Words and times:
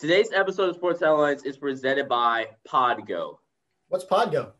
Today's 0.00 0.32
episode 0.32 0.70
of 0.70 0.76
Sports 0.76 1.00
Headlines 1.00 1.42
is 1.42 1.58
presented 1.58 2.08
by 2.08 2.46
Podgo. 2.66 3.36
What's 3.88 4.06
Podgo? 4.06 4.52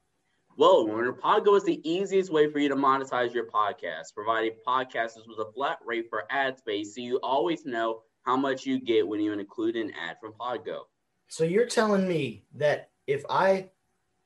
Well, 0.59 0.87
Warner, 0.87 1.15
Podgo 1.15 1.57
is 1.57 1.65
the 1.65 1.81
easiest 1.91 2.31
way 2.31 2.51
for 2.51 2.59
you 2.59 2.69
to 2.69 2.77
monetize 2.77 3.33
your 3.33 3.47
podcast, 3.47 4.13
providing 4.15 4.53
podcasters 4.69 5.27
with 5.27 5.39
a 5.39 5.51
flat 5.55 5.79
rate 5.83 6.09
for 6.11 6.25
ad 6.29 6.59
space 6.59 6.95
so 6.95 7.01
you 7.01 7.17
always 7.23 7.65
know 7.65 8.03
how 8.25 8.37
much 8.37 8.67
you 8.67 8.79
get 8.79 9.09
when 9.09 9.19
you 9.19 9.33
include 9.33 9.77
an 9.77 9.91
ad 9.99 10.19
from 10.21 10.35
Podgo. 10.35 10.81
So 11.29 11.45
you're 11.45 11.65
telling 11.65 12.07
me 12.07 12.45
that 12.57 12.91
if 13.07 13.25
I 13.31 13.71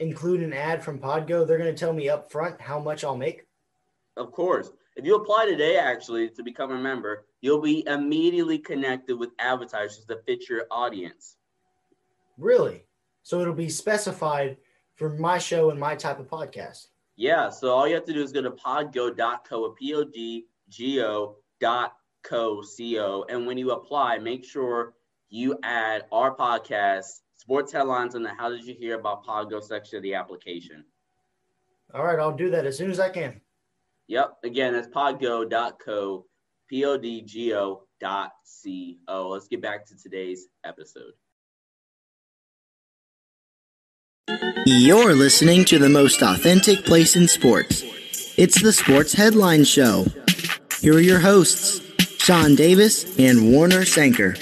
include 0.00 0.40
an 0.40 0.52
ad 0.52 0.82
from 0.82 0.98
Podgo, 0.98 1.46
they're 1.46 1.58
going 1.58 1.72
to 1.72 1.78
tell 1.78 1.92
me 1.92 2.08
up 2.08 2.32
front 2.32 2.60
how 2.60 2.80
much 2.80 3.04
I'll 3.04 3.16
make? 3.16 3.46
Of 4.16 4.32
course. 4.32 4.72
If 4.96 5.04
you 5.04 5.16
apply 5.16 5.46
today, 5.46 5.76
actually, 5.76 6.28
to 6.30 6.42
become 6.42 6.70
a 6.70 6.78
member, 6.78 7.26
you'll 7.40 7.60
be 7.60 7.84
immediately 7.86 8.58
connected 8.58 9.16
with 9.16 9.30
advertisers 9.40 10.06
that 10.06 10.24
fit 10.24 10.48
your 10.48 10.66
audience. 10.70 11.36
Really? 12.38 12.86
So 13.22 13.40
it'll 13.40 13.54
be 13.54 13.68
specified 13.68 14.56
for 14.94 15.10
my 15.10 15.38
show 15.38 15.70
and 15.70 15.80
my 15.80 15.96
type 15.96 16.20
of 16.20 16.28
podcast. 16.28 16.86
Yeah. 17.16 17.50
So 17.50 17.70
all 17.70 17.88
you 17.88 17.94
have 17.94 18.04
to 18.04 18.12
do 18.12 18.22
is 18.22 18.32
go 18.32 18.42
to 18.42 18.50
podgo.co, 18.50 19.70
P-O-D-G-O 19.70 21.36
dot 21.60 21.96
co, 22.22 22.62
C-O. 22.62 23.24
And 23.28 23.46
when 23.46 23.58
you 23.58 23.72
apply, 23.72 24.18
make 24.18 24.44
sure 24.44 24.94
you 25.28 25.58
add 25.62 26.04
our 26.12 26.36
podcast, 26.36 27.20
sports 27.34 27.72
headlines, 27.72 28.14
in 28.14 28.22
the 28.22 28.30
how 28.30 28.48
did 28.48 28.64
you 28.64 28.74
hear 28.74 28.98
about 28.98 29.24
Podgo 29.24 29.62
section 29.62 29.96
of 29.96 30.02
the 30.02 30.14
application. 30.14 30.84
All 31.92 32.04
right. 32.04 32.18
I'll 32.18 32.36
do 32.36 32.50
that 32.50 32.66
as 32.66 32.76
soon 32.76 32.90
as 32.90 33.00
I 33.00 33.08
can. 33.08 33.40
Yep. 34.08 34.38
Again, 34.44 34.72
that's 34.74 34.88
podgo.co, 34.88 36.26
P-O-D-G-O 36.68 37.82
dot 38.00 38.32
C-O. 38.44 39.28
Let's 39.28 39.48
get 39.48 39.62
back 39.62 39.86
to 39.86 39.96
today's 39.96 40.46
episode. 40.64 41.12
You're 44.66 45.14
listening 45.14 45.64
to 45.66 45.78
the 45.78 45.88
most 45.88 46.22
authentic 46.22 46.84
place 46.84 47.16
in 47.16 47.28
sports. 47.28 47.84
It's 48.36 48.60
the 48.60 48.72
Sports 48.72 49.12
Headline 49.12 49.64
Show. 49.64 50.06
Here 50.80 50.94
are 50.94 51.00
your 51.00 51.20
hosts, 51.20 51.80
Sean 52.18 52.54
Davis 52.54 53.18
and 53.18 53.52
Warner 53.52 53.84
Sanker. 53.84 54.34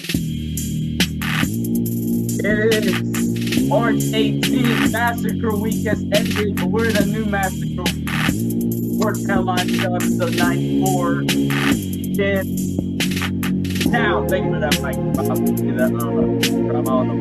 It 2.44 2.84
is 2.84 3.68
March 3.68 3.96
18th. 3.96 4.92
Massacre 4.92 5.56
Week 5.56 5.86
has 5.86 6.02
ended, 6.02 6.56
but 6.56 6.66
we're 6.66 6.88
in 6.88 6.96
a 6.96 7.06
new 7.06 7.24
Massacre 7.24 7.82
Week. 7.82 8.61
Sports 9.02 9.26
Headline 9.26 9.68
Show, 9.68 9.96
episode 9.96 10.36
94. 10.36 11.24
Then, 12.14 12.46
now, 13.90 14.24
thank 14.28 14.44
you 14.44 14.52
for 14.52 14.60
that 14.60 14.70
drop. 14.78 14.94
That, 14.94 15.90
uh, 16.86 16.92
on 16.92 17.08
the 17.08 17.14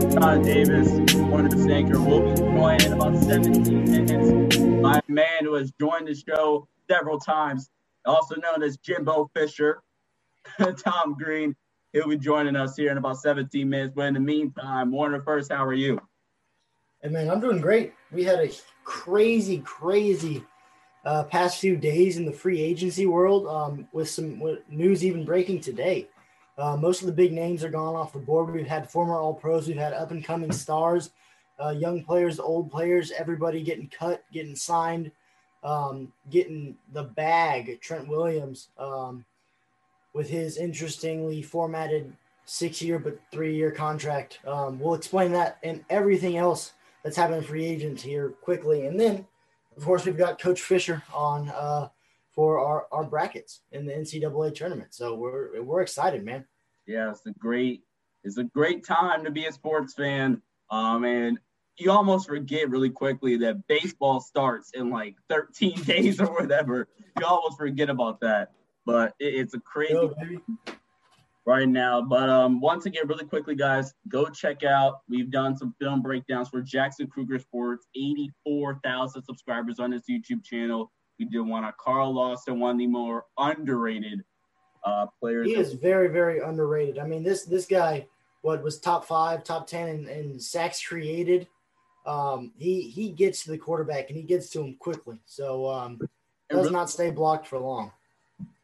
mic. 0.00 0.12
Sean 0.14 0.40
Davis, 0.40 0.88
Warner 1.16 1.50
Sanker 1.50 2.00
will 2.00 2.22
be 2.22 2.34
joined 2.40 2.84
in 2.84 2.94
about 2.94 3.22
17 3.22 3.84
minutes 3.84 4.56
a 4.56 5.02
man 5.08 5.42
who 5.42 5.52
has 5.56 5.70
joined 5.78 6.08
the 6.08 6.14
show 6.14 6.66
several 6.90 7.20
times, 7.20 7.68
also 8.06 8.36
known 8.36 8.62
as 8.62 8.78
Jimbo 8.78 9.30
Fisher, 9.36 9.82
Tom 10.58 11.18
Greene. 11.22 11.54
He'll 11.92 12.08
be 12.08 12.16
joining 12.16 12.56
us 12.56 12.78
here 12.78 12.90
in 12.90 12.96
about 12.96 13.18
17 13.18 13.68
minutes. 13.68 13.92
But 13.94 14.06
in 14.06 14.14
the 14.14 14.20
meantime, 14.20 14.90
Warner, 14.90 15.20
first, 15.20 15.52
how 15.52 15.66
are 15.66 15.74
you? 15.74 16.00
And 17.02 17.12
man, 17.12 17.30
I'm 17.30 17.40
doing 17.40 17.60
great. 17.60 17.92
We 18.10 18.24
had 18.24 18.40
a 18.40 18.50
crazy, 18.84 19.58
crazy 19.58 20.44
uh, 21.04 21.24
past 21.24 21.58
few 21.58 21.76
days 21.76 22.16
in 22.16 22.24
the 22.24 22.32
free 22.32 22.60
agency 22.60 23.06
world 23.06 23.46
um, 23.46 23.86
with 23.92 24.08
some 24.08 24.40
with 24.40 24.60
news 24.68 25.04
even 25.04 25.24
breaking 25.24 25.60
today. 25.60 26.08
Uh, 26.56 26.76
most 26.76 27.00
of 27.00 27.06
the 27.06 27.12
big 27.12 27.32
names 27.32 27.64
are 27.64 27.70
gone 27.70 27.96
off 27.96 28.12
the 28.12 28.18
board. 28.18 28.54
We've 28.54 28.66
had 28.66 28.88
former 28.88 29.18
All 29.18 29.34
Pros, 29.34 29.66
we've 29.66 29.76
had 29.76 29.92
up 29.92 30.12
and 30.12 30.24
coming 30.24 30.52
stars, 30.52 31.10
uh, 31.62 31.70
young 31.70 32.04
players, 32.04 32.38
old 32.38 32.70
players, 32.70 33.10
everybody 33.10 33.62
getting 33.62 33.88
cut, 33.88 34.24
getting 34.32 34.54
signed, 34.54 35.10
um, 35.64 36.12
getting 36.30 36.76
the 36.92 37.02
bag. 37.02 37.80
Trent 37.80 38.06
Williams 38.06 38.68
um, 38.78 39.24
with 40.12 40.28
his 40.28 40.56
interestingly 40.56 41.42
formatted 41.42 42.12
six 42.46 42.80
year 42.80 42.98
but 42.98 43.18
three 43.32 43.56
year 43.56 43.70
contract. 43.70 44.38
Um, 44.46 44.78
we'll 44.78 44.94
explain 44.94 45.32
that 45.32 45.58
and 45.62 45.84
everything 45.90 46.36
else 46.36 46.72
that's 47.04 47.16
happening 47.16 47.42
free 47.42 47.64
agents 47.64 48.02
here 48.02 48.30
quickly. 48.30 48.86
And 48.86 48.98
then, 48.98 49.26
of 49.76 49.84
course, 49.84 50.04
we've 50.04 50.18
got 50.18 50.40
Coach 50.40 50.60
Fisher 50.60 51.02
on. 51.12 51.50
Uh, 51.50 51.88
for 52.34 52.58
our, 52.58 52.86
our 52.90 53.04
brackets 53.04 53.60
in 53.70 53.86
the 53.86 53.92
NCAA 53.92 54.54
tournament. 54.54 54.92
So 54.92 55.14
we're 55.14 55.62
we're 55.62 55.82
excited, 55.82 56.24
man. 56.24 56.44
Yeah, 56.86 57.10
it's 57.10 57.24
a 57.26 57.32
great 57.32 57.82
it's 58.24 58.38
a 58.38 58.44
great 58.44 58.84
time 58.84 59.24
to 59.24 59.30
be 59.30 59.46
a 59.46 59.52
sports 59.52 59.94
fan. 59.94 60.42
Um, 60.70 61.04
and 61.04 61.38
you 61.76 61.90
almost 61.90 62.26
forget 62.26 62.70
really 62.70 62.90
quickly 62.90 63.36
that 63.38 63.66
baseball 63.68 64.20
starts 64.20 64.70
in 64.74 64.90
like 64.90 65.16
13 65.28 65.82
days 65.84 66.20
or 66.20 66.32
whatever. 66.32 66.88
You 67.18 67.26
almost 67.26 67.58
forget 67.58 67.90
about 67.90 68.20
that. 68.20 68.52
But 68.86 69.14
it, 69.18 69.34
it's 69.34 69.54
a 69.54 69.60
crazy 69.60 69.94
Yo, 69.94 70.14
right 71.46 71.68
now. 71.68 72.00
But 72.02 72.28
um, 72.28 72.60
once 72.60 72.86
again, 72.86 73.06
really 73.06 73.24
quickly, 73.24 73.54
guys, 73.54 73.94
go 74.08 74.26
check 74.26 74.64
out. 74.64 75.00
We've 75.08 75.30
done 75.30 75.56
some 75.56 75.74
film 75.80 76.02
breakdowns 76.02 76.48
for 76.48 76.60
Jackson 76.62 77.06
Kruger 77.06 77.38
Sports. 77.38 77.86
84,000 77.94 79.22
subscribers 79.22 79.78
on 79.78 79.92
his 79.92 80.02
YouTube 80.10 80.44
channel. 80.44 80.90
We 81.18 81.26
did 81.26 81.40
one 81.40 81.64
on 81.64 81.72
Carl 81.78 82.14
Lawson, 82.14 82.58
one 82.58 82.72
of 82.72 82.78
the 82.78 82.86
more 82.86 83.24
underrated 83.38 84.24
uh, 84.84 85.06
players. 85.20 85.46
He 85.46 85.56
is 85.56 85.74
very, 85.74 86.08
very 86.08 86.40
underrated. 86.40 86.98
I 86.98 87.06
mean, 87.06 87.22
this 87.22 87.44
this 87.44 87.66
guy, 87.66 88.06
what 88.42 88.62
was 88.62 88.80
top 88.80 89.04
five, 89.04 89.44
top 89.44 89.66
ten 89.66 89.88
in, 89.88 90.08
in 90.08 90.40
sacks 90.40 90.84
created. 90.84 91.46
Um, 92.04 92.52
he 92.58 92.82
he 92.82 93.10
gets 93.10 93.44
to 93.44 93.52
the 93.52 93.58
quarterback 93.58 94.08
and 94.08 94.16
he 94.16 94.24
gets 94.24 94.50
to 94.50 94.60
him 94.60 94.76
quickly. 94.78 95.20
So 95.24 95.68
um, 95.70 95.98
does 96.50 96.64
really- 96.64 96.70
not 96.70 96.90
stay 96.90 97.10
blocked 97.10 97.46
for 97.46 97.58
long. 97.58 97.92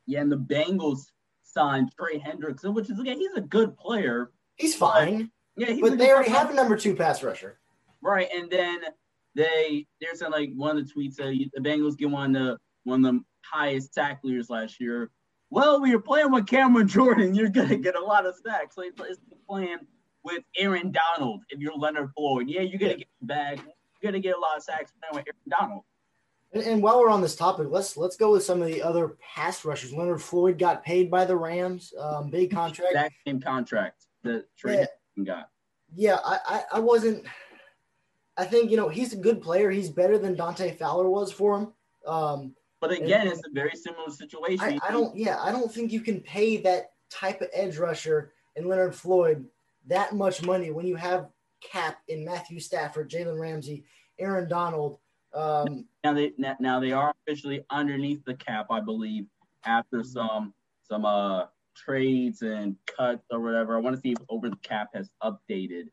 Yeah, 0.07 0.23
and 0.23 0.33
the 0.33 0.37
Bengals 0.37 1.13
signed 1.53 1.91
Trey 1.99 2.19
Hendrickson, 2.19 2.75
which 2.75 2.91
is 2.91 2.99
again, 2.99 3.19
he's 3.19 3.35
a 3.35 3.41
good 3.41 3.77
player. 3.77 4.31
He's 4.57 4.75
fine, 4.75 5.31
Yeah, 5.57 5.69
he's 5.69 5.81
but 5.81 5.99
they 5.99 6.11
already 6.11 6.29
player. 6.31 6.39
have 6.41 6.51
a 6.51 6.55
number 6.55 6.77
two 6.77 6.95
pass 6.95 7.23
rusher. 7.23 7.59
right. 8.03 8.29
And 8.35 8.51
then 8.51 8.81
they 9.35 9.87
they're 10.01 10.15
saying 10.15 10.33
like 10.33 10.51
one 10.55 10.77
of 10.77 10.87
the 10.87 10.93
tweets 10.93 11.15
said 11.15 11.35
the 11.55 11.61
Bengals 11.61 11.97
get 11.97 12.11
one 12.11 12.35
of 12.37 12.43
the 12.45 12.59
one 12.85 13.05
of 13.05 13.13
the 13.15 13.21
highest 13.45 13.95
tacklers 13.95 14.51
last 14.51 14.81
year. 14.81 15.11
Well, 15.51 15.81
when 15.81 15.91
you're 15.91 16.01
playing 16.01 16.31
with 16.31 16.47
Cameron 16.47 16.89
Jordan, 16.89 17.35
you're 17.35 17.49
gonna 17.51 17.77
get 17.77 17.97
a 17.97 18.01
lot 18.05 18.27
of 18.27 18.35
sacks. 18.45 18.77
Like 18.77 18.89
it's 18.99 19.01
like 19.01 19.17
playing 19.49 19.79
with 20.25 20.43
Aaron 20.59 20.93
Donald 20.93 21.43
if 21.51 21.59
you're 21.61 21.75
Leonard 21.75 22.11
Floyd. 22.17 22.49
Yeah, 22.49 22.61
you're 22.63 22.79
gonna 22.79 22.97
get 22.97 23.09
the 23.21 23.27
bag. 23.27 23.61
You're 24.03 24.13
gonna 24.13 24.21
get 24.21 24.37
a 24.37 24.41
lot 24.41 24.57
of 24.57 24.63
sacks 24.63 24.93
playing 25.01 25.25
with 25.25 25.27
Aaron 25.35 25.59
Donald. 25.69 25.83
And, 26.53 26.63
and 26.65 26.83
while 26.83 27.01
we're 27.01 27.11
on 27.11 27.21
this 27.21 27.37
topic, 27.37 27.69
let's 27.71 27.97
let's 27.97 28.17
go 28.17 28.33
with 28.33 28.43
some 28.43 28.61
of 28.61 28.69
the 28.69 28.83
other 28.83 29.17
pass 29.35 29.65
rushers. 29.65 29.93
Leonard 29.93 30.23
Floyd 30.23 30.59
got 30.59 30.85
paid 30.85 31.11
by 31.11 31.25
the 31.25 31.37
Rams, 31.37 31.93
um, 31.99 32.29
big 32.29 32.51
contract. 32.51 32.93
Exact 32.93 33.15
same 33.27 33.41
contract 33.41 34.07
that 34.23 34.45
Trey 34.57 34.87
Yeah. 35.17 35.25
Got. 35.25 35.49
Yeah, 35.95 36.19
I, 36.25 36.39
I, 36.47 36.63
I 36.75 36.81
wasn't. 36.81 37.25
I 38.37 38.45
think 38.45 38.71
you 38.71 38.77
know 38.77 38.89
he's 38.89 39.13
a 39.13 39.17
good 39.17 39.43
player. 39.43 39.71
He's 39.71 39.91
better 39.91 40.19
than 40.19 40.35
Dante 40.35 40.75
Fowler 40.75 41.09
was 41.09 41.33
for 41.33 41.59
him. 41.59 41.73
Um, 42.07 42.55
But 42.81 42.93
again, 42.93 43.29
it's 43.29 43.43
a 43.47 43.51
very 43.53 43.77
similar 43.77 44.11
situation. 44.11 44.81
I, 44.83 44.89
I 44.89 44.91
don't. 44.91 45.15
Yeah, 45.17 45.41
I 45.41 45.53
don't 45.53 45.73
think 45.73 45.93
you 45.93 46.01
can 46.01 46.21
pay 46.21 46.57
that 46.59 46.93
type 47.11 47.41
of 47.41 47.49
edge 47.53 47.77
rusher 47.77 48.33
and 48.57 48.67
Leonard 48.67 48.95
Floyd 48.95 49.47
that 49.87 50.15
much 50.15 50.43
money 50.43 50.71
when 50.71 50.87
you 50.87 50.97
have 50.97 51.29
cap 51.61 51.99
in 52.09 52.25
Matthew 52.25 52.61
Stafford, 52.61 53.11
Jalen 53.11 53.39
Ramsey, 53.39 53.85
Aaron 54.19 54.49
Donald. 54.49 54.99
Um, 55.35 55.87
now 56.05 56.13
they 56.13 56.33
now- 56.39 56.81
they 56.81 56.93
are 56.93 57.15
officially 57.27 57.65
underneath 57.71 58.25
the 58.25 58.35
cap, 58.35 58.67
I 58.71 58.81
believe, 58.81 59.27
after 59.65 60.03
some 60.03 60.55
some 60.83 61.05
uh 61.05 61.47
trades 61.77 62.43
and 62.43 62.77
cuts 62.87 63.25
or 63.31 63.41
whatever. 63.41 63.77
I 63.77 63.81
want 63.81 63.95
to 63.97 64.01
see 64.01 64.13
if 64.13 64.19
over 64.29 64.51
the 64.51 64.57
cap 64.57 64.89
has 64.95 65.09
updated 65.23 65.89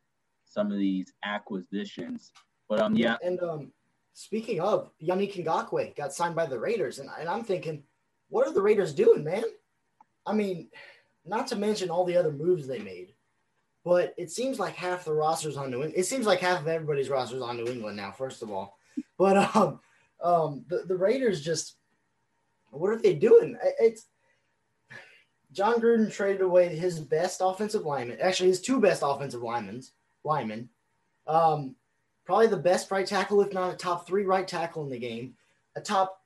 some 0.45 0.71
of 0.71 0.79
these 0.79 1.13
acquisitions. 1.23 2.33
But 2.67 2.81
um 2.81 2.95
yeah, 2.95 3.17
And 3.23 3.41
um, 3.43 3.71
speaking 4.13 4.59
of, 4.59 4.91
Yannick 5.01 5.33
Ngakoue 5.35 5.95
got 5.95 6.13
signed 6.13 6.35
by 6.35 6.45
the 6.47 6.59
Raiders, 6.59 6.99
and, 6.99 7.09
and 7.19 7.29
I'm 7.29 7.43
thinking, 7.43 7.83
what 8.29 8.47
are 8.47 8.53
the 8.53 8.61
Raiders 8.61 8.93
doing, 8.93 9.23
man? 9.23 9.43
I 10.25 10.33
mean, 10.33 10.69
not 11.25 11.47
to 11.47 11.55
mention 11.55 11.89
all 11.89 12.03
the 12.05 12.17
other 12.17 12.31
moves 12.31 12.67
they 12.67 12.79
made, 12.79 13.13
but 13.85 14.13
it 14.17 14.31
seems 14.31 14.59
like 14.59 14.75
half 14.75 15.05
the 15.05 15.13
rosters 15.13 15.55
on 15.55 15.69
New 15.69 15.77
England. 15.77 15.93
It 15.95 16.05
seems 16.05 16.25
like 16.25 16.39
half 16.39 16.61
of 16.61 16.67
everybody's 16.67 17.09
rosters 17.09 17.41
on 17.41 17.55
New 17.57 17.67
England 17.67 17.95
now. 17.95 18.11
First 18.11 18.41
of 18.41 18.51
all, 18.51 18.76
but 19.17 19.55
um, 19.55 19.79
um, 20.21 20.65
the 20.67 20.83
the 20.87 20.95
Raiders 20.95 21.41
just, 21.41 21.75
what 22.71 22.89
are 22.89 22.97
they 22.97 23.13
doing? 23.13 23.57
It's 23.79 24.05
Jon 25.51 25.79
Gruden 25.79 26.11
traded 26.11 26.41
away 26.41 26.75
his 26.75 26.99
best 26.99 27.41
offensive 27.43 27.85
lineman, 27.85 28.19
actually 28.21 28.49
his 28.49 28.61
two 28.61 28.79
best 28.79 29.01
offensive 29.05 29.41
linemen, 29.41 29.81
linemen. 30.23 30.69
Um, 31.25 31.75
probably 32.25 32.47
the 32.47 32.57
best 32.57 32.91
right 32.91 33.07
tackle, 33.07 33.41
if 33.41 33.53
not 33.53 33.73
a 33.73 33.77
top 33.77 34.05
three 34.05 34.25
right 34.25 34.47
tackle 34.47 34.83
in 34.83 34.89
the 34.89 34.99
game, 34.99 35.33
a 35.75 35.81
top 35.81 36.21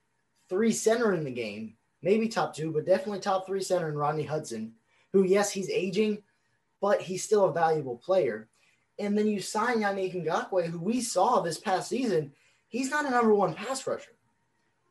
three 0.49 0.71
center 0.71 1.13
in 1.13 1.23
the 1.23 1.31
game, 1.31 1.75
maybe 2.01 2.27
top 2.27 2.55
two, 2.55 2.71
but 2.71 2.85
definitely 2.85 3.19
top 3.19 3.45
three 3.45 3.61
center 3.61 3.87
in 3.89 3.95
Rodney 3.95 4.23
Hudson, 4.23 4.73
who, 5.13 5.23
yes, 5.23 5.51
he's 5.51 5.69
aging, 5.69 6.21
but 6.81 7.01
he's 7.01 7.23
still 7.23 7.45
a 7.45 7.53
valuable 7.53 7.97
player. 7.97 8.49
And 8.99 9.17
then 9.17 9.27
you 9.27 9.39
sign 9.39 9.79
Yannick 9.79 10.13
Ngakoue, 10.13 10.67
who 10.67 10.79
we 10.79 11.01
saw 11.01 11.39
this 11.39 11.59
past 11.59 11.89
season. 11.89 12.33
He's 12.71 12.89
not 12.89 13.05
a 13.05 13.09
number 13.09 13.35
one 13.35 13.53
pass 13.53 13.85
rusher. 13.85 14.13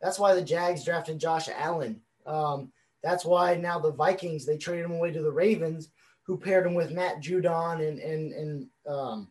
That's 0.03 0.19
why 0.19 0.35
the 0.35 0.43
Jags 0.43 0.85
drafted 0.85 1.19
Josh 1.19 1.49
Allen. 1.49 2.03
Um, 2.27 2.73
that's 3.03 3.25
why 3.25 3.56
now 3.56 3.79
the 3.79 3.91
Vikings 3.91 4.44
they 4.44 4.59
traded 4.59 4.85
him 4.85 4.93
away 4.93 5.12
to 5.12 5.23
the 5.23 5.32
Ravens, 5.32 5.88
who 6.25 6.37
paired 6.37 6.67
him 6.67 6.75
with 6.75 6.93
Matt 6.93 7.23
Judon 7.23 7.88
and 7.88 7.99
and 7.99 8.32
and 8.32 8.67
um, 8.87 9.29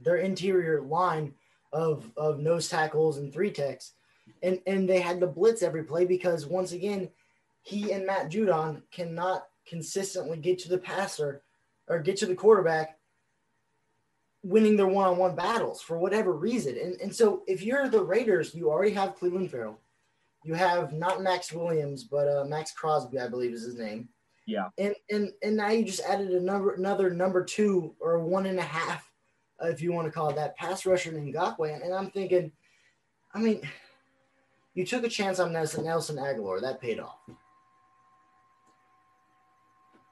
their 0.00 0.16
interior 0.16 0.80
line 0.80 1.34
of 1.70 2.10
of 2.16 2.40
nose 2.40 2.70
tackles 2.70 3.18
and 3.18 3.30
three 3.30 3.50
techs, 3.50 3.92
and 4.42 4.58
and 4.66 4.88
they 4.88 5.00
had 5.00 5.20
to 5.20 5.26
blitz 5.26 5.62
every 5.62 5.84
play 5.84 6.06
because 6.06 6.46
once 6.46 6.72
again, 6.72 7.10
he 7.60 7.92
and 7.92 8.06
Matt 8.06 8.30
Judon 8.30 8.80
cannot 8.90 9.48
consistently 9.66 10.38
get 10.38 10.58
to 10.60 10.70
the 10.70 10.78
passer 10.78 11.42
or 11.88 11.98
get 11.98 12.16
to 12.16 12.26
the 12.26 12.34
quarterback 12.34 12.97
winning 14.42 14.76
their 14.76 14.86
one-on-one 14.86 15.34
battles 15.34 15.82
for 15.82 15.98
whatever 15.98 16.32
reason. 16.32 16.78
And, 16.78 17.00
and 17.00 17.14
so 17.14 17.42
if 17.46 17.62
you're 17.62 17.88
the 17.88 18.02
Raiders, 18.02 18.54
you 18.54 18.70
already 18.70 18.92
have 18.92 19.16
Cleveland 19.16 19.50
Ferrell. 19.50 19.80
You 20.44 20.54
have 20.54 20.92
not 20.92 21.22
Max 21.22 21.52
Williams, 21.52 22.04
but 22.04 22.28
uh, 22.28 22.44
Maxx 22.44 22.72
Crosby, 22.72 23.18
I 23.18 23.28
believe 23.28 23.52
is 23.52 23.64
his 23.64 23.74
name. 23.74 24.08
Yeah. 24.46 24.68
And 24.78 24.94
and 25.10 25.30
and 25.42 25.56
now 25.56 25.68
you 25.68 25.84
just 25.84 26.00
added 26.00 26.30
a 26.30 26.40
number 26.40 26.72
another 26.72 27.10
number 27.10 27.44
two 27.44 27.94
or 28.00 28.18
one 28.20 28.46
and 28.46 28.58
a 28.58 28.62
half, 28.62 29.10
uh, 29.62 29.66
if 29.66 29.82
you 29.82 29.92
want 29.92 30.06
to 30.06 30.12
call 30.12 30.30
it 30.30 30.36
that, 30.36 30.56
pass 30.56 30.86
rusher 30.86 31.10
in 31.10 31.32
Ngakoue. 31.32 31.74
And, 31.74 31.82
and 31.82 31.92
I'm 31.92 32.10
thinking, 32.10 32.50
I 33.34 33.40
mean, 33.40 33.60
you 34.74 34.86
took 34.86 35.04
a 35.04 35.08
chance 35.08 35.38
on 35.38 35.52
Nelson, 35.52 35.84
Nelson 35.84 36.16
Agholor. 36.16 36.62
That 36.62 36.80
paid 36.80 37.00
off. 37.00 37.18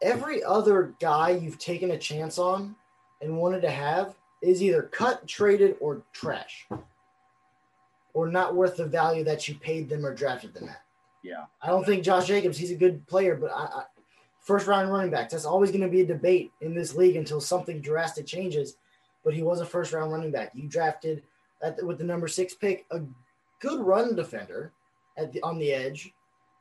Every 0.02 0.44
other 0.44 0.94
guy 1.00 1.30
you've 1.30 1.58
taken 1.58 1.92
a 1.92 1.98
chance 1.98 2.36
on 2.38 2.76
and 3.20 3.36
wanted 3.36 3.62
to 3.62 3.70
have 3.70 4.14
is 4.42 4.62
either 4.62 4.82
cut, 4.82 5.26
traded, 5.26 5.76
or 5.80 6.02
trash, 6.12 6.66
or 8.14 8.28
not 8.28 8.54
worth 8.54 8.76
the 8.76 8.86
value 8.86 9.24
that 9.24 9.48
you 9.48 9.54
paid 9.56 9.88
them 9.88 10.04
or 10.04 10.14
drafted 10.14 10.54
them 10.54 10.68
at. 10.68 10.82
Yeah. 11.22 11.44
I 11.60 11.68
don't 11.68 11.84
think 11.84 12.04
Josh 12.04 12.26
Jacobs, 12.26 12.58
he's 12.58 12.70
a 12.70 12.76
good 12.76 13.06
player, 13.06 13.34
but 13.34 13.50
I, 13.50 13.64
I 13.64 13.82
first 14.40 14.66
round 14.66 14.92
running 14.92 15.10
backs, 15.10 15.32
that's 15.32 15.44
always 15.44 15.70
going 15.70 15.82
to 15.82 15.88
be 15.88 16.02
a 16.02 16.06
debate 16.06 16.52
in 16.60 16.74
this 16.74 16.94
league 16.94 17.16
until 17.16 17.40
something 17.40 17.80
drastic 17.80 18.26
changes. 18.26 18.76
But 19.24 19.34
he 19.34 19.42
was 19.42 19.60
a 19.60 19.66
first 19.66 19.92
round 19.92 20.12
running 20.12 20.30
back. 20.30 20.52
You 20.54 20.68
drafted 20.68 21.22
at 21.62 21.76
the, 21.76 21.84
with 21.84 21.98
the 21.98 22.04
number 22.04 22.28
six 22.28 22.54
pick 22.54 22.86
a 22.92 23.00
good 23.58 23.80
run 23.80 24.14
defender 24.14 24.72
at 25.18 25.32
the, 25.32 25.42
on 25.42 25.58
the 25.58 25.72
edge. 25.72 26.12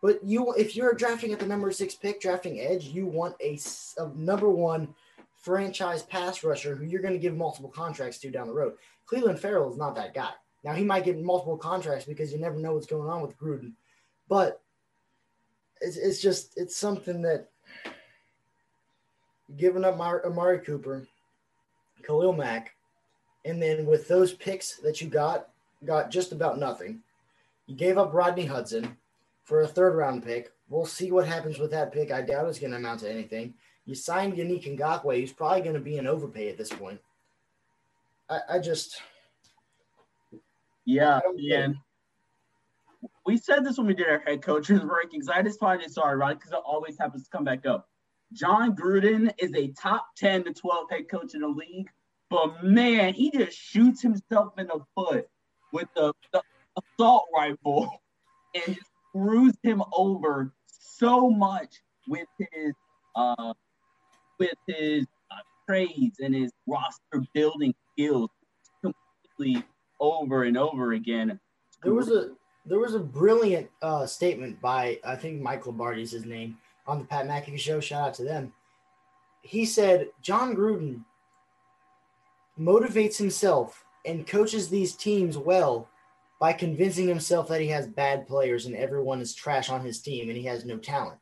But 0.01 0.23
you, 0.23 0.53
if 0.53 0.75
you're 0.75 0.93
drafting 0.93 1.31
at 1.31 1.39
the 1.39 1.45
number 1.45 1.71
six 1.71 1.93
pick, 1.93 2.19
drafting 2.19 2.59
edge, 2.59 2.85
you 2.85 3.05
want 3.05 3.35
a, 3.39 3.59
a 3.97 4.09
number 4.15 4.49
one 4.49 4.93
franchise 5.45 6.01
pass 6.01 6.43
rusher 6.43 6.75
who 6.75 6.85
you're 6.85 7.03
going 7.03 7.13
to 7.13 7.19
give 7.19 7.37
multiple 7.37 7.69
contracts 7.69 8.17
to 8.17 8.31
down 8.31 8.47
the 8.47 8.53
road. 8.53 8.73
Cleveland 9.05 9.39
Ferrell 9.39 9.71
is 9.71 9.77
not 9.77 9.95
that 9.95 10.15
guy. 10.15 10.31
Now 10.63 10.73
he 10.73 10.83
might 10.83 11.05
get 11.05 11.21
multiple 11.21 11.55
contracts 11.55 12.05
because 12.05 12.33
you 12.33 12.39
never 12.39 12.57
know 12.57 12.73
what's 12.73 12.87
going 12.87 13.07
on 13.07 13.21
with 13.21 13.37
Gruden, 13.37 13.73
but 14.27 14.59
it's, 15.79 15.97
it's 15.97 16.19
just 16.19 16.57
it's 16.57 16.75
something 16.75 17.21
that 17.21 17.49
giving 19.55 19.85
up 19.85 19.97
Mar- 19.97 20.25
Amari 20.25 20.57
Cooper, 20.59 21.07
Khalil 22.03 22.33
Mack, 22.33 22.73
and 23.45 23.61
then 23.61 23.85
with 23.85 24.07
those 24.07 24.33
picks 24.33 24.77
that 24.77 24.99
you 24.99 25.07
got, 25.07 25.49
got 25.85 26.09
just 26.09 26.31
about 26.31 26.57
nothing. 26.57 27.01
You 27.67 27.75
gave 27.75 27.99
up 27.99 28.15
Rodney 28.15 28.45
Hudson 28.45 28.97
for 29.43 29.61
a 29.61 29.67
third 29.67 29.95
round 29.95 30.25
pick. 30.25 30.51
We'll 30.69 30.87
see 30.87 31.11
what 31.11 31.27
happens 31.27 31.59
with 31.59 31.69
that 31.69 31.93
pick. 31.93 32.11
I 32.11 32.23
doubt 32.23 32.49
it's 32.49 32.57
going 32.57 32.71
to 32.71 32.77
amount 32.77 33.01
to 33.01 33.11
anything. 33.11 33.53
You 33.85 33.93
signed 33.93 34.33
Yannick 34.33 34.65
Ngakoue, 34.65 35.19
who's 35.19 35.31
probably 35.31 35.61
going 35.61 35.75
to 35.75 35.79
be 35.79 35.97
an 35.97 36.07
overpay 36.07 36.49
at 36.49 36.57
this 36.57 36.69
point. 36.69 36.99
I, 38.29 38.39
I 38.49 38.59
just. 38.59 39.01
Yeah, 40.85 41.19
I 41.25 41.55
and 41.55 41.75
we 43.25 43.37
said 43.37 43.63
this 43.63 43.77
when 43.77 43.87
we 43.87 43.93
did 43.93 44.07
our 44.07 44.19
head 44.19 44.41
coaches 44.41 44.79
rankings. 44.81 45.29
I 45.31 45.41
just 45.41 45.59
find 45.59 45.81
it 45.81 45.91
sorry, 45.91 46.17
right? 46.17 46.37
Because 46.37 46.51
it 46.51 46.61
always 46.65 46.97
happens 46.97 47.23
to 47.23 47.29
come 47.29 47.43
back 47.43 47.65
up. 47.65 47.87
Jon 48.33 48.75
Gruden 48.75 49.31
is 49.37 49.53
a 49.55 49.71
top 49.79 50.07
10 50.17 50.45
to 50.45 50.53
12 50.53 50.89
head 50.89 51.09
coach 51.09 51.35
in 51.35 51.41
the 51.41 51.47
league, 51.47 51.89
but 52.29 52.63
man, 52.63 53.13
he 53.13 53.31
just 53.31 53.57
shoots 53.57 54.01
himself 54.01 54.53
in 54.57 54.67
the 54.67 54.79
foot 54.95 55.27
with 55.71 55.87
the, 55.95 56.11
the 56.33 56.41
assault 56.77 57.25
rifle 57.35 58.01
and 58.55 58.77
screws 59.09 59.53
him 59.61 59.83
over 59.93 60.53
so 60.67 61.29
much 61.29 61.81
with 62.07 62.27
his 62.39 62.73
uh, 63.15 63.53
with 64.39 64.53
his 64.67 65.05
uh, 65.31 65.35
trades 65.67 66.19
and 66.19 66.33
his 66.33 66.51
roster 66.67 67.23
building 67.33 67.73
skills 67.93 68.29
completely 68.81 69.63
over 69.99 70.43
and 70.43 70.57
over 70.57 70.93
again. 70.93 71.39
There 71.83 71.93
was 71.93 72.09
a 72.09 72.31
there 72.65 72.79
was 72.79 72.95
a 72.95 72.99
brilliant 72.99 73.69
uh, 73.81 74.05
statement 74.05 74.59
by 74.61 74.99
I 75.03 75.15
think 75.15 75.41
Mike 75.41 75.65
Lombardi 75.65 76.01
is 76.01 76.11
his 76.11 76.25
name 76.25 76.57
on 76.87 76.99
the 76.99 77.05
Pat 77.05 77.27
McAfee 77.27 77.59
show. 77.59 77.79
Shout 77.79 78.09
out 78.09 78.13
to 78.15 78.23
them. 78.23 78.53
He 79.41 79.65
said 79.65 80.09
Jon 80.21 80.55
Gruden 80.55 81.03
motivates 82.59 83.17
himself 83.17 83.83
and 84.05 84.25
coaches 84.25 84.69
these 84.69 84.95
teams 84.95 85.37
well 85.37 85.89
by 86.39 86.53
convincing 86.53 87.07
himself 87.07 87.47
that 87.47 87.61
he 87.61 87.67
has 87.67 87.87
bad 87.87 88.27
players 88.27 88.65
and 88.65 88.75
everyone 88.75 89.21
is 89.21 89.33
trash 89.33 89.69
on 89.69 89.81
his 89.85 90.01
team 90.01 90.29
and 90.29 90.37
he 90.37 90.43
has 90.43 90.65
no 90.65 90.77
talent. 90.77 91.19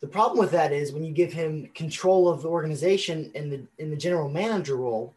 The 0.00 0.06
problem 0.06 0.38
with 0.38 0.50
that 0.52 0.72
is 0.72 0.92
when 0.92 1.04
you 1.04 1.12
give 1.12 1.32
him 1.32 1.70
control 1.74 2.28
of 2.28 2.42
the 2.42 2.48
organization 2.48 3.30
in 3.34 3.50
the 3.50 3.66
in 3.78 3.90
the 3.90 3.96
general 3.96 4.30
manager 4.30 4.76
role, 4.76 5.14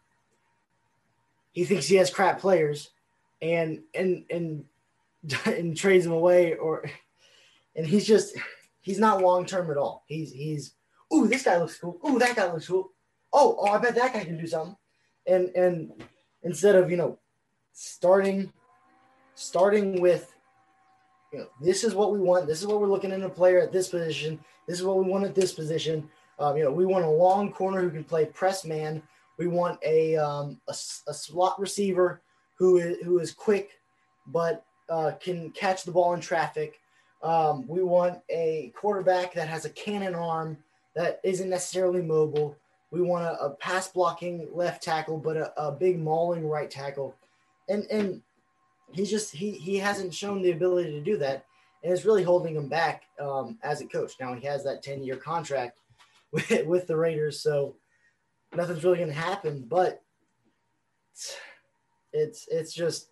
he 1.53 1.63
thinks 1.63 1.87
he 1.87 1.95
has 1.95 2.09
crap 2.09 2.39
players 2.39 2.89
and 3.41 3.81
and 3.93 4.25
and 4.29 4.65
and 5.45 5.77
trades 5.77 6.03
them 6.03 6.13
away 6.13 6.55
or 6.55 6.83
and 7.75 7.85
he's 7.85 8.05
just 8.05 8.35
he's 8.81 8.99
not 8.99 9.21
long 9.21 9.45
term 9.45 9.71
at 9.71 9.77
all. 9.77 10.03
He's 10.07 10.33
he's 10.33 10.73
ooh 11.13 11.27
this 11.27 11.43
guy 11.43 11.57
looks 11.57 11.77
cool. 11.77 11.99
Ooh 12.07 12.19
that 12.19 12.35
guy 12.35 12.51
looks 12.51 12.67
cool. 12.67 12.91
Oh 13.31 13.55
oh 13.59 13.71
I 13.71 13.77
bet 13.77 13.95
that 13.95 14.13
guy 14.13 14.25
can 14.25 14.37
do 14.37 14.47
something. 14.47 14.75
And 15.27 15.49
and 15.55 16.03
instead 16.43 16.75
of 16.75 16.91
you 16.91 16.97
know 16.97 17.17
starting 17.71 18.51
starting 19.35 20.01
with 20.01 20.32
you 21.33 21.39
know 21.39 21.47
this 21.59 21.83
is 21.83 21.95
what 21.95 22.13
we 22.13 22.19
want. 22.19 22.47
This 22.47 22.61
is 22.61 22.67
what 22.67 22.79
we're 22.79 22.87
looking 22.87 23.11
in 23.11 23.23
a 23.23 23.29
player 23.29 23.59
at 23.59 23.71
this 23.73 23.89
position. 23.89 24.39
This 24.67 24.79
is 24.79 24.85
what 24.85 24.97
we 24.97 25.09
want 25.09 25.25
at 25.25 25.35
this 25.35 25.51
position. 25.51 26.09
Um, 26.39 26.55
you 26.55 26.63
know 26.63 26.71
we 26.71 26.85
want 26.85 27.03
a 27.03 27.09
long 27.09 27.51
corner 27.51 27.81
who 27.81 27.89
can 27.89 28.03
play 28.03 28.25
press 28.25 28.63
man. 28.63 29.01
We 29.37 29.47
want 29.47 29.79
a 29.83 30.15
um, 30.15 30.61
a, 30.67 30.71
a 31.07 31.13
slot 31.13 31.59
receiver 31.59 32.21
who 32.55 32.77
is 32.77 32.97
who 33.03 33.19
is 33.19 33.33
quick 33.33 33.71
but 34.27 34.65
uh, 34.89 35.11
can 35.19 35.51
catch 35.51 35.83
the 35.83 35.91
ball 35.91 36.13
in 36.13 36.21
traffic. 36.21 36.79
Um, 37.21 37.65
we 37.67 37.83
want 37.83 38.19
a 38.29 38.71
quarterback 38.75 39.33
that 39.33 39.47
has 39.47 39.65
a 39.65 39.69
cannon 39.69 40.15
arm 40.15 40.57
that 40.95 41.19
isn't 41.23 41.49
necessarily 41.49 42.01
mobile. 42.01 42.55
We 42.91 43.01
want 43.01 43.25
a, 43.25 43.45
a 43.45 43.49
pass 43.51 43.87
blocking 43.87 44.47
left 44.51 44.83
tackle, 44.83 45.17
but 45.17 45.37
a, 45.37 45.61
a 45.61 45.71
big 45.71 45.99
mauling 45.99 46.47
right 46.47 46.69
tackle. 46.69 47.15
And 47.69 47.85
and 47.85 48.21
he's 48.93 49.09
just 49.09 49.33
he 49.33 49.51
he 49.51 49.77
hasn't 49.77 50.13
shown 50.13 50.41
the 50.41 50.51
ability 50.51 50.91
to 50.91 51.01
do 51.01 51.17
that, 51.17 51.45
and 51.83 51.91
it's 51.91 52.05
really 52.05 52.23
holding 52.23 52.55
him 52.55 52.69
back 52.69 53.03
um, 53.19 53.57
as 53.63 53.81
a 53.81 53.87
coach. 53.87 54.13
Now 54.19 54.33
he 54.33 54.45
has 54.45 54.63
that 54.63 54.83
ten 54.83 55.03
year 55.03 55.17
contract 55.17 55.79
with 56.31 56.65
with 56.65 56.87
the 56.87 56.95
Raiders, 56.95 57.41
so 57.41 57.75
nothing's 58.55 58.83
really 58.83 58.97
going 58.97 59.09
to 59.09 59.15
happen. 59.15 59.65
But 59.67 60.01
it's, 62.11 62.47
it's 62.49 62.73
just 62.73 63.09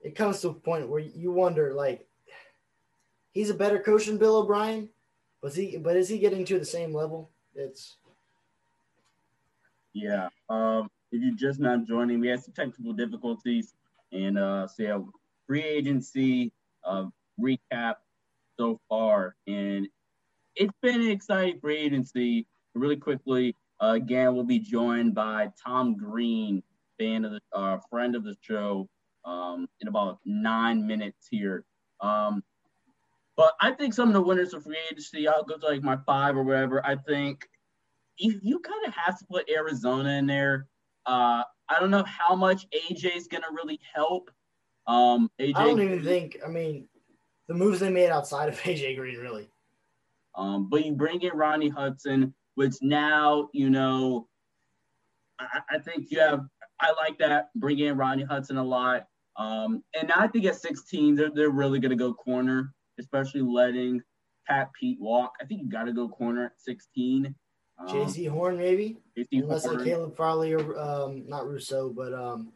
it 0.00 0.14
comes 0.14 0.40
to 0.40 0.48
a 0.48 0.54
point 0.54 0.88
where 0.88 1.00
you 1.00 1.32
wonder 1.32 1.74
like 1.74 2.06
he's 3.32 3.50
a 3.50 3.54
better 3.54 3.78
coach 3.78 4.06
than 4.06 4.18
Bill 4.18 4.36
O'Brien, 4.36 4.88
but 5.42 5.48
is 5.48 5.56
he 5.56 5.76
but 5.76 5.96
is 5.96 6.08
he 6.08 6.18
getting 6.18 6.44
to 6.44 6.58
the 6.58 6.64
same 6.64 6.94
level? 6.94 7.30
It's 7.54 7.96
Yeah. 9.92 10.28
Um, 10.48 10.88
if 11.12 11.22
you're 11.22 11.34
just 11.34 11.60
not 11.60 11.86
joining, 11.86 12.20
we 12.20 12.28
had 12.28 12.42
some 12.42 12.54
technical 12.54 12.92
difficulties, 12.92 13.74
and 14.12 14.38
uh, 14.38 14.66
so 14.66 14.82
yeah, 14.82 14.98
free 15.46 15.62
agency 15.62 16.52
uh, 16.84 17.06
recap 17.40 17.96
so 18.58 18.80
far, 18.88 19.36
and 19.46 19.88
it's 20.54 20.72
been 20.82 21.02
an 21.02 21.10
exciting 21.10 21.60
free 21.60 21.76
agency. 21.76 22.46
Really 22.74 22.96
quickly, 22.96 23.56
uh, 23.82 23.92
again, 23.96 24.34
we'll 24.34 24.44
be 24.44 24.58
joined 24.58 25.14
by 25.14 25.50
Tom 25.64 25.96
Greene, 25.96 26.62
fan 26.98 27.24
of 27.24 27.32
the 27.32 27.40
uh, 27.52 27.78
friend 27.90 28.14
of 28.14 28.24
the 28.24 28.36
show, 28.40 28.88
um, 29.24 29.68
in 29.80 29.88
about 29.88 30.18
nine 30.24 30.86
minutes 30.86 31.26
here. 31.30 31.64
Um, 32.00 32.42
but 33.36 33.52
I 33.60 33.72
think 33.72 33.94
some 33.94 34.08
of 34.08 34.14
the 34.14 34.22
winners 34.22 34.54
of 34.54 34.64
free 34.64 34.78
agency, 34.90 35.28
I'll 35.28 35.42
go 35.44 35.58
to 35.58 35.66
like 35.66 35.82
my 35.82 35.98
five 36.06 36.36
or 36.36 36.42
whatever. 36.42 36.84
I 36.84 36.96
think 36.96 37.48
if 38.18 38.42
you 38.42 38.60
kind 38.60 38.86
of 38.86 38.94
have 38.94 39.18
to 39.18 39.26
put 39.26 39.50
Arizona 39.50 40.10
in 40.10 40.26
there. 40.26 40.66
Uh, 41.04 41.42
I 41.68 41.80
don't 41.80 41.90
know 41.90 42.04
how 42.04 42.34
much 42.36 42.66
AJ 42.70 43.16
is 43.16 43.26
going 43.26 43.42
to 43.42 43.48
really 43.52 43.80
help. 43.94 44.30
Um, 44.86 45.30
AJ, 45.40 45.56
I 45.56 45.64
don't 45.64 45.80
even 45.80 46.04
think 46.04 46.38
I 46.44 46.48
mean 46.48 46.88
the 47.48 47.54
moves 47.54 47.80
they 47.80 47.90
made 47.90 48.10
outside 48.10 48.48
of 48.48 48.58
AJ 48.60 48.96
Green 48.96 49.18
really. 49.18 49.48
Um, 50.34 50.68
but 50.68 50.84
you 50.84 50.92
bring 50.92 51.22
in 51.22 51.32
Rodney 51.32 51.68
Hudson. 51.68 52.34
which 52.54 52.74
now 52.82 53.48
you 53.52 53.70
know. 53.70 54.28
I, 55.38 55.60
I 55.72 55.78
think 55.78 56.10
you 56.10 56.20
have. 56.20 56.46
I 56.80 56.92
like 56.92 57.18
that. 57.18 57.50
Bring 57.56 57.78
in 57.78 57.96
Rodney 57.96 58.24
Hudson 58.24 58.56
a 58.56 58.64
lot. 58.64 59.06
Um, 59.38 59.82
and 59.98 60.10
I 60.12 60.26
think 60.28 60.46
at 60.46 60.56
16, 60.56 61.14
they're, 61.14 61.30
they're 61.30 61.50
really 61.50 61.78
going 61.78 61.90
to 61.90 61.96
go 61.96 62.14
corner, 62.14 62.72
especially 62.98 63.42
letting 63.42 64.00
Pat 64.46 64.70
Pete 64.78 64.98
walk. 65.00 65.34
I 65.40 65.44
think 65.44 65.60
you 65.62 65.68
got 65.68 65.84
to 65.84 65.92
go 65.92 66.08
corner 66.08 66.46
at 66.46 66.58
16. 66.58 67.34
Um, 67.78 67.88
Jaycee 67.88 68.28
Horn, 68.28 68.56
maybe? 68.56 68.98
Unless 69.32 69.64
Horn. 69.64 69.76
like 69.76 69.86
Caleb 69.86 70.16
Farley 70.16 70.54
or 70.54 70.78
um, 70.78 71.24
not 71.28 71.46
Rousseau, 71.46 71.90
but 71.90 72.12
um, 72.14 72.52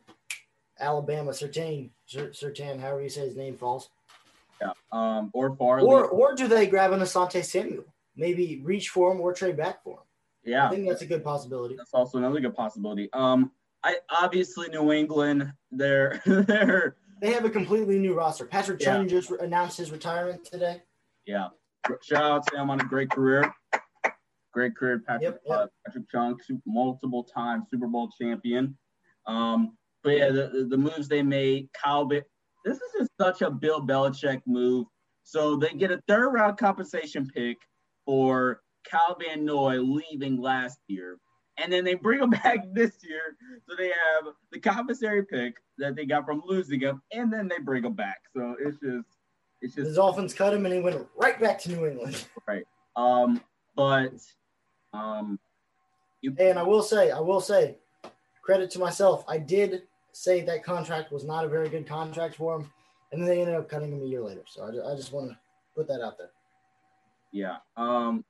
Alabama, 0.78 1.32
Surtain, 1.32 1.90
Surtain, 2.08 2.80
however 2.80 3.02
you 3.02 3.08
say 3.08 3.22
his 3.22 3.36
name 3.36 3.56
falls. 3.56 3.90
Yeah. 4.60 4.72
Um, 4.92 5.30
or 5.32 5.54
Farley. 5.56 5.86
Or, 5.86 6.06
or 6.06 6.34
do 6.34 6.48
they 6.48 6.66
grab 6.66 6.92
an 6.92 7.00
Asante 7.00 7.44
Samuel? 7.44 7.84
Maybe 8.16 8.60
reach 8.62 8.88
for 8.90 9.12
him 9.12 9.20
or 9.20 9.32
trade 9.32 9.56
back 9.56 9.82
for 9.82 9.98
him. 9.98 10.04
Yeah. 10.44 10.66
I 10.66 10.70
think 10.70 10.88
that's 10.88 11.02
a 11.02 11.06
good 11.06 11.24
possibility. 11.24 11.76
That's 11.76 11.94
also 11.94 12.18
another 12.18 12.40
good 12.40 12.54
possibility. 12.54 13.10
Um, 13.12 13.52
I 13.82 13.96
obviously 14.10 14.68
New 14.68 14.92
England, 14.92 15.52
they're 15.70 16.20
they're 16.26 16.96
they 17.20 17.32
have 17.32 17.44
a 17.44 17.50
completely 17.50 17.98
new 17.98 18.14
roster. 18.14 18.46
Patrick 18.46 18.80
Chung 18.80 19.02
yeah. 19.02 19.08
just 19.08 19.30
announced 19.30 19.76
his 19.76 19.90
retirement 19.90 20.44
today. 20.44 20.82
Yeah. 21.26 21.48
Shout 22.02 22.22
out 22.22 22.46
to 22.48 22.56
him 22.56 22.70
on 22.70 22.80
a 22.80 22.84
great 22.84 23.10
career. 23.10 23.52
Great 24.52 24.76
career, 24.76 25.02
Patrick 25.06 25.22
yep, 25.22 25.40
yep. 25.46 25.58
Uh, 25.58 25.66
Patrick 25.86 26.10
Chung, 26.10 26.36
multiple 26.66 27.24
time 27.24 27.64
Super 27.70 27.86
Bowl 27.86 28.10
champion. 28.20 28.76
Um, 29.26 29.76
but 30.02 30.10
yeah, 30.16 30.30
the, 30.30 30.66
the 30.68 30.76
moves 30.76 31.08
they 31.08 31.22
made, 31.22 31.68
Kyle, 31.72 32.06
this 32.06 32.26
is 32.64 32.80
just 32.98 33.10
such 33.20 33.42
a 33.42 33.50
Bill 33.50 33.86
Belichick 33.86 34.40
move. 34.46 34.86
So 35.22 35.56
they 35.56 35.70
get 35.70 35.92
a 35.92 36.00
third 36.08 36.30
round 36.30 36.58
compensation 36.58 37.28
pick 37.28 37.58
for 38.04 38.62
Kyle 38.90 39.16
Van 39.20 39.44
Noy 39.44 39.80
leaving 39.80 40.40
last 40.40 40.78
year. 40.88 41.18
And 41.58 41.72
then 41.72 41.84
they 41.84 41.94
bring 41.94 42.20
him 42.20 42.30
back 42.44 42.60
this 42.72 42.92
year. 43.02 43.36
So 43.68 43.76
they 43.76 43.88
have 43.88 44.32
the 44.50 44.58
compensatory 44.58 45.24
pick 45.26 45.56
that 45.78 45.94
they 45.94 46.06
got 46.06 46.24
from 46.24 46.42
losing 46.44 46.80
him, 46.80 47.02
and 47.12 47.32
then 47.32 47.48
they 47.48 47.58
bring 47.58 47.84
him 47.84 47.94
back. 47.94 48.18
So 48.34 48.56
it's 48.60 48.78
just 48.80 49.06
it's 49.60 49.74
just 49.74 49.90
the 49.90 49.94
Dolphins 49.94 50.32
cut 50.32 50.54
him 50.54 50.64
and 50.64 50.74
he 50.74 50.80
went 50.80 51.06
right 51.16 51.38
back 51.38 51.58
to 51.60 51.70
New 51.70 51.86
England. 51.86 52.26
Right. 52.48 52.64
Um, 52.96 53.40
but 53.76 54.12
um 54.92 55.38
you 56.22 56.34
and 56.38 56.58
I 56.58 56.62
will 56.62 56.82
say, 56.82 57.10
I 57.10 57.20
will 57.20 57.40
say, 57.40 57.78
credit 58.42 58.70
to 58.72 58.78
myself, 58.78 59.24
I 59.28 59.38
did 59.38 59.82
say 60.12 60.42
that 60.42 60.64
contract 60.64 61.12
was 61.12 61.24
not 61.24 61.44
a 61.44 61.48
very 61.48 61.68
good 61.68 61.86
contract 61.86 62.34
for 62.34 62.56
him, 62.56 62.70
and 63.12 63.20
then 63.20 63.28
they 63.28 63.40
ended 63.40 63.54
up 63.54 63.68
cutting 63.68 63.92
him 63.92 64.02
a 64.02 64.06
year 64.06 64.20
later. 64.20 64.42
So 64.46 64.62
I, 64.62 64.92
I 64.92 64.96
just 64.96 65.12
want 65.12 65.30
to 65.30 65.38
put 65.74 65.88
that 65.88 66.02
out 66.02 66.18
there. 66.18 66.30
Yeah. 67.32 67.56
Um. 67.76 68.24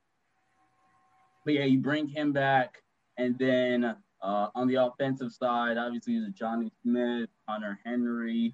But 1.43 1.55
yeah, 1.55 1.65
you 1.65 1.79
bring 1.79 2.07
him 2.07 2.31
back, 2.31 2.83
and 3.17 3.37
then 3.39 3.95
uh, 4.21 4.47
on 4.53 4.67
the 4.67 4.75
offensive 4.75 5.31
side, 5.31 5.77
obviously, 5.77 6.19
there's 6.19 6.33
Jonnu 6.33 6.69
Smith, 6.83 7.29
Hunter 7.47 7.79
Henry, 7.83 8.53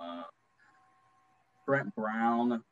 uh, 0.00 0.22
Trent 1.64 1.92
Brown, 1.96 2.62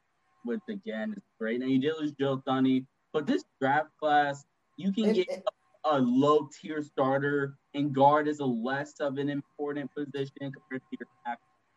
which 0.44 0.60
again 0.68 1.14
is 1.16 1.22
great. 1.38 1.60
Now 1.60 1.66
you 1.66 1.80
did 1.80 1.94
lose 1.98 2.12
Joe 2.12 2.42
Thuney, 2.46 2.86
but 3.12 3.26
this 3.26 3.44
draft 3.60 3.88
class, 3.98 4.44
you 4.82 4.92
can 4.92 5.12
get 5.12 5.44
a 5.84 5.98
low 5.98 6.48
tier 6.60 6.82
starter, 6.82 7.56
and 7.74 7.94
guard 7.94 8.28
is 8.28 8.40
a 8.40 8.44
less 8.44 9.00
of 9.00 9.18
an 9.18 9.28
important 9.28 9.90
position 9.94 10.32
compared 10.38 10.82
to 10.90 10.98
your 10.98 11.36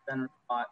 center 0.10 0.30
spot. 0.44 0.68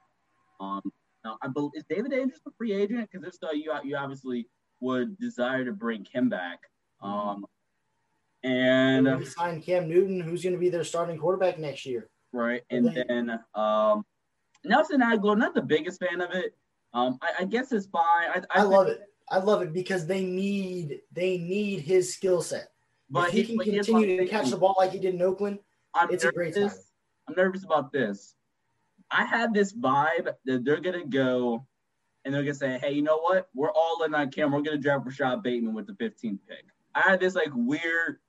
Um, 0.60 0.82
now 1.24 1.38
I 1.42 1.48
believe 1.48 1.72
is 1.76 1.84
David 1.90 2.14
Andrews 2.14 2.42
a 2.48 2.52
free 2.58 2.74
agent? 2.74 3.10
Because 3.12 3.28
if 3.28 3.36
so, 3.36 3.52
you 3.52 3.74
you 3.84 3.96
obviously 3.96 4.48
would 4.80 5.18
desire 5.18 5.66
to 5.66 5.72
bring 5.72 6.06
him 6.12 6.30
back. 6.30 6.60
Um, 7.02 7.46
and 8.44 9.18
we 9.18 9.26
signed 9.26 9.64
Cam 9.64 9.88
Newton, 9.88 10.20
who's 10.20 10.44
going 10.44 10.54
to 10.54 10.60
be 10.60 10.70
their 10.70 10.84
starting 10.84 11.18
quarterback 11.18 11.58
next 11.60 11.86
year. 11.86 12.10
Right, 12.34 12.62
and 12.70 12.96
then 12.96 13.40
um, 13.56 14.04
Nelson 14.66 15.02
Agholor, 15.02 15.38
not 15.38 15.54
the 15.54 15.62
biggest 15.62 16.00
fan 16.00 16.20
of 16.22 16.32
it. 16.32 16.56
Um, 16.94 17.18
I, 17.22 17.44
I 17.44 17.46
guess 17.46 17.72
it's 17.72 17.88
fine. 17.88 18.30
I, 18.34 18.42
I, 18.52 18.60
I 18.60 18.64
love 18.64 18.88
it. 18.88 19.02
I 19.30 19.38
love 19.38 19.62
it 19.62 19.74
because 19.74 20.06
they 20.06 20.24
need 20.24 21.02
they 21.12 21.38
need 21.38 21.82
his 21.82 22.14
skill 22.14 22.42
set. 22.42 22.70
But 23.10 23.30
if 23.30 23.34
he 23.34 23.44
can 23.44 23.60
continue 23.60 24.18
to 24.18 24.26
catch 24.26 24.50
the 24.50 24.58
ball 24.58 24.76
like 24.78 24.92
he 24.92 25.00
did 25.00 25.16
in 25.16 25.22
Oakland, 25.22 25.60
I'm 25.94 26.12
it's 26.12 26.24
nervous, 26.24 26.36
a 26.36 26.38
great 26.38 26.56
time. 26.56 26.78
I'm 27.28 27.36
nervous 27.36 27.64
about 27.64 27.92
this. 27.92 28.36
I 29.12 29.26
have 29.26 29.54
this 29.54 29.74
vibe 29.74 30.34
that 30.46 30.66
they're 30.66 30.80
gonna 30.80 31.06
go 31.06 31.66
and 32.26 32.34
they're 32.34 32.44
gonna 32.44 32.54
say, 32.54 32.80
"Hey, 32.80 32.92
you 32.92 33.02
know 33.02 33.20
what? 33.20 33.50
We're 33.54 33.72
all 33.72 34.04
in 34.04 34.14
on 34.16 34.32
Cam. 34.32 34.52
We're 34.52 34.62
gonna 34.62 34.78
draft 34.78 35.06
Rashod 35.06 35.44
Bateman 35.44 35.74
with 35.74 35.88
the 35.88 35.94
15th 35.94 36.40
pick." 36.48 36.66
I 36.96 37.02
had 37.02 37.20
this 37.20 37.36
like 37.36 37.50
weird 37.54 38.20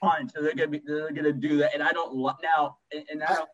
punch. 0.00 0.32
So 0.34 0.42
they're 0.42 0.54
gonna 0.54 0.68
be 0.68 0.82
they're 0.84 1.12
gonna 1.12 1.32
do 1.32 1.58
that, 1.58 1.74
and 1.74 1.82
I 1.82 1.92
don't 1.92 2.16
now. 2.42 2.78
And, 2.92 3.04
and 3.10 3.22
I 3.22 3.34
don't. 3.34 3.48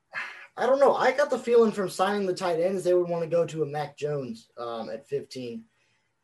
I 0.57 0.67
don't 0.67 0.81
know. 0.81 0.95
I 0.95 1.12
got 1.12 1.31
the 1.31 1.39
feeling 1.39 1.73
from 1.73 1.89
signing 1.89 2.27
the 2.27 2.35
tight 2.35 2.61
ends 2.61 2.85
they 2.85 2.93
would 2.93 3.09
want 3.09 3.23
to 3.25 3.29
go 3.29 3.47
to 3.47 3.62
a 3.62 3.67
Mac 3.67 3.97
Jones 3.97 4.51
um, 4.59 4.91
at 4.91 5.09
15, 5.09 5.65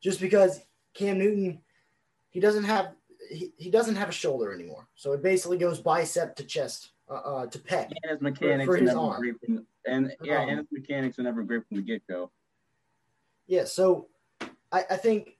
just 0.00 0.20
because 0.20 0.60
Cam 0.94 1.18
Newton, 1.18 1.60
he 2.30 2.40
doesn't 2.40 2.64
have 2.64 2.92
he, 3.30 3.52
he 3.56 3.70
doesn't 3.70 3.96
have 3.96 4.08
a 4.08 4.12
shoulder 4.12 4.52
anymore, 4.52 4.88
so 4.94 5.12
it 5.12 5.22
basically 5.22 5.58
goes 5.58 5.78
bicep 5.80 6.34
to 6.36 6.44
chest 6.44 6.90
uh, 7.10 7.14
uh 7.14 7.46
to 7.46 7.58
pec. 7.58 7.90
And 8.02 8.12
his 8.12 8.20
mechanics 8.20 8.66
for, 8.66 8.78
for 8.78 8.84
his 8.84 8.94
arm. 8.94 9.38
From, 9.44 9.66
and 9.86 10.12
yeah, 10.22 10.42
um, 10.42 10.48
and 10.48 10.58
his 10.58 10.66
mechanics 10.70 11.18
are 11.18 11.22
never 11.22 11.42
great 11.42 11.66
from 11.68 11.78
the 11.78 11.82
get 11.82 12.06
go. 12.06 12.30
Yeah, 13.46 13.64
so 13.64 14.08
I, 14.72 14.84
I 14.90 14.96
think 14.96 15.38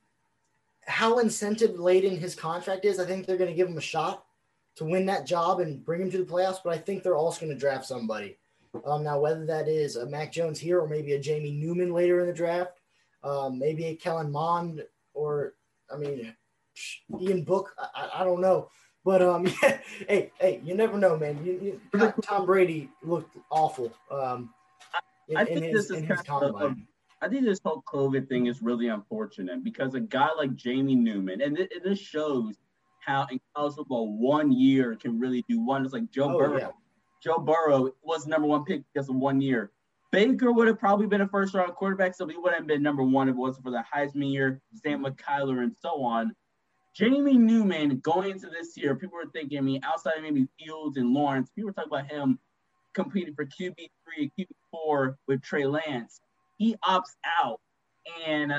how 0.87 1.19
incentive 1.19 1.79
laden 1.79 2.17
his 2.17 2.35
contract 2.35 2.85
is, 2.85 2.99
I 2.99 3.05
think 3.05 3.27
they're 3.27 3.37
going 3.37 3.51
to 3.51 3.57
give 3.57 3.69
him 3.69 3.77
a 3.77 3.83
shot 3.83 4.25
to 4.77 4.85
win 4.85 5.05
that 5.07 5.27
job 5.27 5.61
and 5.61 5.85
bring 5.85 6.01
him 6.01 6.11
to 6.11 6.19
the 6.19 6.25
playoffs. 6.25 6.59
But 6.65 6.73
I 6.73 6.79
think 6.79 7.03
they're 7.03 7.17
also 7.17 7.41
going 7.41 7.53
to 7.53 7.59
draft 7.59 7.85
somebody. 7.85 8.39
Um, 8.87 9.05
now, 9.05 9.19
whether 9.19 9.45
that 9.47 9.69
is 9.69 9.97
a 9.97 10.07
Mac 10.07 10.33
Jones 10.33 10.59
here 10.59 10.81
or 10.81 10.89
maybe 10.89 11.13
a 11.13 11.21
Jamie 11.21 11.53
Newman 11.53 11.93
later 11.93 12.21
in 12.21 12.27
the 12.27 12.33
draft, 12.33 12.78
um, 13.23 13.59
maybe 13.59 13.87
a 13.87 13.97
Kellen 13.97 14.31
Mond 14.31 14.85
or, 15.15 15.55
I 15.93 15.97
mean, 15.97 16.35
Ian 17.21 17.45
Book. 17.45 17.75
I, 17.95 18.11
I 18.17 18.25
don't 18.25 18.41
know. 18.41 18.71
But 19.05 19.23
um, 19.23 19.47
yeah, 19.63 19.79
hey, 20.09 20.33
hey, 20.39 20.61
you 20.63 20.75
never 20.75 20.99
know, 20.99 21.17
man. 21.17 21.43
You, 21.45 21.81
you, 21.93 22.15
Tom 22.23 22.47
Brady 22.47 22.91
looked 23.03 23.37
awful. 23.51 23.93
Um, 24.11 24.51
in, 25.29 25.37
I 25.37 25.45
think 25.45 25.65
his, 25.65 25.89
this 25.89 26.03
is 26.03 26.21
kind 26.23 26.45
of, 26.45 26.77
I 27.21 27.29
think 27.29 27.45
this 27.45 27.61
whole 27.65 27.83
COVID 27.87 28.29
thing 28.29 28.47
is 28.47 28.63
really 28.63 28.89
unfortunate 28.89 29.65
because 29.65 29.95
a 29.95 30.01
guy 30.01 30.29
like 30.37 30.55
Jamie 30.55 30.95
Newman, 30.95 31.41
and 31.41 31.59
it, 31.59 31.73
this 31.83 31.99
shows 31.99 32.57
how 33.01 33.27
in 33.31 33.41
college 33.57 33.75
football 33.75 34.17
one 34.17 34.53
year 34.53 34.95
can 34.95 35.19
really 35.19 35.45
do 35.49 35.61
one. 35.61 35.85
It's 35.85 35.95
Like 35.95 36.11
Joe 36.11 36.35
oh, 36.35 36.39
Burrow, 36.39 36.59
yeah. 36.59 36.69
Joe 37.23 37.39
Burrow 37.39 37.93
was 38.03 38.27
number 38.27 38.47
one 38.47 38.65
pick 38.65 38.83
because 38.93 39.09
of 39.09 39.17
one 39.17 39.41
year. 39.41 39.73
Baker 40.11 40.53
would 40.53 40.69
have 40.69 40.79
probably 40.79 41.07
been 41.07 41.21
a 41.21 41.29
first 41.29 41.55
round 41.55 41.75
quarterback, 41.75 42.15
so 42.15 42.27
he 42.27 42.37
wouldn't 42.37 42.61
have 42.61 42.67
been 42.67 42.83
number 42.83 43.03
one 43.03 43.29
if 43.29 43.35
it 43.35 43.39
wasn't 43.39 43.65
for 43.65 43.71
the 43.71 43.85
Heisman 43.95 44.33
year, 44.33 44.61
Sam 44.75 45.03
with 45.03 45.17
Kyler, 45.17 45.63
and 45.63 45.75
so 45.81 46.03
on. 46.03 46.35
Jamie 46.95 47.37
Newman 47.37 47.99
going 48.01 48.33
into 48.33 48.49
this 48.49 48.77
year, 48.77 48.97
people 48.97 49.17
were 49.17 49.31
thinking, 49.31 49.59
I 49.59 49.61
mean, 49.61 49.81
outside 49.85 50.17
of 50.17 50.23
maybe 50.23 50.49
Fields 50.59 50.97
and 50.97 51.13
Lawrence, 51.13 51.51
people 51.55 51.69
were 51.69 51.73
talking 51.73 51.93
about 51.93 52.11
him 52.11 52.39
competing 52.95 53.35
for 53.35 53.45
QB3 53.45 53.89
and 54.19 54.31
QB4 54.39 55.15
with 55.29 55.43
Trey 55.43 55.67
Lance. 55.67 56.21
He 56.57 56.75
opts 56.85 57.15
out, 57.41 57.61
and 58.27 58.53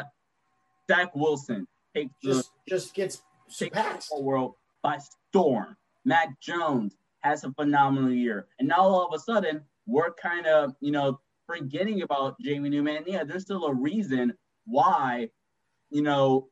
Zach 0.90 1.14
Wilson 1.16 1.68
takes 1.96 2.14
just 2.24 2.52
the, 2.66 2.76
just 2.76 2.94
gets 2.94 3.22
surpassed 3.50 4.10
the 4.16 4.22
world 4.22 4.56
by 4.82 5.00
storm. 5.30 5.76
Mac 6.06 6.40
Jones 6.40 6.96
has 7.20 7.44
a 7.44 7.52
phenomenal 7.52 8.12
year, 8.12 8.48
and 8.60 8.68
now 8.68 8.80
all 8.80 9.06
of 9.06 9.14
a 9.14 9.20
sudden 9.20 9.62
we're 9.86 10.14
kind 10.14 10.46
of 10.48 10.74
you 10.80 10.92
know 10.92 11.20
forgetting 11.50 12.04
about 12.04 12.40
Jamie 12.40 12.70
Newman. 12.70 12.98
And 12.98 13.08
yeah, 13.08 13.24
there's 13.24 13.44
still 13.44 13.66
a 13.66 13.74
reason 13.74 14.34
why 14.66 15.30
you 15.90 16.04
know 16.04 16.50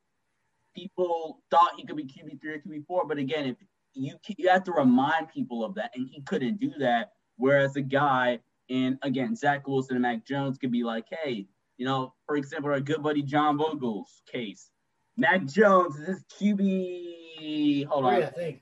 people 0.75 1.43
thought 1.51 1.73
he 1.77 1.85
could 1.85 1.95
be 1.95 2.03
QB 2.03 2.41
three 2.41 2.53
or 2.53 2.59
QB 2.59 2.85
four, 2.87 3.07
but 3.07 3.17
again, 3.17 3.45
if 3.45 3.57
you 3.93 4.15
you 4.37 4.49
have 4.49 4.63
to 4.65 4.71
remind 4.71 5.29
people 5.29 5.63
of 5.63 5.75
that, 5.75 5.91
and 5.95 6.07
he 6.09 6.21
couldn't 6.21 6.59
do 6.59 6.71
that. 6.79 7.11
Whereas 7.37 7.75
a 7.75 7.81
guy, 7.81 8.39
and 8.69 8.97
again, 9.03 9.35
Zach 9.35 9.67
Wilson 9.67 9.95
and 9.95 10.01
Mac 10.01 10.25
Jones 10.25 10.57
could 10.57 10.71
be 10.71 10.83
like, 10.83 11.05
hey, 11.09 11.47
you 11.77 11.85
know, 11.85 12.13
for 12.25 12.35
example, 12.35 12.71
our 12.71 12.79
good 12.79 13.03
buddy 13.03 13.21
John 13.21 13.57
Vogel's 13.57 14.21
case, 14.31 14.71
Mac 15.17 15.45
Jones 15.45 15.95
is 15.97 16.07
his 16.07 16.23
QB. 16.39 17.85
Hold 17.85 18.05
oh, 18.05 18.07
on, 18.07 18.23
I 18.23 18.25
think 18.27 18.61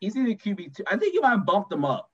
he's 0.00 0.16
in 0.16 0.24
the 0.24 0.34
QB 0.34 0.76
two. 0.76 0.84
I 0.86 0.96
think 0.96 1.14
you 1.14 1.22
might 1.22 1.30
have 1.30 1.46
bumped 1.46 1.72
him 1.72 1.84
up. 1.84 2.10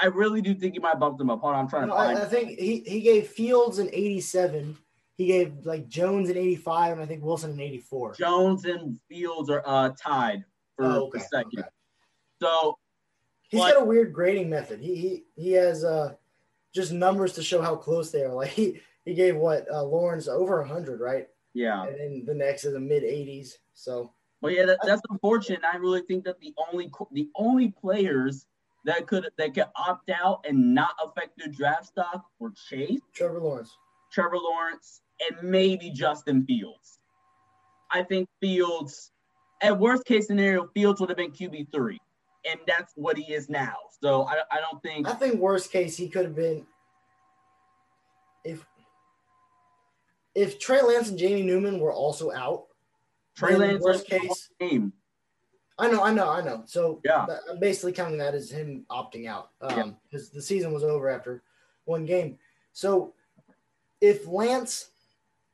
I 0.00 0.06
really 0.06 0.40
do 0.40 0.54
think 0.54 0.74
he 0.74 0.80
might 0.80 0.98
bump 0.98 1.18
them 1.18 1.30
up. 1.30 1.40
Hold 1.40 1.54
on, 1.54 1.60
I'm 1.60 1.68
trying 1.68 1.88
no, 1.88 1.94
to 1.94 1.98
find. 1.98 2.18
I, 2.18 2.22
I 2.22 2.24
think 2.26 2.58
he, 2.58 2.82
he 2.86 3.00
gave 3.00 3.28
Fields 3.28 3.78
an 3.78 3.88
87 3.92 4.76
he 5.22 5.26
gave 5.26 5.64
like 5.64 5.88
Jones 5.88 6.30
an 6.30 6.36
85 6.36 6.94
and 6.94 7.02
I 7.02 7.06
think 7.06 7.22
Wilson 7.22 7.52
an 7.52 7.60
84. 7.60 8.14
Jones 8.14 8.64
and 8.64 8.98
Fields 9.08 9.50
are 9.50 9.62
uh, 9.64 9.90
tied 9.90 10.44
for 10.76 10.84
oh, 10.84 11.06
okay, 11.06 11.18
the 11.18 11.24
second. 11.24 11.58
Okay. 11.60 11.68
So 12.40 12.78
he's 13.48 13.60
but, 13.60 13.74
got 13.74 13.82
a 13.82 13.84
weird 13.84 14.12
grading 14.12 14.50
method. 14.50 14.80
He 14.80 14.96
he, 14.96 15.24
he 15.36 15.52
has 15.52 15.84
uh, 15.84 16.14
just 16.74 16.92
numbers 16.92 17.34
to 17.34 17.42
show 17.42 17.60
how 17.62 17.76
close 17.76 18.10
they 18.10 18.24
are. 18.24 18.34
Like 18.34 18.50
he, 18.50 18.80
he 19.04 19.14
gave 19.14 19.36
what 19.36 19.66
uh, 19.70 19.84
Lawrence 19.84 20.28
over 20.28 20.60
100, 20.60 21.00
right? 21.00 21.28
Yeah. 21.54 21.84
And 21.84 22.00
then 22.00 22.24
the 22.26 22.34
next 22.34 22.64
is 22.64 22.74
a 22.74 22.80
mid 22.80 23.02
80s. 23.02 23.54
So 23.74 24.12
Well, 24.40 24.52
yeah, 24.52 24.66
that, 24.66 24.78
that's 24.82 25.02
unfortunate. 25.10 25.60
I 25.70 25.76
really 25.76 26.02
think 26.02 26.24
that 26.24 26.40
the 26.40 26.54
only 26.68 26.90
the 27.12 27.28
only 27.36 27.68
players 27.68 28.46
that 28.84 29.06
could 29.06 29.28
that 29.38 29.54
could 29.54 29.66
opt 29.76 30.10
out 30.10 30.44
and 30.48 30.74
not 30.74 30.90
affect 31.04 31.38
their 31.38 31.48
draft 31.48 31.86
stock 31.86 32.24
were 32.38 32.52
Chase, 32.68 33.00
Trevor 33.14 33.40
Lawrence, 33.40 33.76
Trevor 34.12 34.38
Lawrence, 34.38 35.02
and 35.20 35.48
maybe 35.48 35.90
Justin 35.90 36.44
Fields. 36.44 36.98
I 37.90 38.02
think 38.02 38.28
Fields, 38.40 39.12
at 39.60 39.78
worst 39.78 40.04
case 40.04 40.26
scenario, 40.26 40.68
Fields 40.74 41.00
would 41.00 41.10
have 41.10 41.18
been 41.18 41.30
QB 41.30 41.70
three, 41.72 42.00
and 42.48 42.58
that's 42.66 42.92
what 42.96 43.16
he 43.16 43.32
is 43.32 43.48
now. 43.48 43.74
So 44.00 44.24
I, 44.24 44.36
I 44.50 44.60
don't 44.60 44.82
think. 44.82 45.08
I 45.08 45.12
think 45.12 45.40
worst 45.40 45.70
case 45.70 45.96
he 45.96 46.08
could 46.08 46.24
have 46.24 46.36
been 46.36 46.66
if 48.44 48.66
if 50.34 50.58
Trey 50.58 50.82
Lance 50.82 51.10
and 51.10 51.18
Jamie 51.18 51.42
Newman 51.42 51.78
were 51.78 51.92
also 51.92 52.32
out. 52.32 52.64
Trey 53.36 53.56
Lance 53.56 53.82
worst 53.82 54.06
case. 54.06 54.50
game. 54.60 54.92
I 55.78 55.90
know, 55.90 56.02
I 56.02 56.12
know, 56.12 56.28
I 56.28 56.42
know. 56.42 56.62
So 56.66 57.00
Yeah. 57.04 57.26
I'm 57.50 57.58
basically 57.58 57.92
counting 57.92 58.18
that 58.18 58.34
as 58.34 58.50
him 58.50 58.84
opting 58.90 59.26
out 59.26 59.50
Yeah. 59.62 59.90
because 60.10 60.30
the 60.30 60.42
season 60.42 60.72
was 60.72 60.84
over 60.84 61.08
after 61.08 61.42
one 61.84 62.04
game. 62.04 62.38
So 62.72 63.14
if 64.00 64.26
Lance 64.26 64.90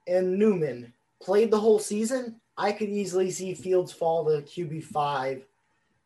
and 0.07 0.39
Newman 0.39 0.93
played 1.21 1.51
the 1.51 1.61
whole 1.61 1.79
season, 1.79 2.41
I 2.57 2.73
could 2.73 2.89
easily 2.89 3.31
see 3.31 3.55
Fields 3.55 3.93
fall 3.93 4.25
to 4.25 4.43
QB 4.43 4.83
five, 4.85 5.47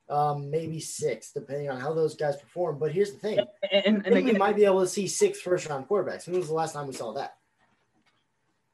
um, 0.09 0.51
maybe 0.51 0.81
six, 0.81 1.33
depending 1.33 1.71
on 1.71 1.81
how 1.81 1.95
those 1.95 2.15
guys 2.15 2.37
perform. 2.37 2.79
But 2.79 2.93
here's 2.93 3.13
the 3.13 3.19
thing: 3.19 3.39
And, 3.39 3.87
and, 3.87 3.97
I 4.03 4.05
and 4.05 4.15
think 4.15 4.27
we 4.27 4.33
might 4.39 4.57
be 4.57 4.65
able 4.67 4.81
to 4.81 4.87
see 4.87 5.07
six 5.09 5.41
first 5.41 5.69
round 5.69 5.89
quarterbacks. 5.89 6.27
When 6.27 6.37
was 6.39 6.49
the 6.49 6.55
last 6.55 6.75
time 6.75 6.87
we 6.87 6.93
saw 6.93 7.13
that? 7.15 7.37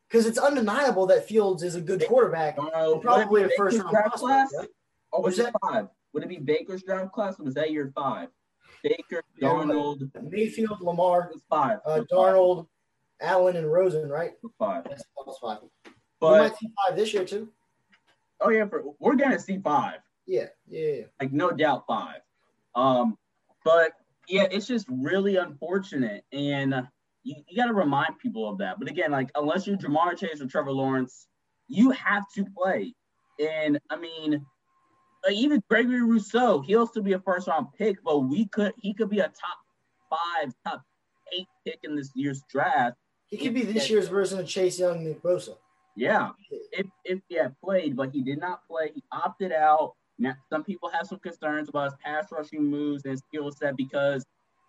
Because 0.09 0.27
it's 0.27 0.39
undeniable 0.39 1.07
that 1.07 1.29
Fields 1.29 1.63
is 1.63 1.75
a 1.77 1.81
good 1.81 2.05
quarterback. 2.07 2.57
uh, 2.59 2.97
probably 2.97 3.43
a 3.45 3.51
first-round 3.57 3.91
prospect, 3.91 4.15
class, 4.17 4.53
right? 4.59 4.69
Or 5.13 5.23
was 5.23 5.37
that 5.37 5.55
five? 5.63 5.89
Would 6.13 6.23
it 6.23 6.29
be 6.29 6.39
Baker's 6.39 6.83
draft 6.83 7.13
class, 7.13 7.39
or 7.39 7.45
was 7.45 7.55
that 7.55 7.71
year 7.71 7.93
five? 7.95 8.29
Baker, 8.83 9.23
but- 9.41 9.47
Darnold, 9.47 10.11
Mayfield, 10.31 10.81
Lamar, 10.81 11.33
five. 11.49 11.79
uh, 11.85 11.97
five. 11.97 12.07
Darnold, 12.13 12.67
Allen, 13.21 13.57
and 13.57 13.71
Rosen, 13.71 14.09
right? 14.09 14.33
Five. 14.59 14.85
That's 14.85 15.05
five. 15.41 15.59
we 16.21 16.29
might 16.29 16.57
see 16.57 16.69
five 16.87 16.97
this 16.97 17.13
year 17.13 17.25
too. 17.25 17.49
oh 18.41 18.51
yeah, 18.51 18.67
for, 18.67 18.83
we're 18.99 19.17
gonna 19.17 19.39
see 19.39 19.59
five. 19.59 19.99
Yeah, 20.27 20.47
yeah, 20.69 20.87
yeah. 20.91 21.03
like 21.21 21.33
no 21.33 21.51
doubt 21.51 21.85
five. 21.87 22.21
Um, 22.75 23.17
but 23.65 23.93
yeah, 24.29 24.47
it's 24.51 24.67
just 24.67 24.87
really 24.89 25.37
unfortunate, 25.37 26.25
and 26.33 26.87
you, 27.25 27.37
you 27.49 27.57
got 27.57 27.67
to 27.67 27.75
remind 27.75 28.19
people 28.19 28.49
of 28.49 28.59
that. 28.59 28.79
But 28.79 28.89
again, 28.89 29.11
like 29.11 29.31
unless 29.35 29.67
you're 29.67 29.77
Jamar 29.77 30.17
Chase 30.17 30.41
or 30.41 30.47
Trevor 30.47 30.73
Lawrence, 30.73 31.27
you 31.67 31.91
have 31.91 32.25
to 32.35 32.45
play. 32.57 32.95
And 33.41 33.79
I 33.91 33.97
mean, 33.97 34.45
like 35.25 35.35
even 35.35 35.63
Gregory 35.69 36.03
Rousseau, 36.03 36.61
he'll 36.61 36.87
still 36.87 37.03
be 37.03 37.13
a 37.13 37.19
first 37.19 37.49
round 37.49 37.69
pick, 37.77 38.03
but 38.05 38.21
we 38.21 38.47
could 38.47 38.73
he 38.79 38.95
could 38.95 39.11
be 39.11 39.21
a 39.21 39.25
top 39.29 39.59
five, 40.11 40.53
top 40.67 40.83
eight 41.37 41.47
pick 41.67 41.81
in 41.83 41.97
this 41.97 42.11
year's 42.15 42.43
draft. 42.51 42.97
He 43.27 43.37
could 43.37 43.55
be 43.55 43.63
this 43.63 43.91
year's 43.91 44.09
version 44.09 44.39
of 44.39 44.47
Chase 44.47 44.79
Young, 44.79 45.05
Nick 45.05 45.23
Bosa. 45.23 45.57
Yeah, 45.97 46.31
if 46.73 46.87
if 47.05 47.19
he 47.29 47.37
had 47.37 47.55
played, 47.63 47.97
but 47.97 48.11
he 48.13 48.23
did 48.23 48.39
not 48.39 48.67
play. 48.69 48.93
He 48.95 49.03
opted 49.13 49.53
out. 49.53 49.95
Now, 50.21 50.35
some 50.51 50.65
people 50.65 50.89
have 50.91 51.07
some 51.07 51.19
concerns 51.19 51.69
about 51.69 51.93
his 51.93 51.95
pass 52.05 52.27
rushing 52.33 52.65
moves 52.65 53.05
and 53.05 53.19
skill 53.19 53.53
set 53.53 53.77
because 53.77 54.25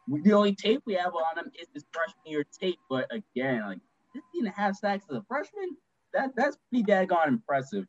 we, 0.08 0.22
the 0.22 0.34
only 0.34 0.54
tape 0.54 0.82
we 0.86 0.94
have 0.96 1.14
on 1.16 1.38
him 1.38 1.52
is 1.60 1.68
his 1.74 1.86
freshman 1.92 2.26
year 2.26 2.44
tape. 2.60 2.80
But 2.90 3.08
again, 3.12 3.62
like 3.62 3.80
15 4.14 4.24
and 4.40 4.48
a 4.48 4.52
half 4.52 4.76
sacks 4.76 5.06
as 5.10 5.18
a 5.18 5.24
freshman, 5.28 5.78
that 6.14 6.32
that's 6.36 6.58
pretty 6.70 6.84
daggone 6.84 7.28
impressive. 7.28 7.86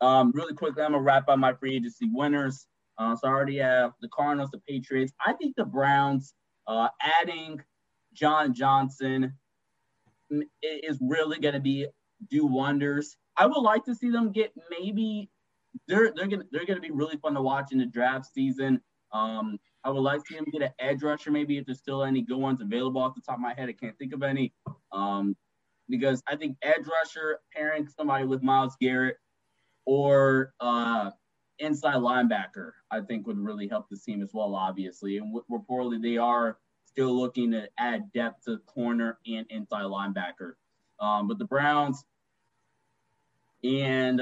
Um, 0.00 0.32
really 0.34 0.54
quickly, 0.54 0.82
I'm 0.82 0.92
gonna 0.92 1.02
wrap 1.02 1.28
up 1.28 1.38
my 1.38 1.54
free 1.54 1.76
agency 1.76 2.08
winners. 2.12 2.66
Uh, 2.98 3.14
so 3.14 3.28
I 3.28 3.30
already 3.30 3.58
have 3.58 3.92
the 4.00 4.08
Cardinals, 4.08 4.50
the 4.50 4.60
Patriots. 4.66 5.12
I 5.24 5.32
think 5.34 5.54
the 5.56 5.64
Browns, 5.64 6.34
uh, 6.66 6.88
adding 7.20 7.60
John 8.12 8.54
Johnson 8.54 9.34
is 10.62 10.98
really 11.00 11.38
gonna 11.38 11.60
be 11.60 11.86
do 12.30 12.46
wonders. 12.46 13.16
I 13.36 13.46
would 13.46 13.60
like 13.60 13.84
to 13.84 13.94
see 13.94 14.10
them 14.10 14.32
get 14.32 14.52
maybe 14.70 15.30
they're 15.88 16.12
they're 16.14 16.26
gonna 16.26 16.44
they're 16.50 16.66
gonna 16.66 16.80
be 16.80 16.90
really 16.90 17.16
fun 17.18 17.34
to 17.34 17.42
watch 17.42 17.72
in 17.72 17.78
the 17.78 17.86
draft 17.86 18.26
season. 18.32 18.80
Um, 19.12 19.58
I 19.84 19.90
would 19.90 20.00
like 20.00 20.20
to 20.20 20.24
see 20.28 20.34
them 20.34 20.46
get 20.50 20.62
an 20.62 20.72
edge 20.78 21.02
rusher, 21.02 21.30
maybe 21.30 21.58
if 21.58 21.66
there's 21.66 21.78
still 21.78 22.02
any 22.02 22.22
good 22.22 22.38
ones 22.38 22.60
available 22.60 23.00
off 23.00 23.14
the 23.14 23.20
top 23.20 23.36
of 23.36 23.40
my 23.40 23.54
head. 23.54 23.68
I 23.68 23.72
can't 23.72 23.96
think 23.98 24.12
of 24.12 24.22
any. 24.22 24.52
Um, 24.92 25.36
because 25.88 26.22
I 26.26 26.34
think 26.34 26.56
edge 26.62 26.86
rusher 26.86 27.38
pairing 27.54 27.86
somebody 27.86 28.24
with 28.24 28.42
Myles 28.42 28.74
Garrett 28.80 29.16
or 29.86 30.52
uh, 30.60 31.10
inside 31.58 31.96
linebacker, 31.96 32.72
I 32.90 33.00
think 33.00 33.26
would 33.26 33.38
really 33.38 33.68
help 33.68 33.88
the 33.88 33.96
team 33.96 34.22
as 34.22 34.30
well, 34.34 34.54
obviously. 34.54 35.16
And 35.16 35.32
w- 35.34 35.44
reportedly, 35.50 36.02
they 36.02 36.18
are 36.18 36.58
still 36.84 37.18
looking 37.18 37.50
to 37.52 37.68
add 37.78 38.12
depth 38.12 38.44
to 38.44 38.58
corner 38.66 39.18
and 39.26 39.46
inside 39.50 39.84
linebacker. 39.84 40.52
Um, 41.00 41.28
but 41.28 41.38
the 41.38 41.44
Browns 41.44 42.04
and 43.64 44.20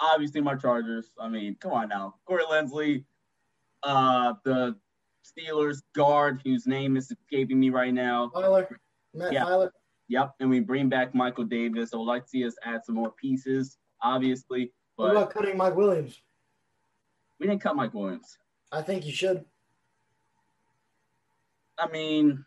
obviously 0.00 0.40
my 0.40 0.54
Chargers. 0.54 1.10
I 1.20 1.28
mean, 1.28 1.56
come 1.60 1.72
on 1.72 1.88
now, 1.88 2.14
Corey 2.26 2.44
Linsley, 2.44 3.04
uh, 3.82 4.34
the 4.44 4.76
Steelers 5.24 5.82
guard 5.94 6.42
whose 6.44 6.66
name 6.66 6.96
is 6.96 7.10
escaping 7.10 7.60
me 7.60 7.70
right 7.70 7.94
now. 7.94 8.28
Tyler, 8.34 8.80
Matt 9.14 9.32
Yeah. 9.32 9.44
Tyler. 9.44 9.72
Yep, 10.08 10.34
and 10.40 10.50
we 10.50 10.60
bring 10.60 10.88
back 10.88 11.14
Michael 11.14 11.44
Davis. 11.44 11.94
I 11.94 11.96
would 11.96 12.04
like 12.04 12.24
to 12.24 12.28
see 12.28 12.44
us 12.44 12.54
add 12.64 12.84
some 12.84 12.96
more 12.96 13.12
pieces, 13.12 13.78
obviously, 14.02 14.72
What 15.02 15.10
about 15.10 15.30
cutting 15.30 15.56
Mike 15.56 15.76
Williams? 15.76 16.20
we 17.42 17.48
didn't 17.48 17.60
cut 17.60 17.74
Mike 17.74 17.92
Williams. 17.92 18.38
I 18.70 18.82
think 18.82 19.04
you 19.04 19.12
should. 19.12 19.44
I 21.76 21.88
mean, 21.88 22.44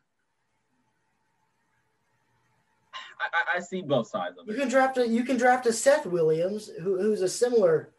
I, 3.19 3.57
I, 3.57 3.59
see 3.59 3.81
both 3.81 4.07
sides 4.07 4.37
of 4.37 4.47
it. 4.47 4.53
You 4.53 4.57
can 4.57 4.69
draft 4.69 4.97
a 4.97 5.05
you 5.05 5.25
can 5.25 5.35
draft 5.35 5.65
a 5.65 5.73
Seth 5.73 6.05
Williams, 6.05 6.71
who, 6.81 6.97
who's 6.97 7.21
a 7.21 7.27
similar, 7.27 7.91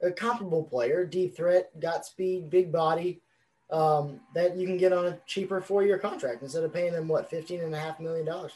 a 0.00 0.12
comparable 0.12 0.62
player, 0.62 1.04
deep 1.04 1.36
threat, 1.36 1.70
got 1.80 2.06
speed, 2.06 2.50
big 2.50 2.70
body, 2.70 3.20
um, 3.72 4.20
that 4.36 4.56
you 4.56 4.64
can 4.64 4.76
get 4.76 4.92
on 4.92 5.06
a 5.06 5.18
cheaper 5.26 5.60
four 5.60 5.82
year 5.82 5.98
contract 5.98 6.42
instead 6.42 6.62
of 6.62 6.72
paying 6.72 6.92
them 6.92 7.08
what 7.08 7.28
fifteen 7.28 7.62
and 7.62 7.74
a 7.74 7.78
half 7.78 7.98
million 7.98 8.26
dollars. 8.26 8.52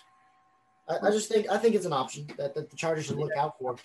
I, 0.88 1.08
I 1.08 1.10
just 1.10 1.28
think 1.28 1.50
I 1.50 1.58
think 1.58 1.74
it's 1.74 1.86
an 1.86 1.92
option 1.92 2.28
that, 2.36 2.54
that 2.54 2.70
the 2.70 2.76
Chargers 2.76 3.06
should 3.06 3.16
look 3.16 3.36
out 3.36 3.58
for. 3.58 3.76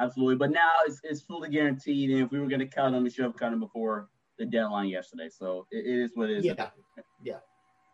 Absolutely, 0.00 0.36
but 0.36 0.50
now 0.50 0.70
it's, 0.86 1.00
it's 1.04 1.20
fully 1.20 1.48
guaranteed. 1.50 2.10
And 2.10 2.22
if 2.22 2.30
we 2.30 2.40
were 2.40 2.48
going 2.48 2.60
to 2.60 2.66
cut 2.66 2.92
him, 2.92 3.02
we 3.02 3.10
should 3.10 3.24
have 3.24 3.36
cut 3.36 3.52
him 3.52 3.60
before 3.60 4.08
the 4.38 4.46
deadline 4.46 4.88
yesterday. 4.88 5.28
So 5.28 5.66
it, 5.70 5.86
it 5.86 6.02
is 6.02 6.10
what 6.14 6.30
it 6.30 6.38
is. 6.38 6.44
Yeah, 6.44 6.54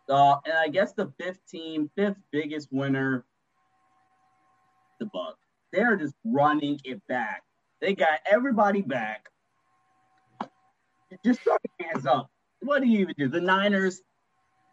Uh, 0.09 0.37
and 0.45 0.55
I 0.57 0.69
guess 0.69 0.93
the 0.93 1.11
fifth 1.19 1.45
team, 1.47 1.89
fifth 1.95 2.17
biggest 2.31 2.69
winner, 2.71 3.25
the 4.99 5.05
Bucks. 5.07 5.37
They're 5.71 5.95
just 5.95 6.15
running 6.25 6.79
it 6.83 7.05
back. 7.07 7.43
They 7.79 7.93
got 7.93 8.19
everybody 8.29 8.81
back. 8.81 9.27
Just 11.23 11.41
throw 11.41 11.57
your 11.79 11.89
hands 11.91 12.05
up. 12.05 12.29
What 12.61 12.81
do 12.81 12.87
you 12.87 12.99
even 12.99 13.15
do? 13.17 13.27
The 13.27 13.41
Niners, 13.41 14.01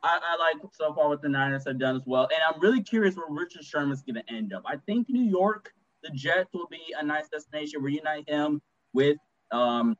I, 0.02 0.18
I 0.22 0.36
like 0.36 0.56
so 0.72 0.92
far 0.94 1.08
what 1.08 1.22
the 1.22 1.28
Niners 1.28 1.64
have 1.66 1.78
done 1.78 1.96
as 1.96 2.02
well. 2.06 2.28
And 2.32 2.40
I'm 2.48 2.60
really 2.60 2.82
curious 2.82 3.16
where 3.16 3.26
Richard 3.28 3.64
Sherman's 3.64 4.02
going 4.02 4.16
to 4.16 4.34
end 4.34 4.52
up. 4.52 4.62
I 4.66 4.76
think 4.86 5.08
New 5.08 5.22
York, 5.24 5.72
the 6.08 6.14
Jets 6.16 6.50
will 6.54 6.68
be 6.70 6.94
a 6.98 7.04
nice 7.04 7.28
destination. 7.28 7.82
Reunite 7.82 8.28
him 8.28 8.60
with 8.92 9.16
um, 9.52 9.96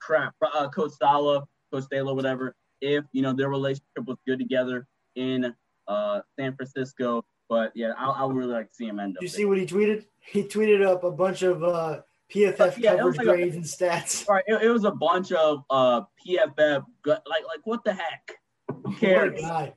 crap, 0.00 0.34
uh, 0.42 0.68
Coach 0.68 0.92
Saleh, 0.98 1.42
Coach 1.72 1.84
Taylor, 1.90 2.14
whatever. 2.14 2.54
If 2.80 3.04
you 3.12 3.22
know 3.22 3.32
their 3.32 3.48
relationship 3.50 4.04
was 4.06 4.16
good 4.26 4.38
together 4.38 4.86
in 5.16 5.54
uh, 5.88 6.20
San 6.38 6.56
Francisco, 6.56 7.24
but 7.48 7.72
yeah, 7.74 7.92
I, 7.98 8.06
I 8.08 8.24
would 8.24 8.36
really 8.36 8.52
like 8.52 8.68
to 8.70 8.74
see 8.74 8.86
him 8.86 8.98
end 8.98 9.16
up. 9.16 9.22
You 9.22 9.28
there. 9.28 9.36
see 9.36 9.44
what 9.44 9.58
he 9.58 9.66
tweeted? 9.66 10.04
He 10.20 10.44
tweeted 10.44 10.86
up 10.86 11.04
a 11.04 11.10
bunch 11.10 11.42
of 11.42 11.62
uh, 11.62 12.00
PFF 12.34 12.78
Yeah, 12.78 12.96
coverage 12.96 13.16
like 13.18 13.26
a- 13.26 13.30
grades 13.30 13.56
and 13.56 13.64
stats. 13.64 14.26
Right, 14.28 14.44
it, 14.46 14.62
it 14.62 14.70
was 14.70 14.84
a 14.84 14.90
bunch 14.92 15.32
of 15.32 15.62
uh, 15.68 16.02
PFF, 16.26 16.84
like 17.06 17.22
like 17.26 17.60
what 17.64 17.84
the 17.84 17.92
heck? 17.92 18.36
Who 18.84 18.94
cares? 18.96 19.40
guy. 19.40 19.74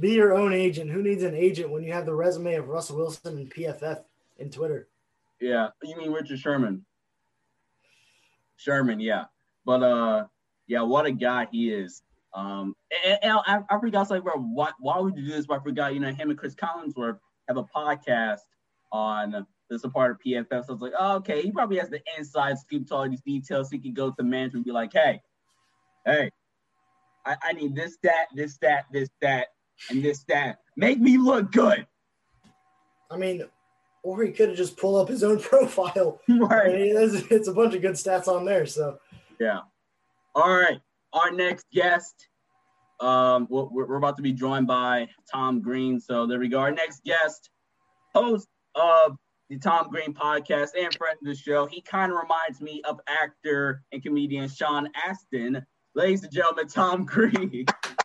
Be 0.00 0.12
your 0.12 0.32
own 0.32 0.52
agent. 0.52 0.90
Who 0.90 1.02
needs 1.02 1.22
an 1.22 1.34
agent 1.34 1.70
when 1.70 1.82
you 1.82 1.92
have 1.92 2.06
the 2.06 2.14
resume 2.14 2.54
of 2.54 2.68
Russell 2.68 2.96
Wilson 2.96 3.36
and 3.36 3.50
PFF 3.50 4.02
in 4.38 4.50
Twitter? 4.50 4.88
Yeah, 5.40 5.68
you 5.82 5.96
mean 5.96 6.12
Richard 6.12 6.38
Sherman? 6.38 6.84
Sherman, 8.56 9.00
yeah, 9.00 9.24
but 9.66 9.82
uh, 9.82 10.26
yeah, 10.66 10.82
what 10.82 11.04
a 11.04 11.12
guy 11.12 11.48
he 11.50 11.72
is. 11.72 12.02
Um, 12.34 12.74
and, 13.04 13.18
and 13.22 13.38
I, 13.46 13.60
I 13.68 13.78
forgot 13.80 14.08
like, 14.08 14.22
bro, 14.22 14.34
why 14.36 14.70
why 14.78 14.98
would 14.98 15.16
you 15.16 15.24
do 15.24 15.32
this? 15.32 15.46
But 15.46 15.60
I 15.60 15.62
forgot, 15.62 15.94
you 15.94 16.00
know, 16.00 16.12
him 16.12 16.30
and 16.30 16.38
Chris 16.38 16.54
Collinsworth 16.54 17.18
have 17.48 17.56
a 17.56 17.64
podcast 17.64 18.40
on 18.92 19.46
this 19.68 19.84
a 19.84 19.88
part 19.88 20.12
of 20.12 20.18
PFF. 20.24 20.66
So 20.66 20.70
I 20.70 20.72
was 20.72 20.80
like, 20.80 20.92
oh, 20.98 21.16
okay, 21.16 21.42
he 21.42 21.50
probably 21.50 21.78
has 21.78 21.90
the 21.90 22.00
inside 22.16 22.58
scoop 22.58 22.86
to 22.88 22.94
all 22.94 23.08
these 23.08 23.22
details. 23.22 23.68
So 23.68 23.76
he 23.76 23.82
could 23.82 23.96
go 23.96 24.10
to 24.10 24.22
management 24.22 24.54
and 24.54 24.64
be 24.64 24.72
like, 24.72 24.92
hey, 24.92 25.20
hey, 26.06 26.30
I, 27.24 27.36
I 27.42 27.52
need 27.52 27.74
this 27.74 27.96
that, 28.02 28.26
this 28.34 28.58
that, 28.58 28.84
this 28.92 29.08
stat, 29.16 29.48
and 29.90 30.02
this 30.02 30.20
stat. 30.20 30.58
Make 30.76 31.00
me 31.00 31.18
look 31.18 31.52
good. 31.52 31.86
I 33.10 33.16
mean, 33.16 33.44
or 34.02 34.22
he 34.22 34.32
could 34.32 34.48
have 34.48 34.58
just 34.58 34.76
pulled 34.76 35.00
up 35.00 35.08
his 35.08 35.22
own 35.22 35.38
profile. 35.40 36.20
Right. 36.28 36.70
I 36.70 36.72
mean, 36.72 36.96
it's, 36.96 37.30
it's 37.30 37.48
a 37.48 37.52
bunch 37.52 37.74
of 37.74 37.82
good 37.82 37.94
stats 37.94 38.28
on 38.28 38.44
there. 38.44 38.66
So 38.66 38.98
Yeah. 39.38 39.60
All 40.34 40.50
right. 40.50 40.80
Our 41.12 41.30
next 41.30 41.66
guest, 41.72 42.28
um, 43.00 43.46
we're, 43.50 43.66
we're 43.66 43.96
about 43.96 44.16
to 44.16 44.22
be 44.22 44.32
joined 44.32 44.66
by 44.66 45.08
Tom 45.30 45.60
Greene. 45.60 46.00
So 46.00 46.26
there 46.26 46.38
we 46.38 46.48
go. 46.48 46.58
Our 46.58 46.70
next 46.70 47.04
guest, 47.04 47.50
host 48.14 48.48
of 48.74 49.16
the 49.50 49.58
Tom 49.58 49.88
Greene 49.90 50.14
podcast 50.14 50.70
and 50.78 50.94
friend 50.94 51.18
of 51.20 51.26
the 51.26 51.34
show. 51.34 51.66
He 51.66 51.82
kind 51.82 52.10
of 52.10 52.18
reminds 52.18 52.62
me 52.62 52.80
of 52.84 53.00
actor 53.06 53.82
and 53.92 54.02
comedian 54.02 54.48
Sean 54.48 54.88
Astin. 55.06 55.64
Ladies 55.94 56.22
and 56.22 56.32
gentlemen, 56.32 56.68
Tom 56.68 57.04
Greene. 57.04 57.66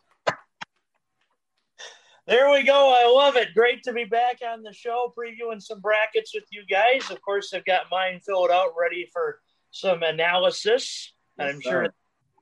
There 2.27 2.51
we 2.51 2.63
go. 2.63 2.93
I 2.93 3.09
love 3.09 3.37
it. 3.37 3.53
Great 3.53 3.83
to 3.83 3.93
be 3.93 4.03
back 4.03 4.39
on 4.45 4.61
the 4.61 4.73
show, 4.73 5.13
previewing 5.17 5.61
some 5.61 5.79
brackets 5.79 6.33
with 6.35 6.43
you 6.51 6.63
guys. 6.69 7.09
Of 7.09 7.21
course, 7.21 7.53
I've 7.53 7.63
got 7.65 7.83
mine 7.89 8.19
filled 8.25 8.49
out, 8.51 8.73
ready 8.77 9.09
for 9.13 9.39
some 9.71 10.03
analysis. 10.03 11.13
and 11.37 11.47
Yes, 11.47 11.55
I'm 11.55 11.61
sure 11.61 11.71
sir. 11.71 11.83
it's 11.85 11.95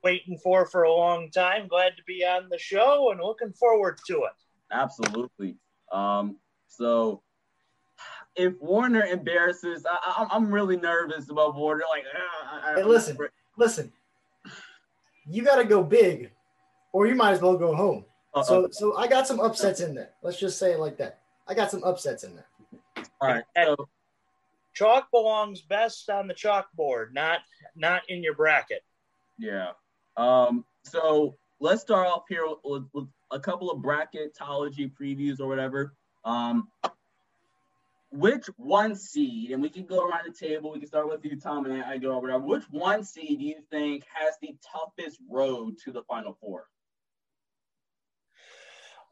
waiting 0.03 0.39
for 0.43 0.65
for 0.65 0.83
a 0.83 0.91
long 0.91 1.29
time. 1.29 1.67
Glad 1.67 1.95
to 1.97 2.03
be 2.07 2.25
on 2.25 2.49
the 2.49 2.57
show 2.57 3.11
and 3.11 3.21
looking 3.21 3.53
forward 3.53 3.99
to 4.07 4.23
it. 4.23 4.31
Absolutely. 4.71 5.55
Um, 5.91 6.37
so 6.67 7.21
if 8.35 8.53
Warner 8.59 9.03
embarrasses, 9.05 9.85
I, 9.85 9.97
I, 10.03 10.27
I'm 10.35 10.51
really 10.51 10.77
nervous 10.77 11.29
about 11.29 11.55
Warner. 11.55 11.83
Like, 11.91 12.05
uh, 12.05 12.67
I, 12.67 12.71
I- 12.71 12.75
Hey, 12.77 12.83
listen. 12.83 13.17
listen, 13.55 13.93
you 15.27 15.43
got 15.43 15.57
to 15.57 15.63
go 15.63 15.83
big, 15.83 16.31
or 16.91 17.05
you 17.05 17.13
might 17.13 17.33
as 17.33 17.41
well 17.41 17.55
go 17.55 17.75
home. 17.75 18.03
So 18.43 18.67
so 18.71 18.97
I 18.97 19.07
got 19.07 19.27
some 19.27 19.39
upsets 19.39 19.79
in 19.79 19.95
there. 19.95 20.09
Let's 20.21 20.39
just 20.39 20.59
say 20.59 20.73
it 20.73 20.79
like 20.79 20.97
that. 20.97 21.19
I 21.47 21.53
got 21.53 21.71
some 21.71 21.83
upsets 21.83 22.23
in 22.23 22.35
there. 22.35 22.47
all 23.21 23.29
right. 23.29 23.43
So 23.55 23.87
Chalk 24.75 25.09
belongs 25.09 25.61
best 25.61 26.09
on 26.09 26.27
the 26.27 26.33
chalkboard, 26.33 27.13
not 27.13 27.39
not 27.75 28.01
in 28.09 28.21
your 28.21 28.35
bracket. 28.35 28.83
Yeah. 29.39 29.71
Um, 30.17 30.65
so 30.83 31.35
let's 31.59 31.81
start 31.81 32.07
off 32.07 32.23
here 32.27 32.45
with, 32.45 32.59
with, 32.63 32.83
with 32.93 33.07
a 33.31 33.39
couple 33.39 33.71
of 33.71 33.81
bracketology 33.81 34.91
previews 34.91 35.39
or 35.39 35.47
whatever. 35.47 35.93
Um, 36.25 36.67
which 38.11 38.45
one 38.57 38.95
seed, 38.95 39.51
and 39.51 39.61
we 39.61 39.69
can 39.69 39.85
go 39.85 40.07
around 40.07 40.21
the 40.25 40.33
table. 40.33 40.71
We 40.71 40.79
can 40.79 40.87
start 40.87 41.09
with 41.09 41.23
you, 41.25 41.39
Tom, 41.39 41.65
and 41.65 41.83
I 41.83 41.97
go 41.97 42.13
over 42.13 42.27
there. 42.27 42.39
Which 42.39 42.63
one 42.69 43.03
seed 43.03 43.39
do 43.39 43.45
you 43.45 43.61
think 43.69 44.03
has 44.13 44.35
the 44.41 44.55
toughest 44.71 45.19
road 45.29 45.77
to 45.83 45.91
the 45.91 46.03
Final 46.03 46.37
Four? 46.39 46.65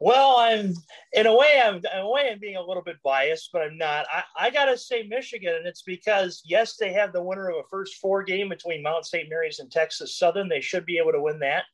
Well, 0.04 0.36
I'm 0.36 0.74
in 1.14 1.24
a 1.24 1.34
way. 1.34 1.62
I'm 1.64 1.76
in 1.76 1.84
a 1.94 2.10
way. 2.10 2.28
I'm 2.30 2.38
being 2.38 2.56
a 2.56 2.62
little 2.62 2.82
bit 2.82 3.02
biased, 3.02 3.48
but 3.54 3.62
I'm 3.62 3.78
not. 3.78 4.04
I, 4.12 4.22
I 4.38 4.50
gotta 4.50 4.76
say 4.76 5.04
Michigan, 5.04 5.54
and 5.54 5.66
it's 5.66 5.80
because 5.80 6.42
yes, 6.44 6.76
they 6.76 6.92
have 6.92 7.14
the 7.14 7.22
winner 7.22 7.48
of 7.48 7.56
a 7.56 7.68
first 7.70 7.94
four 7.94 8.22
game 8.22 8.50
between 8.50 8.82
Mount 8.82 9.06
St. 9.06 9.30
Mary's 9.30 9.60
and 9.60 9.72
Texas 9.72 10.18
Southern. 10.18 10.46
They 10.46 10.60
should 10.60 10.84
be 10.84 10.98
able 10.98 11.12
to 11.12 11.22
win 11.22 11.38
that, 11.38 11.64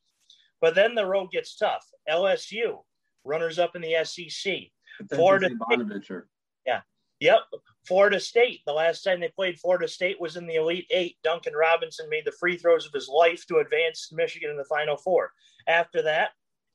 but 0.60 0.76
then 0.76 0.94
the 0.94 1.04
road 1.04 1.32
gets 1.32 1.56
tough. 1.56 1.84
LSU, 2.08 2.84
runners 3.24 3.58
up 3.58 3.74
in 3.74 3.82
the 3.82 3.96
SEC. 4.04 4.54
Florida 5.12 5.46
Potentially 5.46 5.58
Bonaventure. 5.68 6.28
Yep, 7.18 7.40
Florida 7.84 8.20
State. 8.20 8.60
The 8.64 8.72
last 8.72 9.02
time 9.02 9.18
they 9.18 9.28
played 9.28 9.58
Florida 9.58 9.88
State 9.88 10.20
was 10.20 10.36
in 10.36 10.46
the 10.46 10.54
Elite 10.54 10.86
Eight. 10.90 11.16
Duncan 11.24 11.54
Robinson 11.54 12.08
made 12.08 12.24
the 12.24 12.32
free 12.32 12.56
throws 12.56 12.86
of 12.86 12.92
his 12.92 13.08
life 13.08 13.44
to 13.48 13.56
advance 13.56 14.12
Michigan 14.12 14.50
in 14.50 14.56
the 14.56 14.64
Final 14.66 14.96
Four. 14.96 15.32
After 15.66 16.00
that, 16.02 16.30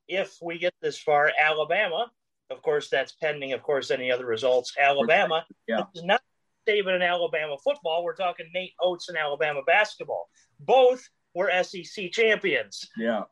if 0.07 0.37
we 0.41 0.57
get 0.57 0.73
this 0.81 0.99
far, 0.99 1.31
Alabama. 1.39 2.11
Of 2.51 2.61
course, 2.61 2.89
that's 2.89 3.11
pending. 3.13 3.53
Of 3.53 3.63
course, 3.63 3.89
any 3.91 4.11
other 4.11 4.25
results. 4.25 4.73
Alabama. 4.79 5.45
Yeah. 5.67 5.77
This 5.93 6.01
is 6.01 6.05
not 6.05 6.21
David 6.67 6.93
and 6.93 7.03
Alabama 7.03 7.55
football. 7.63 8.03
We're 8.03 8.15
talking 8.15 8.49
Nate 8.53 8.73
Oats 8.81 9.09
and 9.09 9.17
Alabama 9.17 9.61
basketball. 9.65 10.29
Both 10.59 11.07
were 11.33 11.51
SEC 11.63 12.11
champions 12.11 12.87
Yeah. 12.97 13.23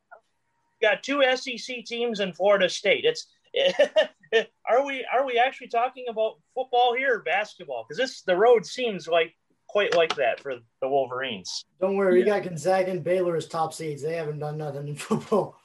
got 0.81 1.03
two 1.03 1.23
SEC 1.35 1.85
teams 1.85 2.19
in 2.19 2.33
Florida 2.33 2.67
State. 2.69 3.05
It's 3.05 3.27
are 4.67 4.85
we 4.85 5.05
are 5.13 5.25
we 5.25 5.37
actually 5.37 5.67
talking 5.67 6.05
about 6.09 6.39
football 6.55 6.95
here 6.95 7.15
or 7.15 7.19
basketball? 7.23 7.85
Because 7.87 7.97
this 7.97 8.21
the 8.23 8.35
road 8.35 8.65
seems 8.65 9.07
like 9.07 9.35
quite 9.67 9.95
like 9.95 10.15
that 10.15 10.39
for 10.39 10.55
the 10.81 10.87
Wolverines. 10.87 11.63
Don't 11.79 11.95
worry, 11.95 12.19
we 12.19 12.23
got 12.23 12.43
Gonzaga 12.43 12.91
and 12.91 13.03
Baylor 13.03 13.35
as 13.35 13.47
top 13.47 13.73
seeds. 13.73 14.01
They 14.01 14.15
haven't 14.15 14.39
done 14.39 14.57
nothing 14.57 14.87
in 14.87 14.95
football. 15.07 15.59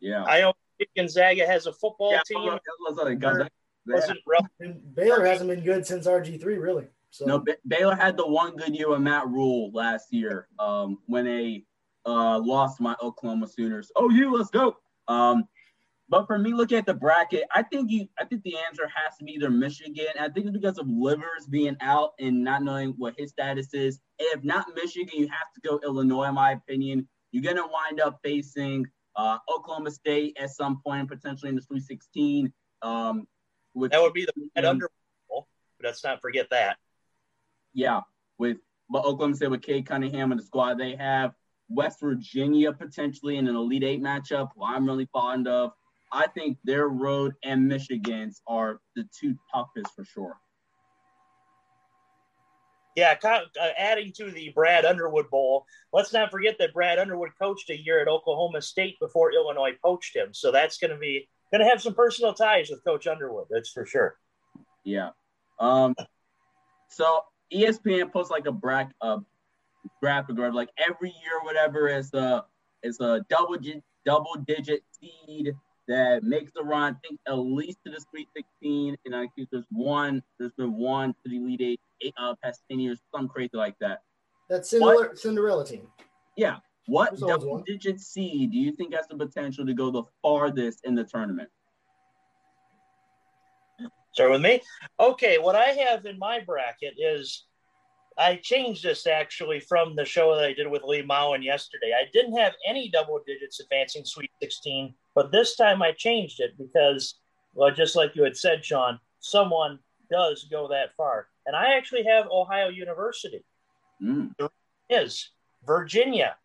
Yeah. 0.00 0.24
I 0.24 0.40
don't 0.40 0.56
think 0.78 0.90
Gonzaga 0.96 1.46
has 1.46 1.66
a 1.66 1.72
football 1.72 2.12
yeah, 2.12 2.20
team. 2.26 2.46
let's- 2.46 2.64
let's 2.84 2.96
let 2.98 3.06
it 3.08 3.16
go. 3.16 3.32
Yeah. 3.38 3.48
Wasn't 3.86 4.94
Baylor 4.94 5.24
hasn't 5.24 5.48
been 5.48 5.64
good 5.64 5.86
since 5.86 6.06
RG 6.06 6.40
three, 6.40 6.58
really. 6.58 6.86
So 7.10 7.24
No, 7.24 7.38
Ba- 7.38 7.56
Baylor 7.66 7.94
had 7.94 8.16
the 8.16 8.26
one 8.26 8.54
good 8.54 8.76
year 8.76 8.90
with 8.90 9.00
Matt 9.00 9.26
Rhule 9.28 9.70
last 9.72 10.12
year 10.12 10.48
um, 10.58 10.98
when 11.06 11.24
they 11.24 11.64
uh, 12.04 12.38
lost 12.38 12.80
my 12.80 12.94
Oklahoma 13.02 13.46
Sooners. 13.48 13.90
Oh, 13.96 14.10
you, 14.10 14.36
let's 14.36 14.50
go. 14.50 14.76
Um, 15.08 15.44
but 16.10 16.26
for 16.26 16.38
me, 16.38 16.52
looking 16.54 16.78
at 16.78 16.86
the 16.86 16.94
bracket, 16.94 17.44
I 17.54 17.62
think 17.62 17.90
you, 17.90 18.08
I 18.18 18.24
think 18.24 18.42
the 18.42 18.56
answer 18.66 18.88
has 18.94 19.16
to 19.18 19.24
be 19.24 19.32
either 19.32 19.50
Michigan. 19.50 20.06
I 20.18 20.28
think 20.28 20.46
it's 20.46 20.56
because 20.56 20.78
of 20.78 20.86
Livers 20.88 21.46
being 21.48 21.76
out 21.80 22.12
and 22.18 22.42
not 22.42 22.62
knowing 22.62 22.94
what 22.96 23.14
his 23.18 23.30
status 23.30 23.74
is. 23.74 24.00
If 24.18 24.42
not 24.42 24.66
Michigan, 24.74 25.18
you 25.18 25.28
have 25.28 25.52
to 25.54 25.60
go 25.60 25.80
Illinois, 25.84 26.28
in 26.28 26.34
my 26.34 26.52
opinion. 26.52 27.06
You're 27.30 27.42
gonna 27.42 27.66
wind 27.66 28.00
up 28.00 28.20
facing 28.24 28.86
uh, 29.18 29.36
Oklahoma 29.54 29.90
State 29.90 30.36
at 30.40 30.50
some 30.50 30.80
point, 30.80 31.08
potentially 31.08 31.50
in 31.50 31.56
the 31.56 31.62
Sweet 31.62 31.82
16. 31.82 32.52
Um, 32.80 33.26
that 33.74 34.00
would 34.00 34.14
be 34.14 34.24
the 34.24 34.32
um, 34.64 34.70
under. 34.70 34.88
But 35.28 35.44
let's 35.82 36.02
not 36.02 36.20
forget 36.20 36.48
that. 36.50 36.78
yeah, 37.74 38.00
with 38.38 38.56
but 38.88 39.04
Oklahoma 39.04 39.36
State 39.36 39.50
with 39.50 39.62
Cade 39.62 39.86
Cunningham 39.86 40.32
and 40.32 40.40
the 40.40 40.44
squad 40.44 40.78
they 40.78 40.96
have, 40.96 41.34
West 41.68 42.00
Virginia 42.00 42.72
potentially 42.72 43.36
in 43.36 43.46
an 43.46 43.54
Elite 43.54 43.84
Eight 43.84 44.02
matchup, 44.02 44.50
who 44.56 44.64
I'm 44.64 44.86
really 44.86 45.08
fond 45.12 45.46
of. 45.46 45.72
I 46.10 46.26
think 46.28 46.56
their 46.64 46.88
road 46.88 47.34
and 47.44 47.68
Michigan's 47.68 48.40
are 48.46 48.80
the 48.96 49.04
two 49.20 49.34
toughest 49.52 49.94
for 49.94 50.04
sure. 50.04 50.36
Yeah, 52.98 53.14
uh, 53.22 53.68
adding 53.78 54.12
to 54.16 54.32
the 54.32 54.50
Brad 54.56 54.84
Underwood 54.84 55.30
Bowl. 55.30 55.66
Let's 55.92 56.12
not 56.12 56.32
forget 56.32 56.56
that 56.58 56.74
Brad 56.74 56.98
Underwood 56.98 57.30
coached 57.40 57.70
a 57.70 57.80
year 57.80 58.02
at 58.02 58.08
Oklahoma 58.08 58.60
State 58.60 58.96
before 58.98 59.32
Illinois 59.32 59.76
poached 59.80 60.16
him. 60.16 60.34
So 60.34 60.50
that's 60.50 60.78
going 60.78 60.90
to 60.90 60.96
be 60.96 61.28
going 61.52 61.62
to 61.62 61.70
have 61.70 61.80
some 61.80 61.94
personal 61.94 62.34
ties 62.34 62.70
with 62.70 62.82
Coach 62.82 63.06
Underwood. 63.06 63.46
That's 63.50 63.70
for 63.70 63.86
sure. 63.86 64.16
Yeah. 64.82 65.10
Um. 65.60 65.94
So 66.90 67.20
ESPN 67.54 68.12
posts 68.12 68.32
like 68.32 68.46
a 68.46 68.52
brack 68.52 68.90
a 69.00 69.18
graphic 70.02 70.36
or 70.36 70.52
like 70.52 70.70
every 70.76 71.10
year, 71.10 71.40
whatever 71.44 71.86
is 71.86 72.12
a 72.14 72.46
is 72.82 72.98
a 72.98 73.24
double 73.30 73.58
double 74.04 74.34
digit 74.44 74.82
seed 74.90 75.54
that 75.88 76.22
makes 76.22 76.52
the 76.54 76.62
run. 76.62 76.94
I 76.94 77.08
think 77.08 77.20
at 77.26 77.32
least 77.32 77.78
to 77.84 77.90
the 77.90 78.00
Sweet 78.10 78.28
16, 78.36 78.96
and 79.06 79.16
I 79.16 79.26
think 79.34 79.48
there's 79.50 79.64
one. 79.70 80.22
There's 80.38 80.52
been 80.52 80.74
one 80.74 81.10
to 81.10 81.28
the 81.28 81.36
Elite 81.36 81.60
Eight, 81.62 81.80
eight 82.02 82.14
uh, 82.20 82.34
past 82.42 82.62
10 82.70 82.78
years, 82.78 83.00
some 83.14 83.26
crazy 83.26 83.50
like 83.54 83.74
that. 83.80 84.02
that 84.50 84.66
Cinderella, 84.66 85.16
Cinderella 85.16 85.66
team. 85.66 85.88
Yeah. 86.36 86.58
What 86.86 87.10
There's 87.10 87.22
always 87.22 87.40
double 87.40 87.52
one. 87.54 87.64
digit 87.66 88.00
seed 88.00 88.52
do 88.52 88.58
you 88.58 88.72
think 88.72 88.94
has 88.94 89.06
the 89.08 89.16
potential 89.16 89.66
to 89.66 89.74
go 89.74 89.90
the 89.90 90.04
farthest 90.22 90.80
in 90.84 90.94
the 90.94 91.04
tournament? 91.04 91.50
Start 94.14 94.30
with 94.30 94.40
me. 94.40 94.62
Okay, 94.98 95.38
what 95.38 95.54
I 95.54 95.66
have 95.66 96.06
in 96.06 96.18
my 96.18 96.40
bracket 96.40 96.94
is 96.98 97.44
I 98.18 98.36
changed 98.36 98.82
this 98.82 99.06
actually 99.06 99.60
from 99.60 99.94
the 99.94 100.04
show 100.04 100.34
that 100.34 100.44
I 100.44 100.52
did 100.52 100.66
with 100.66 100.82
Lee 100.82 101.02
Mowen 101.02 101.44
yesterday. 101.44 101.92
I 101.94 102.10
didn't 102.12 102.36
have 102.36 102.54
any 102.66 102.90
double 102.90 103.20
digits 103.24 103.60
advancing 103.60 104.04
Sweet 104.04 104.30
16, 104.42 104.92
but 105.14 105.30
this 105.30 105.54
time 105.54 105.82
I 105.82 105.92
changed 105.92 106.40
it 106.40 106.58
because, 106.58 107.14
well, 107.54 107.70
just 107.70 107.94
like 107.94 108.16
you 108.16 108.24
had 108.24 108.36
said, 108.36 108.64
Sean, 108.64 108.98
someone 109.20 109.78
does 110.10 110.44
go 110.50 110.68
that 110.68 110.96
far. 110.96 111.28
And 111.46 111.54
I 111.54 111.76
actually 111.76 112.04
have 112.04 112.26
Ohio 112.30 112.68
University. 112.68 113.44
Mm. 114.02 114.32
Is 114.90 115.30
Virginia 115.64 116.36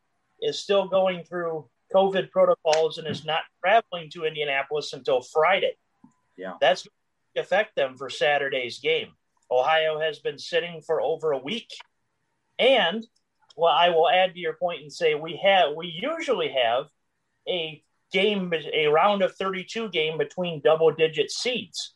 is 0.42 0.60
still 0.60 0.88
going 0.88 1.24
through 1.24 1.66
COVID 1.94 2.30
protocols 2.32 2.98
and 2.98 3.08
is 3.08 3.26
not 3.26 3.42
traveling 3.62 4.10
to 4.12 4.26
Indianapolis 4.26 4.94
until 4.94 5.22
Friday. 5.22 5.76
Yeah. 6.38 6.54
That's 6.60 6.84
going 6.84 6.92
to 7.36 7.42
affect 7.42 7.76
them 7.76 7.96
for 7.98 8.10
Saturday's 8.10 8.80
game. 8.80 9.10
Ohio 9.60 10.00
has 10.00 10.20
been 10.20 10.39
sitting 10.39 10.82
for 10.82 11.02
over 11.02 11.32
a 11.32 11.38
week. 11.38 11.70
And 12.60 13.06
well, 13.56 13.74
I 13.74 13.89
will 13.89 14.10
add 14.10 14.34
to 14.34 14.39
your 14.39 14.54
point 14.54 14.82
and 14.82 14.92
say 14.92 15.16
we 15.16 15.39
have 15.44 15.76
we 15.76 15.88
usually 15.88 16.50
have 16.50 16.86
a 17.48 17.84
game 18.12 18.52
a 18.74 18.88
round 18.88 19.22
of 19.22 19.36
32 19.36 19.89
game 19.89 20.18
between 20.18 20.62
double 20.62 20.92
digit 20.92 21.32
seeds. 21.32 21.94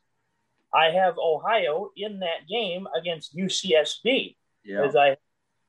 I 0.74 0.91
have 0.91 1.17
Ohio 1.17 1.91
in 1.96 2.20
that 2.20 2.48
game 2.50 2.88
against 2.96 3.36
UCSB 3.36 4.36
Yeah. 4.63 4.84
as 4.84 4.96
I 4.96 5.17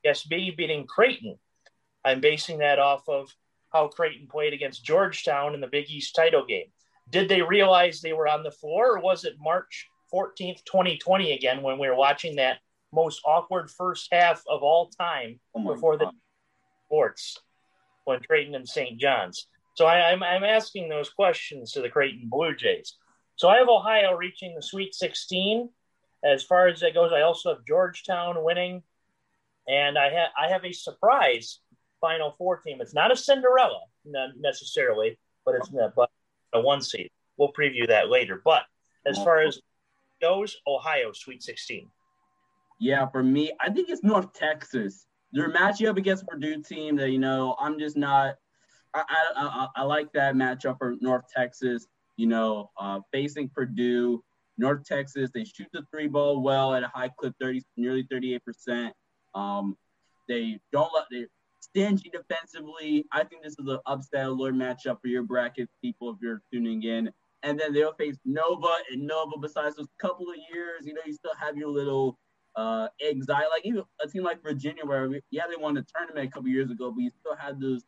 SB 0.05 0.55
beating 0.55 0.85
Creighton. 0.85 1.37
I'm 2.05 2.21
basing 2.21 2.59
that 2.59 2.79
off 2.79 3.07
of 3.09 3.29
how 3.71 3.87
Creighton 3.87 4.27
played 4.27 4.53
against 4.53 4.83
Georgetown 4.83 5.53
in 5.53 5.61
the 5.61 5.67
Big 5.67 5.89
East 5.89 6.15
title 6.15 6.45
game. 6.45 6.71
Did 7.09 7.29
they 7.29 7.41
realize 7.41 8.01
they 8.01 8.13
were 8.13 8.27
on 8.27 8.43
the 8.43 8.51
floor, 8.51 8.97
or 8.97 8.99
was 8.99 9.25
it 9.25 9.35
March 9.39 9.87
14th, 10.13 10.63
2020 10.65 11.33
again 11.33 11.61
when 11.61 11.79
we 11.79 11.87
were 11.87 11.95
watching 11.95 12.35
that 12.37 12.59
most 12.91 13.21
awkward 13.25 13.69
first 13.69 14.07
half 14.11 14.43
of 14.49 14.63
all 14.63 14.89
time 14.89 15.39
Oh 15.55 15.73
before 15.73 15.97
the 15.97 16.05
God. 16.05 16.15
sports 16.87 17.39
when 18.05 18.19
Creighton 18.21 18.55
and 18.55 18.67
St. 18.67 18.99
John's. 18.99 19.47
So 19.75 19.85
I, 19.85 20.11
I'm, 20.11 20.23
I'm 20.23 20.43
asking 20.43 20.89
those 20.89 21.09
questions 21.09 21.71
to 21.73 21.81
the 21.81 21.89
Creighton 21.89 22.27
Blue 22.29 22.55
Jays. 22.55 22.95
So 23.35 23.47
I 23.47 23.57
have 23.57 23.69
Ohio 23.69 24.13
reaching 24.13 24.55
the 24.55 24.61
Sweet 24.61 24.93
16. 24.93 25.69
As 26.23 26.43
far 26.43 26.67
as 26.67 26.81
that 26.81 26.93
goes, 26.93 27.13
I 27.13 27.21
also 27.21 27.53
have 27.53 27.65
Georgetown 27.65 28.43
winning, 28.43 28.83
and 29.69 29.97
I 29.97 30.09
have 30.09 30.29
I 30.37 30.49
have 30.49 30.65
a 30.65 30.73
surprise 30.73 31.59
Final 32.01 32.35
Four 32.37 32.57
team. 32.57 32.81
It's 32.81 32.93
not 32.93 33.11
a 33.11 33.15
Cinderella 33.15 33.79
necessarily, 34.37 35.17
but 35.45 35.55
it's 35.55 35.69
but 35.69 36.09
a 36.51 36.59
one 36.59 36.81
seed. 36.81 37.09
We'll 37.37 37.53
preview 37.53 37.87
that 37.87 38.09
later. 38.09 38.41
But 38.43 38.63
as 39.05 39.17
far 39.17 39.39
as 39.39 39.61
goes, 40.21 40.57
Ohio 40.67 41.11
Sweet 41.13 41.43
16. 41.43 41.89
Yeah, 42.79 43.07
for 43.07 43.21
me, 43.23 43.51
I 43.59 43.69
think 43.69 43.89
it's 43.89 44.03
North 44.03 44.33
Texas. 44.33 45.05
They're 45.31 45.49
matching 45.49 45.87
up 45.87 45.97
against 45.97 46.27
Purdue 46.27 46.61
team 46.63 46.95
that 46.95 47.09
you 47.11 47.19
know 47.19 47.55
I'm 47.59 47.77
just 47.77 47.97
not. 47.97 48.35
I 48.93 49.03
I, 49.07 49.25
I, 49.35 49.67
I 49.75 49.83
like 49.83 50.11
that 50.13 50.35
matchup 50.35 50.77
for 50.77 50.95
North 51.01 51.25
Texas. 51.35 51.87
You 52.17 52.27
know, 52.27 52.71
uh, 52.79 52.99
facing 53.11 53.49
Purdue, 53.49 54.23
North 54.57 54.83
Texas, 54.85 55.29
they 55.33 55.43
shoot 55.43 55.67
the 55.71 55.83
three 55.91 56.07
ball 56.07 56.41
well 56.41 56.73
at 56.73 56.83
a 56.83 56.87
high 56.87 57.09
clip, 57.09 57.33
thirty 57.39 57.63
nearly 57.77 58.07
thirty 58.09 58.33
eight 58.33 58.45
percent. 58.45 58.93
Um, 59.35 59.77
they 60.27 60.59
don't 60.71 60.91
let 60.93 61.05
they 61.11 61.25
stingy 61.59 62.11
defensively. 62.11 63.05
I 63.11 63.23
think 63.23 63.43
this 63.43 63.55
is 63.59 63.67
an 63.67 63.79
upset 63.85 64.27
alert 64.27 64.55
matchup 64.55 65.01
for 65.01 65.07
your 65.07 65.23
bracket 65.23 65.69
people 65.81 66.11
if 66.11 66.17
you're 66.21 66.41
tuning 66.51 66.83
in. 66.83 67.11
And 67.43 67.59
then 67.59 67.73
they'll 67.73 67.93
face 67.93 68.17
Nova 68.25 68.75
and 68.91 69.07
Nova. 69.07 69.37
Besides 69.39 69.77
those 69.77 69.87
couple 69.97 70.29
of 70.29 70.35
years, 70.53 70.85
you 70.85 70.93
know, 70.93 71.01
you 71.05 71.13
still 71.13 71.35
have 71.39 71.55
your 71.55 71.69
little 71.69 72.17
uh, 72.55 72.87
anxiety. 73.07 73.47
Like 73.51 73.65
even 73.65 73.83
a 74.03 74.07
team 74.07 74.23
like 74.23 74.43
Virginia, 74.43 74.85
where 74.85 75.07
we, 75.07 75.21
yeah, 75.31 75.43
they 75.49 75.55
won 75.55 75.73
the 75.75 75.85
tournament 75.95 76.27
a 76.27 76.31
couple 76.31 76.49
years 76.49 76.69
ago, 76.69 76.91
but 76.91 77.01
you 77.01 77.11
still 77.19 77.35
had 77.35 77.59
those 77.59 77.85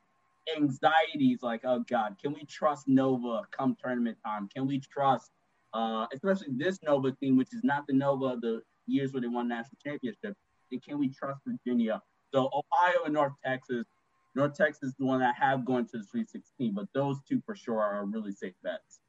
anxieties. 0.55 1.39
Like, 1.41 1.61
oh 1.65 1.83
God, 1.89 2.15
can 2.21 2.33
we 2.33 2.45
trust 2.45 2.87
Nova 2.87 3.43
come 3.51 3.75
tournament 3.81 4.17
time? 4.25 4.47
Can 4.53 4.67
we 4.67 4.79
trust, 4.79 5.31
uh, 5.73 6.05
especially 6.13 6.47
this 6.51 6.79
Nova 6.83 7.11
team, 7.11 7.37
which 7.37 7.53
is 7.53 7.63
not 7.63 7.87
the 7.87 7.93
Nova 7.93 8.25
of 8.25 8.41
the 8.41 8.61
years 8.87 9.13
where 9.13 9.21
they 9.21 9.27
won 9.27 9.47
national 9.47 9.77
championship? 9.85 10.35
And 10.71 10.81
can 10.81 10.97
we 10.99 11.09
trust 11.09 11.41
Virginia? 11.45 12.01
So 12.33 12.49
Ohio 12.53 13.03
and 13.05 13.13
North 13.13 13.33
Texas. 13.45 13.85
North 14.33 14.53
Texas 14.55 14.89
is 14.89 14.95
the 14.97 15.05
one 15.05 15.19
that 15.19 15.35
have 15.35 15.65
gone 15.65 15.85
to 15.87 15.97
the 15.97 16.03
Sweet 16.05 16.29
16, 16.29 16.73
but 16.73 16.87
those 16.93 17.17
two 17.27 17.41
for 17.45 17.53
sure 17.53 17.81
are 17.81 18.05
really 18.05 18.31
safe 18.31 18.53
bets. 18.63 19.01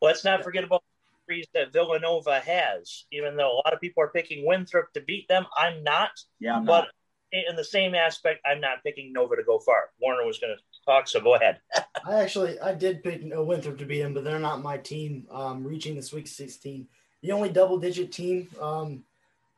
Let's 0.00 0.24
not 0.24 0.44
forget 0.44 0.64
about 0.64 0.82
the 0.82 1.32
series 1.32 1.46
that 1.54 1.72
Villanova 1.72 2.40
has. 2.40 3.04
Even 3.12 3.36
though 3.36 3.52
a 3.52 3.56
lot 3.64 3.72
of 3.72 3.80
people 3.80 4.02
are 4.02 4.08
picking 4.08 4.46
Winthrop 4.46 4.92
to 4.94 5.00
beat 5.00 5.26
them, 5.28 5.46
I'm 5.56 5.82
not. 5.82 6.10
Yeah, 6.40 6.56
I'm 6.56 6.64
but 6.64 6.86
not. 7.32 7.44
in 7.50 7.56
the 7.56 7.64
same 7.64 7.94
aspect, 7.94 8.40
I'm 8.46 8.60
not 8.60 8.82
picking 8.84 9.12
Nova 9.12 9.36
to 9.36 9.42
go 9.42 9.58
far. 9.58 9.90
Warner 10.00 10.24
was 10.24 10.38
going 10.38 10.56
to 10.56 10.62
talk, 10.86 11.08
so 11.08 11.20
go 11.20 11.34
ahead. 11.34 11.60
I 12.06 12.20
actually 12.20 12.60
I 12.60 12.74
did 12.74 13.02
pick 13.02 13.22
Winthrop 13.24 13.78
to 13.78 13.86
beat 13.86 14.02
them, 14.02 14.14
but 14.14 14.24
they're 14.24 14.38
not 14.38 14.62
my 14.62 14.78
team. 14.78 15.26
Um, 15.30 15.64
reaching 15.64 15.96
the 15.96 16.02
Sweet 16.02 16.28
16, 16.28 16.86
the 17.22 17.32
only 17.32 17.48
double-digit 17.48 18.12
team 18.12 18.48
um, 18.60 19.02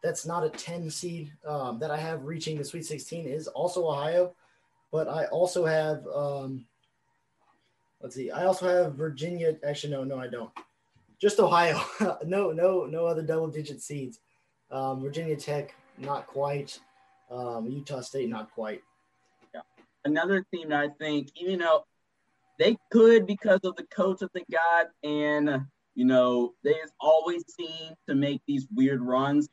that's 0.02 0.24
not 0.24 0.44
a 0.44 0.48
10 0.48 0.90
seed 0.90 1.32
um, 1.46 1.78
that 1.78 1.90
I 1.90 1.98
have 1.98 2.24
reaching 2.24 2.56
the 2.56 2.64
Sweet 2.64 2.86
16 2.86 3.26
is 3.26 3.46
also 3.46 3.86
Ohio, 3.86 4.34
but 4.90 5.08
I 5.08 5.26
also 5.26 5.66
have 5.66 6.06
um, 6.06 6.64
let's 8.00 8.14
see, 8.14 8.30
I 8.30 8.44
also 8.44 8.68
have 8.68 8.94
Virginia. 8.94 9.56
Actually, 9.66 9.92
no, 9.92 10.04
no, 10.04 10.18
I 10.18 10.28
don't. 10.28 10.50
Just 11.20 11.38
Ohio. 11.38 11.80
no, 12.24 12.50
no, 12.50 12.86
no 12.86 13.06
other 13.06 13.22
double-digit 13.22 13.82
seeds. 13.82 14.20
Um, 14.70 15.02
Virginia 15.02 15.36
Tech, 15.36 15.74
not 15.98 16.26
quite. 16.26 16.78
Um, 17.30 17.66
Utah 17.66 18.00
State, 18.00 18.28
not 18.28 18.50
quite. 18.52 18.80
Yeah. 19.54 19.60
another 20.04 20.44
team 20.52 20.70
that 20.70 20.80
I 20.80 20.88
think, 20.88 21.30
even 21.36 21.60
though 21.60 21.84
they 22.58 22.76
could 22.90 23.26
because 23.26 23.60
of 23.64 23.76
the 23.76 23.84
coach 23.84 24.18
that 24.20 24.32
they 24.32 24.44
got, 24.50 24.88
and 25.02 25.66
you 25.94 26.04
know, 26.04 26.54
they 26.64 26.74
always 27.00 27.44
seem 27.48 27.94
to 28.08 28.14
make 28.14 28.40
these 28.46 28.66
weird 28.74 29.00
runs. 29.00 29.48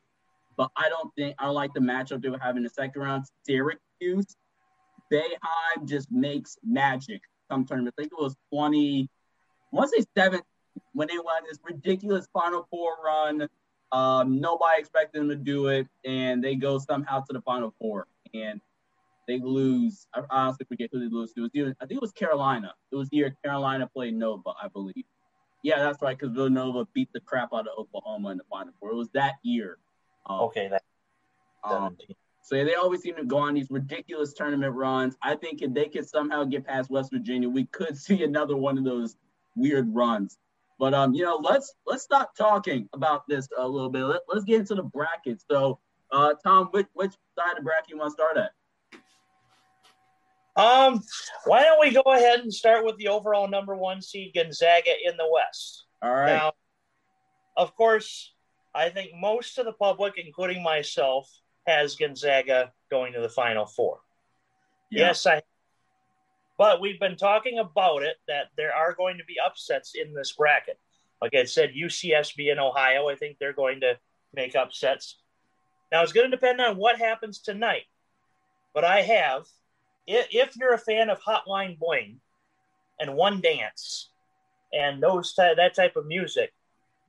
But 0.56 0.70
I 0.76 0.88
don't 0.88 1.12
think 1.16 1.36
I 1.38 1.44
don't 1.44 1.54
like 1.54 1.72
the 1.74 1.80
matchup 1.80 2.22
they 2.22 2.30
were 2.30 2.38
having 2.38 2.58
in 2.58 2.64
the 2.64 2.70
second 2.70 3.00
round. 3.00 3.24
Syracuse, 3.46 4.36
Boeheim 5.12 5.86
just 5.86 6.10
makes 6.10 6.56
magic 6.64 7.20
come 7.48 7.64
tournament. 7.64 7.94
I 7.98 8.02
think 8.02 8.12
it 8.12 8.22
was 8.22 8.36
20, 8.52 9.08
I 9.72 9.76
want 9.76 9.90
to 9.92 10.02
say 10.02 10.06
seven 10.16 10.40
when 10.92 11.08
they 11.08 11.18
won 11.18 11.42
this 11.48 11.58
ridiculous 11.62 12.28
Final 12.32 12.66
Four 12.70 12.96
run. 13.04 13.48
Um, 13.90 14.40
nobody 14.40 14.80
expected 14.80 15.20
them 15.20 15.28
to 15.30 15.36
do 15.36 15.68
it, 15.68 15.86
and 16.04 16.42
they 16.42 16.54
go 16.54 16.78
somehow 16.78 17.20
to 17.20 17.32
the 17.32 17.40
Final 17.42 17.74
Four. 17.80 18.06
And 18.34 18.60
they 19.26 19.38
lose. 19.38 20.06
I 20.14 20.22
honestly 20.30 20.66
forget 20.66 20.90
who 20.92 21.00
they 21.00 21.14
lose 21.14 21.32
to. 21.34 21.40
It 21.40 21.42
was 21.42 21.50
either, 21.54 21.76
I 21.80 21.86
think 21.86 21.98
it 21.98 22.02
was 22.02 22.12
Carolina. 22.12 22.74
It 22.90 22.96
was 22.96 23.08
the 23.10 23.18
year 23.18 23.36
Carolina 23.44 23.86
played 23.86 24.14
Nova, 24.14 24.50
I 24.62 24.68
believe. 24.68 25.04
Yeah, 25.62 25.78
that's 25.78 26.00
right, 26.02 26.16
because 26.18 26.34
Villanova 26.34 26.86
beat 26.94 27.08
the 27.12 27.20
crap 27.20 27.50
out 27.52 27.66
of 27.66 27.78
Oklahoma 27.78 28.30
in 28.30 28.38
the 28.38 28.44
Final 28.50 28.72
Four. 28.80 28.90
It 28.90 28.96
was 28.96 29.10
that 29.10 29.34
year. 29.42 29.78
Um, 30.26 30.40
Okay, 30.42 30.68
that's 30.68 30.84
um, 31.64 31.96
17. 31.98 32.16
So 32.48 32.64
they 32.64 32.76
always 32.76 33.02
seem 33.02 33.14
to 33.16 33.26
go 33.26 33.36
on 33.36 33.52
these 33.52 33.70
ridiculous 33.70 34.32
tournament 34.32 34.74
runs. 34.74 35.18
I 35.20 35.34
think 35.34 35.60
if 35.60 35.74
they 35.74 35.84
could 35.84 36.08
somehow 36.08 36.44
get 36.44 36.66
past 36.66 36.88
West 36.88 37.12
Virginia, 37.12 37.46
we 37.46 37.66
could 37.66 37.94
see 37.98 38.24
another 38.24 38.56
one 38.56 38.78
of 38.78 38.84
those 38.84 39.16
weird 39.54 39.94
runs. 39.94 40.38
But 40.78 40.94
um, 40.94 41.12
you 41.12 41.24
know, 41.24 41.36
let's 41.36 41.74
let's 41.86 42.04
stop 42.04 42.34
talking 42.34 42.88
about 42.94 43.28
this 43.28 43.50
a 43.58 43.68
little 43.68 43.90
bit. 43.90 44.02
Let, 44.04 44.22
let's 44.32 44.46
get 44.46 44.60
into 44.60 44.76
the 44.76 44.82
bracket. 44.82 45.42
So, 45.50 45.78
uh, 46.10 46.32
Tom, 46.42 46.68
which 46.70 46.86
which 46.94 47.12
side 47.38 47.50
of 47.50 47.56
the 47.58 47.64
bracket 47.64 47.90
you 47.90 47.98
want 47.98 48.12
to 48.12 48.12
start 48.12 48.38
at? 48.38 48.52
Um, 50.56 51.02
why 51.44 51.64
don't 51.64 51.80
we 51.80 51.92
go 51.92 52.10
ahead 52.14 52.40
and 52.40 52.52
start 52.52 52.82
with 52.82 52.96
the 52.96 53.08
overall 53.08 53.46
number 53.46 53.76
one 53.76 54.00
seed 54.00 54.32
Gonzaga 54.34 54.92
in 55.04 55.18
the 55.18 55.28
West? 55.30 55.84
All 56.00 56.14
right. 56.14 56.32
Now, 56.32 56.52
of 57.58 57.76
course, 57.76 58.32
I 58.74 58.88
think 58.88 59.10
most 59.14 59.58
of 59.58 59.66
the 59.66 59.72
public, 59.72 60.14
including 60.16 60.62
myself, 60.62 61.30
has 61.68 61.94
Gonzaga 61.96 62.72
going 62.90 63.12
to 63.12 63.20
the 63.20 63.28
Final 63.28 63.66
Four. 63.66 64.00
Yeah. 64.90 65.08
Yes, 65.08 65.26
I. 65.26 65.42
But 66.56 66.80
we've 66.80 66.98
been 66.98 67.16
talking 67.16 67.58
about 67.58 68.02
it 68.02 68.16
that 68.26 68.46
there 68.56 68.74
are 68.74 68.92
going 68.94 69.18
to 69.18 69.24
be 69.24 69.36
upsets 69.44 69.92
in 69.94 70.12
this 70.12 70.32
bracket. 70.32 70.78
Like 71.22 71.34
I 71.34 71.44
said, 71.44 71.70
UCSB 71.74 72.50
and 72.50 72.58
Ohio, 72.58 73.08
I 73.08 73.14
think 73.14 73.38
they're 73.38 73.52
going 73.52 73.80
to 73.80 73.98
make 74.34 74.56
upsets. 74.56 75.16
Now 75.92 76.02
it's 76.02 76.12
going 76.12 76.28
to 76.30 76.36
depend 76.36 76.60
on 76.60 76.76
what 76.76 76.98
happens 76.98 77.38
tonight. 77.40 77.84
But 78.74 78.84
I 78.84 79.02
have, 79.02 79.46
if 80.06 80.56
you're 80.56 80.74
a 80.74 80.78
fan 80.78 81.10
of 81.10 81.20
Hotline 81.20 81.78
Bling 81.78 82.20
and 83.00 83.14
One 83.14 83.40
Dance 83.40 84.10
and 84.72 85.02
those 85.02 85.34
that 85.36 85.74
type 85.74 85.96
of 85.96 86.06
music, 86.06 86.52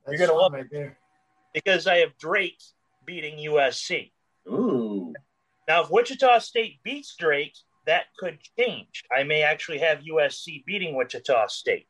That's 0.06 0.18
You're 0.18 0.28
gonna 0.28 0.38
love- 0.38 0.52
right 0.52 0.70
there. 0.70 0.96
because 1.52 1.86
I 1.86 1.98
have 1.98 2.16
Drake 2.18 2.60
beating 3.04 3.36
USC. 3.38 4.12
Ooh. 4.48 5.12
Now, 5.68 5.82
if 5.82 5.90
Wichita 5.90 6.38
State 6.40 6.82
beats 6.82 7.14
Drake, 7.16 7.54
that 7.86 8.06
could 8.18 8.38
change. 8.58 9.04
I 9.16 9.22
may 9.24 9.42
actually 9.42 9.78
have 9.78 10.00
USC 10.00 10.64
beating 10.64 10.94
Wichita 10.96 11.46
State. 11.48 11.86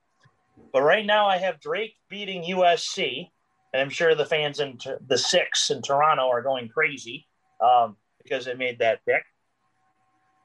But 0.72 0.82
right 0.82 1.04
now, 1.04 1.26
I 1.26 1.38
have 1.38 1.60
Drake 1.60 1.94
beating 2.08 2.42
USC, 2.42 3.28
and 3.72 3.80
I'm 3.80 3.90
sure 3.90 4.14
the 4.14 4.26
fans 4.26 4.60
in 4.60 4.78
T- 4.78 4.92
the 5.06 5.18
six 5.18 5.70
in 5.70 5.82
Toronto 5.82 6.28
are 6.28 6.42
going 6.42 6.68
crazy 6.68 7.26
um, 7.60 7.96
because 8.22 8.44
they 8.44 8.54
made 8.54 8.78
that 8.78 9.04
pick. 9.06 9.22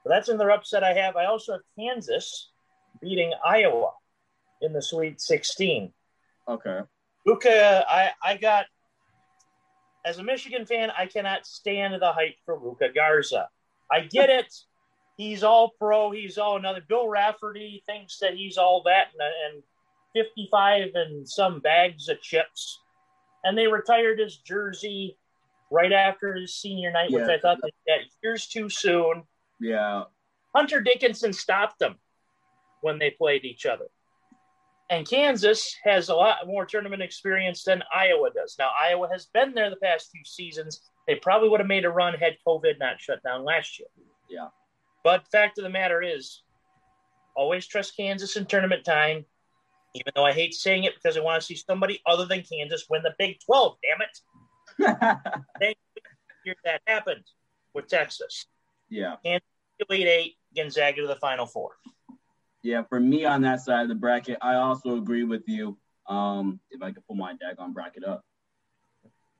But 0.03 0.11
that's 0.11 0.29
another 0.29 0.51
upset 0.51 0.83
I 0.83 0.93
have. 0.93 1.15
I 1.15 1.25
also 1.25 1.53
have 1.53 1.61
Kansas 1.77 2.51
beating 3.01 3.33
Iowa 3.45 3.91
in 4.61 4.73
the 4.73 4.81
Sweet 4.81 5.19
16. 5.19 5.91
Okay. 6.47 6.79
Luka, 7.25 7.85
I, 7.89 8.11
I 8.23 8.37
got 8.37 8.65
as 10.05 10.19
a 10.19 10.23
Michigan 10.23 10.65
fan, 10.65 10.91
I 10.97 11.07
cannot 11.07 11.45
stand 11.45 11.99
the 11.99 12.13
hype 12.13 12.35
for 12.45 12.59
Luka 12.59 12.89
Garza. 12.93 13.49
I 13.91 14.01
get 14.01 14.29
it. 14.29 14.53
He's 15.17 15.43
all 15.43 15.71
pro. 15.79 16.11
He's 16.11 16.37
all 16.37 16.57
another. 16.57 16.81
Bill 16.87 17.07
Raftery 17.07 17.83
thinks 17.85 18.19
that 18.19 18.35
he's 18.35 18.57
all 18.57 18.83
that 18.83 19.07
and, 19.13 19.55
and 19.55 19.63
55 20.13 20.91
and 20.93 21.27
some 21.27 21.59
bags 21.59 22.07
of 22.09 22.21
chips. 22.21 22.81
And 23.43 23.57
they 23.57 23.67
retired 23.67 24.19
his 24.19 24.37
jersey 24.37 25.17
right 25.71 25.91
after 25.91 26.35
his 26.35 26.55
senior 26.55 26.91
night, 26.91 27.11
which 27.11 27.27
I 27.27 27.39
thought 27.39 27.59
that 27.61 27.99
years 28.23 28.47
too 28.47 28.69
soon. 28.69 29.23
Yeah. 29.59 30.03
Hunter 30.55 30.81
Dickinson 30.81 31.33
stopped 31.33 31.79
them 31.79 31.95
when 32.81 32.99
they 32.99 33.11
played 33.11 33.45
each 33.45 33.65
other. 33.65 33.85
And 34.89 35.08
Kansas 35.10 35.76
has 35.84 36.10
a 36.10 36.15
lot 36.15 36.45
more 36.45 36.65
tournament 36.65 37.02
experience 37.02 37.63
than 37.63 37.84
Iowa 37.93 38.30
does. 38.36 38.56
Now, 38.60 38.69
Iowa 38.80 39.10
has 39.12 39.26
been 39.34 39.54
there 39.54 39.69
the 39.69 39.78
past 39.78 40.12
few 40.12 40.24
seasons. 40.24 40.82
They 41.08 41.15
probably 41.15 41.50
would 41.50 41.60
have 41.60 41.67
made 41.67 41.86
a 41.86 41.89
run 41.89 42.13
had 42.13 42.38
COVID 42.48 42.78
not 42.80 43.02
shut 43.02 43.24
down 43.24 43.43
last 43.43 43.80
year. 43.80 43.88
Yeah. 44.30 44.50
But 45.04 45.28
fact 45.32 45.58
of 45.58 45.63
the 45.63 45.69
matter 45.69 46.02
is, 46.04 46.43
always 47.36 47.65
trust 47.67 47.98
Kansas 47.98 48.38
in 48.38 48.45
tournament 48.45 48.86
time. 48.86 49.26
even 49.95 50.12
though 50.15 50.26
I 50.26 50.34
hate 50.34 50.54
saying 50.54 50.84
it 50.84 50.93
because 50.95 51.17
I 51.17 51.21
want 51.21 51.41
to 51.41 51.45
see 51.45 51.56
somebody 51.56 52.02
other 52.06 52.26
than 52.26 52.43
Kansas 52.43 52.86
win 52.89 53.02
the 53.02 53.15
Big 53.17 53.39
12. 53.45 53.78
Damn 53.82 54.02
it. 54.02 55.17
Thank. 55.60 55.78
That 56.63 56.82
happened 56.86 57.24
with 57.74 57.88
Texas. 57.88 58.45
Yeah. 58.89 59.15
Kansas 59.26 59.48
Elite 59.89 60.08
Eight, 60.08 60.36
Gonzaga 60.56 61.02
to 61.02 61.08
the 61.08 61.15
Final 61.15 61.48
Four. 61.48 61.71
Yeah, 62.65 62.82
for 62.89 62.99
me 62.99 63.25
on 63.25 63.43
that 63.43 63.62
side 63.62 63.84
of 63.84 63.89
the 63.89 63.95
bracket, 63.95 64.39
I 64.41 64.56
also 64.56 64.97
agree 64.97 65.23
with 65.23 65.43
you. 65.45 65.78
Um, 66.08 66.60
if 66.71 66.82
I 66.82 66.91
could 66.91 67.06
pull 67.06 67.15
my 67.15 67.34
daggone 67.34 67.75
bracket 67.75 68.04
up, 68.04 68.25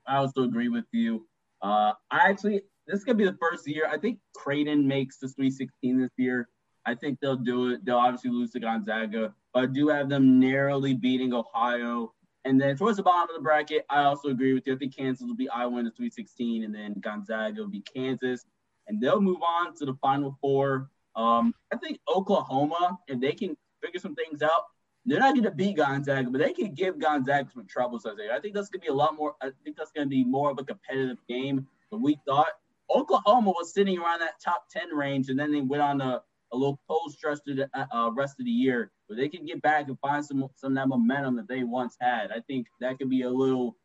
I 0.06 0.18
also 0.18 0.44
agree 0.44 0.68
with 0.68 0.84
you. 0.92 1.26
Uh, 1.60 1.94
I 2.08 2.30
actually, 2.30 2.62
this 2.86 3.00
is 3.00 3.04
gonna 3.04 3.18
be 3.18 3.24
the 3.24 3.36
first 3.40 3.66
year. 3.66 3.88
I 3.90 3.98
think 3.98 4.20
Creighton 4.36 4.86
makes 4.86 5.18
the 5.18 5.28
Sweet 5.28 5.54
16 5.54 6.00
this 6.00 6.12
year. 6.16 6.48
I 6.84 6.94
think 6.94 7.18
they'll 7.18 7.34
do 7.34 7.70
it. 7.70 7.84
They'll 7.84 7.96
obviously 7.96 8.30
lose 8.30 8.52
to 8.52 8.60
Gonzaga, 8.60 9.34
but 9.52 9.64
I 9.64 9.66
do 9.66 9.88
have 9.88 10.08
them 10.08 10.38
narrowly 10.38 10.94
beating 10.94 11.34
Ohio. 11.34 12.12
And 12.44 12.60
then 12.60 12.76
towards 12.76 12.96
the 12.96 13.02
bottom 13.02 13.28
of 13.30 13.34
the 13.34 13.42
bracket, 13.42 13.86
I 13.90 14.04
also 14.04 14.28
agree 14.28 14.54
with 14.54 14.68
you. 14.68 14.74
I 14.76 14.78
think 14.78 14.96
Kansas 14.96 15.26
will 15.26 15.34
be 15.34 15.48
Iowa 15.48 15.80
in 15.80 15.84
the 15.84 15.90
Sweet 15.90 16.14
16, 16.14 16.62
and 16.62 16.72
then 16.72 16.94
Gonzaga 17.00 17.60
will 17.60 17.70
be 17.70 17.82
Kansas, 17.92 18.46
and 18.86 19.00
they'll 19.00 19.20
move 19.20 19.42
on 19.42 19.74
to 19.78 19.84
the 19.84 19.94
Final 19.94 20.38
Four. 20.40 20.90
Um, 21.16 21.54
I 21.72 21.76
think 21.76 21.98
Oklahoma, 22.14 22.98
if 23.08 23.20
they 23.20 23.32
can 23.32 23.56
figure 23.82 24.00
some 24.00 24.14
things 24.14 24.42
out, 24.42 24.64
they're 25.06 25.20
not 25.20 25.34
going 25.34 25.44
to 25.44 25.50
beat 25.50 25.76
Gonzaga, 25.76 26.28
but 26.30 26.40
they 26.40 26.52
can 26.52 26.74
give 26.74 26.98
Gonzaga 26.98 27.48
some 27.54 27.66
trouble. 27.66 28.00
I 28.04 28.40
think 28.40 28.54
that's 28.54 28.68
going 28.68 28.80
to 28.80 28.86
be 28.86 28.88
a 28.88 28.94
lot 28.94 29.16
more. 29.16 29.34
I 29.40 29.50
think 29.64 29.76
that's 29.76 29.92
going 29.92 30.06
to 30.06 30.10
be 30.10 30.24
more 30.24 30.50
of 30.50 30.58
a 30.58 30.64
competitive 30.64 31.18
game 31.28 31.66
than 31.90 32.02
we 32.02 32.18
thought. 32.26 32.48
Oklahoma 32.90 33.50
was 33.50 33.72
sitting 33.72 33.98
around 33.98 34.20
that 34.20 34.40
top 34.44 34.64
10 34.70 34.90
range, 34.90 35.28
and 35.28 35.38
then 35.38 35.52
they 35.52 35.60
went 35.60 35.82
on 35.82 36.00
a, 36.00 36.22
a 36.52 36.56
little 36.56 36.80
cold 36.88 37.12
stretch 37.12 37.38
through 37.44 37.54
the 37.54 37.70
uh, 37.74 37.86
uh, 37.92 38.10
rest 38.12 38.38
of 38.38 38.44
the 38.46 38.50
year. 38.50 38.90
But 39.08 39.16
they 39.16 39.28
can 39.28 39.46
get 39.46 39.62
back 39.62 39.86
and 39.88 39.98
find 40.00 40.24
some 40.24 40.48
some 40.56 40.72
of 40.72 40.76
that 40.76 40.88
momentum 40.88 41.36
that 41.36 41.48
they 41.48 41.62
once 41.62 41.96
had. 42.00 42.32
I 42.32 42.40
think 42.46 42.66
that 42.80 42.98
could 42.98 43.10
be 43.10 43.22
a 43.22 43.30
little 43.30 43.76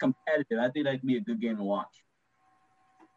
competitive. 0.00 0.58
I 0.60 0.70
think 0.70 0.86
that 0.86 1.00
could 1.00 1.06
be 1.06 1.16
a 1.16 1.20
good 1.20 1.40
game 1.40 1.56
to 1.56 1.62
watch. 1.62 2.02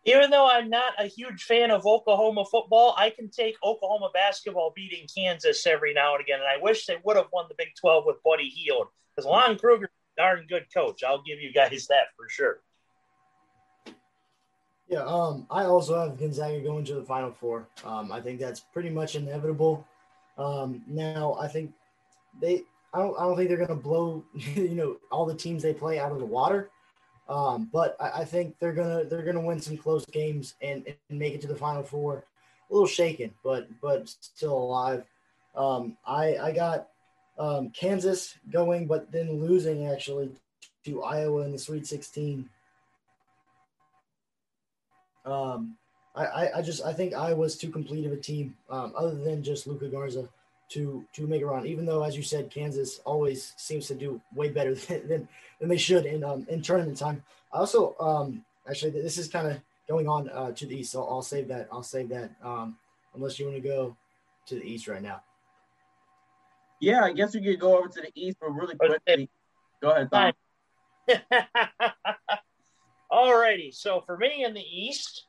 Even 0.07 0.31
though 0.31 0.49
I'm 0.49 0.69
not 0.69 0.93
a 0.97 1.05
huge 1.05 1.43
fan 1.43 1.69
of 1.69 1.85
Oklahoma 1.85 2.45
football, 2.45 2.95
I 2.97 3.09
can 3.09 3.29
take 3.29 3.57
Oklahoma 3.61 4.09
basketball 4.13 4.71
beating 4.73 5.05
Kansas 5.13 5.67
every 5.67 5.93
now 5.93 6.13
and 6.13 6.23
again. 6.23 6.39
And 6.39 6.47
I 6.47 6.63
wish 6.63 6.85
they 6.85 6.95
would 7.03 7.17
have 7.17 7.27
won 7.33 7.45
the 7.49 7.55
Big 7.57 7.75
12 7.77 8.05
with 8.07 8.23
Buddy 8.23 8.47
Hield 8.47 8.87
because 9.13 9.27
Lon 9.27 9.57
Kruger, 9.57 9.89
darn 10.15 10.45
good 10.47 10.67
coach. 10.73 11.03
I'll 11.03 11.21
give 11.23 11.41
you 11.41 11.51
guys 11.51 11.87
that 11.89 12.05
for 12.15 12.29
sure. 12.29 12.61
Yeah, 14.87 15.03
um, 15.03 15.45
I 15.51 15.65
also 15.65 15.99
have 15.99 16.17
Gonzaga 16.17 16.61
going 16.61 16.85
to 16.85 16.95
the 16.95 17.03
Final 17.03 17.33
Four. 17.33 17.67
Um, 17.83 18.09
I 18.09 18.21
think 18.21 18.39
that's 18.39 18.61
pretty 18.61 18.89
much 18.89 19.15
inevitable. 19.15 19.85
Um, 20.37 20.83
now, 20.87 21.35
I 21.37 21.49
think 21.49 21.73
they, 22.41 22.63
I 22.93 22.99
don't, 22.99 23.19
I 23.19 23.23
don't 23.23 23.35
think 23.35 23.49
they're 23.49 23.57
going 23.57 23.67
to 23.67 23.75
blow, 23.75 24.23
you 24.33 24.69
know, 24.69 24.95
all 25.11 25.25
the 25.25 25.35
teams 25.35 25.61
they 25.61 25.73
play 25.73 25.99
out 25.99 26.13
of 26.13 26.19
the 26.19 26.25
water. 26.25 26.69
Um, 27.29 27.69
but 27.73 27.95
I, 27.99 28.21
I, 28.21 28.25
think 28.25 28.55
they're 28.59 28.73
gonna 28.73 29.03
they're 29.03 29.23
gonna 29.23 29.41
win 29.41 29.59
some 29.59 29.77
close 29.77 30.05
games 30.05 30.55
and, 30.61 30.85
and, 30.87 31.19
make 31.19 31.33
it 31.33 31.41
to 31.41 31.47
the 31.47 31.55
Final 31.55 31.83
Four. 31.83 32.23
A 32.69 32.73
little 32.73 32.87
shaken, 32.87 33.33
but 33.43 33.67
but 33.81 34.07
still 34.07 34.57
alive. 34.57 35.03
Um, 35.55 35.97
I 36.05 36.37
I 36.37 36.51
got 36.53 36.87
um, 37.37 37.69
Kansas 37.71 38.35
going, 38.49 38.87
but 38.87 39.11
then 39.11 39.41
losing 39.41 39.87
actually 39.87 40.31
to 40.85 41.03
Iowa 41.03 41.41
in 41.41 41.51
the 41.51 41.59
Sweet 41.59 41.85
16. 41.85 42.49
Um, 45.25 45.75
I, 46.15 46.49
I 46.55 46.61
just 46.61 46.83
I 46.83 46.93
think 46.93 47.13
Iowa's 47.13 47.57
too 47.57 47.69
complete 47.69 48.05
of 48.05 48.11
a 48.11 48.17
team, 48.17 48.55
um, 48.69 48.93
other 48.97 49.13
than 49.13 49.43
just 49.43 49.67
Luka 49.67 49.87
Garza, 49.87 50.27
to 50.69 51.05
to 51.13 51.27
make 51.27 51.41
a 51.41 51.45
run. 51.45 51.65
Even 51.65 51.85
though, 51.85 52.03
as 52.03 52.15
you 52.15 52.23
said, 52.23 52.49
Kansas 52.49 52.99
always 53.05 53.53
seems 53.57 53.87
to 53.87 53.95
do 53.95 54.21
way 54.35 54.49
better 54.49 54.75
than 54.87 55.07
than, 55.07 55.27
than 55.59 55.69
they 55.69 55.77
should 55.77 56.05
in 56.05 56.23
um, 56.23 56.45
in 56.49 56.61
tournament 56.61 56.97
time. 56.97 57.23
I 57.53 57.59
also 57.59 57.95
um, 57.99 58.43
actually 58.69 58.91
this 58.91 59.17
is 59.17 59.27
kind 59.27 59.47
of 59.47 59.59
going 59.87 60.07
on 60.07 60.29
uh, 60.29 60.51
to 60.51 60.65
the 60.65 60.77
east, 60.79 60.91
so 60.91 61.03
I'll 61.03 61.21
save 61.21 61.47
that. 61.47 61.67
I'll 61.71 61.83
save 61.83 62.09
that 62.09 62.31
um, 62.43 62.77
unless 63.15 63.39
you 63.39 63.45
want 63.45 63.61
to 63.61 63.67
go 63.67 63.95
to 64.47 64.55
the 64.55 64.63
east 64.63 64.87
right 64.87 65.01
now. 65.01 65.21
Yeah, 66.79 67.03
I 67.03 67.13
guess 67.13 67.33
we 67.33 67.41
could 67.41 67.59
go 67.59 67.77
over 67.77 67.87
to 67.87 68.01
the 68.01 68.11
east, 68.13 68.37
but 68.39 68.51
really 68.51 68.75
quickly. 68.75 69.29
Go 69.81 69.91
ahead, 69.91 70.09
Tom. 70.11 70.33
Alrighty, 73.11 73.73
so 73.73 74.01
for 74.05 74.17
me 74.17 74.43
in 74.43 74.53
the 74.53 74.61
east, 74.61 75.25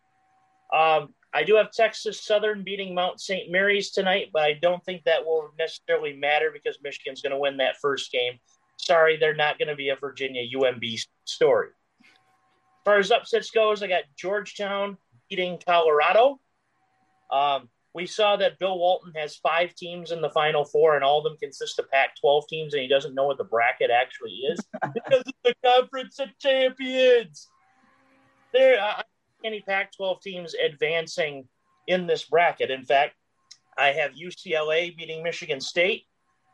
um, 0.74 1.14
I 1.35 1.43
do 1.45 1.57
have 1.57 1.71
Texas 1.71 2.25
Southern 2.25 2.64
beating 2.64 2.95
Mount 2.95 3.21
St. 3.21 3.51
Mary's 3.51 3.91
tonight, 3.91 4.29
but 4.33 4.43
I 4.43 4.55
don't 4.55 4.83
think 4.85 5.05
that 5.05 5.25
will 5.25 5.51
necessarily 5.59 6.14
matter 6.14 6.51
because 6.53 6.79
Michigan's 6.83 7.21
going 7.21 7.33
to 7.33 7.38
win 7.38 7.59
that 7.59 7.77
first 7.81 8.11
game. 8.11 8.38
Sorry, 8.79 9.17
they're 9.17 9.35
not 9.35 9.59
going 9.59 9.69
to 9.69 9.77
be 9.77 9.91
a 9.91 9.97
Virginia 9.97 10.43
UMB 10.57 11.07
story. 11.25 11.69
As 12.01 12.85
far 12.85 12.99
as 12.99 13.11
upsets 13.11 13.51
goes, 13.51 13.83
I 13.83 13.88
got 13.88 14.05
Georgetown 14.17 14.97
beating 15.29 15.59
Colorado. 15.64 16.41
Um, 17.31 17.69
we 17.95 18.07
saw 18.07 18.37
that 18.37 18.59
Bill 18.59 18.79
Walton 18.79 19.12
has 19.17 19.37
five 19.37 19.75
teams 19.75 20.12
in 20.12 20.21
the 20.21 20.31
Final 20.31 20.64
Four, 20.64 20.95
and 20.95 21.05
all 21.05 21.19
of 21.19 21.25
them 21.25 21.37
consist 21.41 21.79
of 21.79 21.91
Pac-12 21.91 22.49
teams, 22.49 22.73
and 22.73 22.83
he 22.83 22.88
doesn't 22.88 23.14
know 23.14 23.27
what 23.27 23.38
the 23.38 23.45
bracket 23.45 23.91
actually 23.91 24.31
is 24.31 24.61
because 24.95 25.23
it's 25.27 25.38
the 25.45 25.55
Conference 25.64 26.19
of 26.21 26.29
Champions. 26.38 27.49
There, 28.53 28.81
uh, 28.81 29.03
any 29.44 29.61
Pac 29.61 29.94
12 29.96 30.20
teams 30.20 30.55
advancing 30.55 31.48
in 31.87 32.07
this 32.07 32.24
bracket. 32.24 32.70
In 32.70 32.85
fact, 32.85 33.14
I 33.77 33.88
have 33.88 34.12
UCLA 34.12 34.96
beating 34.96 35.22
Michigan 35.22 35.61
State, 35.61 36.05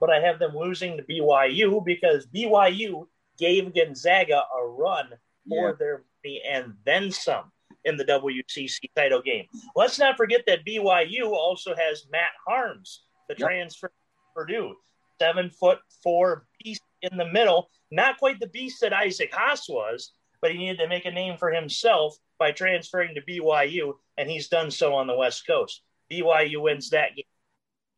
but 0.01 0.11
I 0.11 0.21
have 0.21 0.39
them 0.39 0.57
losing 0.57 0.97
to 0.97 1.03
BYU 1.03 1.85
because 1.85 2.27
BYU 2.27 3.07
gave 3.39 3.75
Gonzaga 3.75 4.43
a 4.57 4.67
run 4.67 5.09
for 5.49 5.69
yeah. 5.69 5.75
their 5.79 6.05
money 6.25 6.43
and 6.49 6.75
then 6.85 7.11
some 7.11 7.51
in 7.85 7.97
the 7.97 8.05
WCC 8.05 8.79
title 8.97 9.23
game. 9.23 9.47
Let's 9.77 9.99
not 9.99 10.17
forget 10.17 10.43
that 10.47 10.65
BYU 10.67 11.31
also 11.31 11.75
has 11.75 12.07
Matt 12.11 12.31
Haarms, 12.49 13.01
the 13.29 13.35
yep. 13.39 13.49
transfer 13.49 13.91
Purdue, 14.35 14.75
seven 15.21 15.51
foot 15.51 15.79
four 16.03 16.47
beast 16.63 16.83
in 17.03 17.17
the 17.17 17.27
middle. 17.27 17.71
Not 17.91 18.19
quite 18.19 18.41
the 18.41 18.49
beast 18.49 18.81
that 18.81 18.93
Isaac 18.93 19.33
Haas 19.33 19.69
was, 19.69 20.13
but 20.45 20.53
he 20.53 20.59
needed 20.59 20.77
to 20.77 20.89
make 20.89 21.07
a 21.07 21.11
name 21.11 21.39
for 21.39 21.51
himself 21.51 22.19
by 22.39 22.53
transferring 22.53 23.15
to 23.15 23.23
BYU, 23.23 23.95
and 24.19 24.29
he's 24.29 24.49
done 24.49 24.71
so 24.71 24.93
on 24.93 25.07
the 25.07 25.17
West 25.17 25.47
Coast. 25.47 25.81
BYU 26.13 26.61
wins 26.61 26.91
that 26.91 27.17
game. 27.17 27.25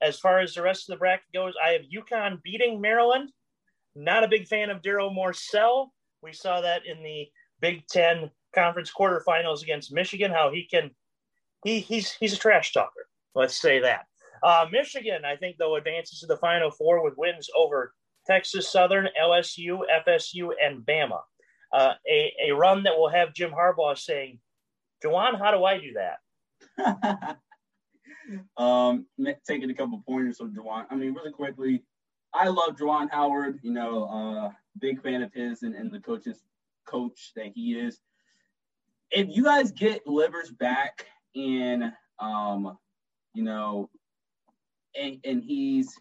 As 0.01 0.21
far 0.21 0.39
as 0.39 0.55
the 0.55 0.63
rest 0.63 0.89
of 0.89 0.95
the 0.95 1.01
bracket 1.01 1.27
goes, 1.35 1.55
I 1.61 1.71
have 1.71 1.83
UConn 1.93 2.41
beating 2.45 2.81
Maryland. 2.81 3.33
Not 3.97 4.23
a 4.23 4.29
big 4.29 4.47
fan 4.47 4.71
of 4.71 4.81
Darryl 4.81 5.13
Morsell. 5.13 5.89
We 6.23 6.33
saw 6.33 6.61
that 6.61 6.87
in 6.87 7.03
the 7.03 7.27
Big 7.61 7.85
Ten 7.89 8.31
conference 8.55 8.93
quarterfinals 8.97 9.65
against 9.65 9.93
Michigan. 9.93 10.31
How 10.31 10.53
he 10.53 10.69
can, 10.71 10.93
he 11.65 11.81
he's 11.81 12.13
he's 12.13 12.35
a 12.35 12.39
trash 12.39 12.73
talker. 12.73 13.09
Let's 13.35 13.61
say 13.61 13.81
that. 13.81 14.07
Uh, 14.41 14.67
Michigan, 14.71 15.25
I 15.25 15.35
think, 15.35 15.57
though, 15.59 15.75
advances 15.75 16.21
to 16.21 16.27
the 16.27 16.37
Final 16.37 16.71
Four 16.71 17.03
with 17.03 17.15
wins 17.17 17.51
over 17.57 17.93
Texas 18.25 18.71
Southern, 18.71 19.09
LSU, 19.21 19.81
FSU, 20.07 20.51
and 20.63 20.87
Bama 20.87 21.23
uh, 21.77 21.93
a, 22.09 22.33
a 22.49 22.55
run 22.55 22.85
that 22.85 22.97
will 22.97 23.11
have 23.11 23.35
Jim 23.35 23.51
Harbaugh 23.51 23.99
saying, 23.99 24.39
Juwan, 25.05 25.39
how 25.39 25.51
do 25.51 25.63
I 25.63 25.79
do 25.79 25.95
that? 26.79 27.37
um, 28.57 29.05
taking 29.47 29.69
a 29.69 29.75
couple 29.75 30.03
pointers 30.09 30.39
from 30.39 30.55
Juwan. 30.55 30.87
I 30.89 30.95
mean, 30.95 31.13
really 31.13 31.33
quickly, 31.33 31.85
I 32.33 32.49
love 32.49 32.77
Juwan 32.77 33.11
Howard. 33.11 33.61
You 33.63 33.73
know, 33.73 34.05
uh, 34.05 34.51
big 34.79 35.03
fan 35.03 35.23
of 35.23 35.35
his 35.35 35.65
and, 35.65 35.75
and 35.75 35.93
the 35.93 36.01
coach's 36.01 36.43
coach 36.87 37.33
that 37.37 37.53
he 37.55 37.75
is. 37.75 38.01
If 39.11 39.29
you 39.29 39.45
guys 39.45 39.71
get 39.71 40.07
Livers 40.07 40.51
back 40.51 41.05
and 41.35 41.93
um, 42.19 42.79
you 43.35 43.43
know, 43.43 43.91
and, 44.99 45.19
and 45.25 45.43
he's 45.43 46.01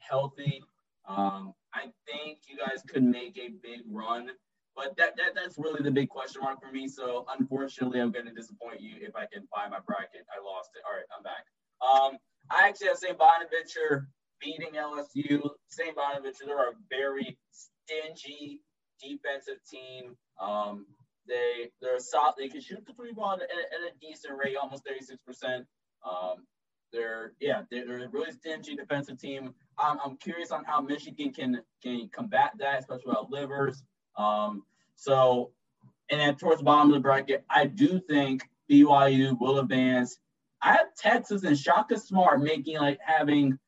healthy, 0.00 0.62
um, 1.08 1.54
I 1.72 1.86
think 2.06 2.40
you 2.46 2.58
guys 2.58 2.82
could 2.86 3.02
make 3.02 3.38
a 3.38 3.48
big 3.62 3.80
run 3.90 4.28
but 4.76 4.96
that, 4.96 5.16
that 5.16 5.34
that's 5.34 5.58
really 5.58 5.82
the 5.82 5.90
big 5.90 6.08
question 6.08 6.42
mark 6.42 6.60
for 6.60 6.72
me. 6.72 6.88
So 6.88 7.26
unfortunately, 7.38 8.00
I'm 8.00 8.10
going 8.10 8.26
to 8.26 8.32
disappoint 8.32 8.80
you 8.80 8.96
if 9.00 9.14
I 9.14 9.26
can 9.32 9.46
find 9.54 9.70
my 9.70 9.80
bracket. 9.86 10.26
I 10.30 10.42
lost 10.42 10.70
it. 10.74 10.82
All 10.86 10.96
right, 10.96 11.08
I'm 11.16 11.22
back. 11.22 11.44
Um, 11.80 12.18
I 12.50 12.68
actually 12.68 12.88
have 12.88 12.98
St. 12.98 13.18
Bonaventure 13.18 14.08
beating 14.40 14.74
LSU. 14.74 15.48
St. 15.68 15.94
Bonaventure, 15.94 16.44
they're 16.46 16.70
a 16.70 16.74
very 16.90 17.38
stingy 17.50 18.60
defensive 19.00 19.58
team. 19.70 20.16
Um, 20.40 20.86
they 21.26 21.70
they're 21.80 21.98
solid. 21.98 22.34
They 22.38 22.48
can 22.48 22.60
shoot 22.60 22.84
the 22.86 22.92
three 22.94 23.12
ball 23.12 23.32
at, 23.32 23.42
at, 23.42 23.48
a 23.48 23.92
decent 24.00 24.36
rate, 24.36 24.56
almost 24.60 24.84
36 24.86 25.18
percent. 25.26 25.66
Um, 26.04 26.44
they're 26.92 27.32
yeah, 27.40 27.62
they're, 27.70 27.86
they're, 27.86 28.04
a 28.04 28.08
really 28.08 28.32
stingy 28.32 28.76
defensive 28.76 29.18
team. 29.18 29.54
I'm, 29.78 29.98
I'm 30.04 30.16
curious 30.16 30.50
on 30.50 30.64
how 30.64 30.80
Michigan 30.80 31.32
can 31.32 31.62
can 31.82 32.08
combat 32.12 32.52
that, 32.58 32.80
especially 32.80 33.04
without 33.06 33.30
Livers. 33.30 33.82
Um, 34.16 34.64
so, 34.94 35.52
and 36.10 36.20
then 36.20 36.36
towards 36.36 36.58
the 36.58 36.64
bottom 36.64 36.90
of 36.90 36.94
the 36.94 37.00
bracket, 37.00 37.44
I 37.48 37.66
do 37.66 38.00
think 38.00 38.42
BYU 38.70 39.38
will 39.38 39.58
advance. 39.58 40.18
I 40.62 40.72
have 40.72 40.94
Texas 40.96 41.44
and 41.44 41.58
Shaka 41.58 41.98
Smart 41.98 42.42
making 42.42 42.78
like 42.78 42.98
having 43.04 43.58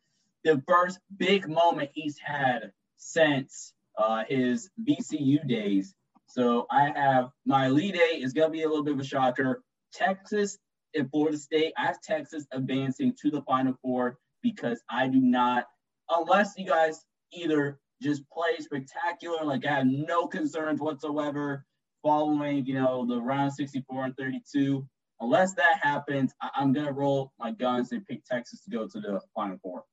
the 0.44 0.62
first 0.66 1.01
big 1.16 1.49
moment 1.49 1.90
he's 1.92 2.18
had 2.18 2.72
since 2.97 3.74
uh, 3.99 4.24
his 4.28 4.70
VCU 4.82 5.47
days. 5.47 5.94
So 6.26 6.66
I 6.70 6.92
have 6.94 7.30
my 7.44 7.66
Elite 7.66 7.97
Eight 7.97 8.22
is 8.22 8.32
going 8.32 8.49
to 8.49 8.53
be 8.53 8.62
a 8.62 8.68
little 8.68 8.84
bit 8.84 8.94
of 8.94 9.01
a 9.01 9.05
shocker. 9.05 9.62
Texas 9.92 10.59
and 10.94 11.11
Florida 11.11 11.38
State. 11.38 11.72
I 11.76 11.86
have 11.86 12.01
Texas 12.01 12.47
advancing 12.53 13.14
to 13.22 13.30
the 13.30 13.42
Final 13.42 13.74
Four 13.82 14.18
because 14.42 14.82
I 14.90 15.09
do 15.09 15.20
not, 15.20 15.66
unless 16.11 16.55
you 16.57 16.66
guys 16.66 17.05
either 17.32 17.78
just 18.03 18.28
play 18.30 18.59
spectacular, 18.59 19.44
like 19.44 19.66
I 19.66 19.76
have 19.76 19.86
no 19.86 20.26
concerns 20.26 20.80
whatsoever 20.80 21.64
following, 22.03 22.64
you 22.66 22.74
know, 22.74 23.07
the 23.07 23.20
round 23.20 23.53
64 23.53 24.05
and 24.05 24.16
32. 24.16 24.86
Unless 25.20 25.55
that 25.55 25.80
happens, 25.82 26.34
I- 26.42 26.51
am 26.57 26.72
gonna 26.72 26.92
roll 26.92 27.32
my 27.38 27.51
guns 27.51 27.92
and 27.92 28.07
pick 28.07 28.24
Texas 28.24 28.61
to 28.62 28.70
go 28.70 28.86
to 28.86 29.01
the 29.01 29.20
Final 29.34 29.59
Four. 29.59 29.84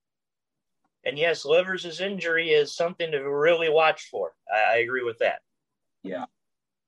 And 1.06 1.18
yes, 1.18 1.46
Livers' 1.46 2.02
injury 2.02 2.50
is 2.50 2.76
something 2.76 3.12
to 3.12 3.20
really 3.20 3.70
watch 3.70 4.10
for. 4.10 4.34
I, 4.54 4.74
I 4.74 4.76
agree 4.78 5.04
with 5.04 5.18
that. 5.20 5.42
Yeah. 6.04 6.26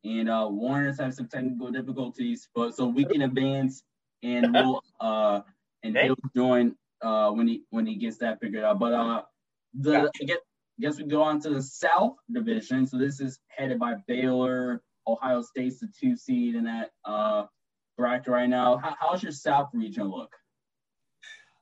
And 0.04 0.30
uh, 0.30 0.48
Warner's 0.50 1.00
have 1.00 1.14
some 1.14 1.28
technical 1.28 1.72
difficulties, 1.72 2.48
but 2.54 2.76
so 2.76 2.86
we 2.86 3.06
can 3.06 3.24
advance 3.24 3.84
and 4.24 4.54
we'll 4.54 4.82
uh 5.00 5.42
and 5.84 5.98
he'll 5.98 6.16
join 6.36 6.76
uh 7.02 7.32
when 7.32 7.48
he 7.48 7.64
when 7.70 7.86
he 7.86 7.96
gets 7.96 8.18
that 8.18 8.40
figured 8.40 8.64
out. 8.64 8.80
But 8.80 8.94
uh 8.94 9.22
the 9.74 9.92
gotcha. 9.92 10.10
I 10.22 10.26
guess, 10.26 10.38
I 10.78 10.82
guess 10.82 10.98
we 10.98 11.06
go 11.06 11.22
on 11.22 11.40
to 11.42 11.50
the 11.50 11.62
South 11.62 12.16
Division. 12.32 12.86
So 12.86 12.98
this 12.98 13.22
is 13.22 13.40
headed 13.48 13.80
by 13.80 13.96
Baylor. 14.08 14.82
Ohio 15.08 15.42
State's 15.42 15.80
the 15.80 15.88
two 16.00 16.16
seed 16.16 16.56
in 16.56 16.66
that 16.66 16.92
uh 17.06 17.46
bracket 17.98 18.28
right 18.28 18.50
now. 18.50 18.78
How, 18.78 18.96
how's 19.00 19.24
your 19.24 19.32
South 19.32 19.70
region 19.74 20.10
look? 20.10 20.32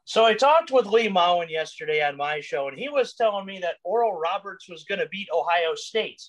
So 0.06 0.26
I 0.26 0.34
talked 0.34 0.72
with 0.72 0.86
Lee 0.86 1.08
Mowen 1.08 1.50
yesterday 1.50 2.04
on 2.04 2.18
my 2.18 2.42
show, 2.42 2.68
and 2.68 2.78
he 2.78 2.90
was 2.90 3.14
telling 3.14 3.46
me 3.46 3.60
that 3.60 3.76
Oral 3.84 4.20
Roberts 4.20 4.68
was 4.68 4.84
going 4.84 5.00
to 5.00 5.08
beat 5.08 5.30
Ohio 5.34 5.76
State, 5.76 6.22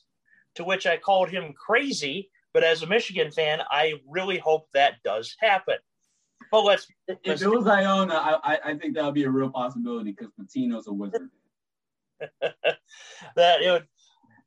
to 0.54 0.64
which 0.64 0.86
I 0.86 0.96
called 0.96 1.28
him 1.28 1.52
crazy. 1.54 2.30
But 2.52 2.62
as 2.62 2.82
a 2.82 2.86
Michigan 2.86 3.32
fan, 3.32 3.60
I 3.68 3.94
really 4.08 4.38
hope 4.38 4.68
that 4.74 5.02
does 5.04 5.34
happen. 5.40 5.74
But 6.52 6.62
let's. 6.62 6.86
If 7.08 7.42
it 7.42 7.48
was 7.48 7.66
Iona, 7.66 8.14
I, 8.14 8.58
I 8.64 8.74
think 8.74 8.94
that 8.94 9.04
would 9.04 9.14
be 9.14 9.24
a 9.24 9.30
real 9.30 9.50
possibility 9.50 10.12
because 10.12 10.30
Pitino's 10.40 10.86
a 10.86 10.92
wizard. 10.92 11.30
that 13.36 13.62
it 13.62 13.70
would, 13.70 13.86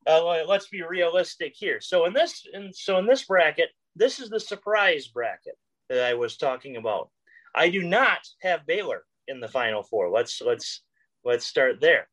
uh, 0.07 0.43
let's 0.47 0.67
be 0.69 0.83
realistic 0.83 1.53
here. 1.55 1.79
So 1.81 2.05
in 2.05 2.13
this, 2.13 2.45
in, 2.53 2.71
so 2.73 2.97
in 2.97 3.05
this 3.05 3.23
bracket, 3.23 3.69
this 3.95 4.19
is 4.19 4.29
the 4.29 4.39
surprise 4.39 5.07
bracket 5.07 5.57
that 5.89 6.03
I 6.05 6.13
was 6.13 6.37
talking 6.37 6.77
about. 6.77 7.09
I 7.55 7.69
do 7.69 7.83
not 7.83 8.19
have 8.41 8.67
Baylor 8.67 9.03
in 9.27 9.39
the 9.39 9.47
Final 9.47 9.83
Four. 9.83 10.09
Let's 10.09 10.41
let's 10.41 10.83
let's 11.25 11.45
start 11.45 11.81
there. 11.81 12.07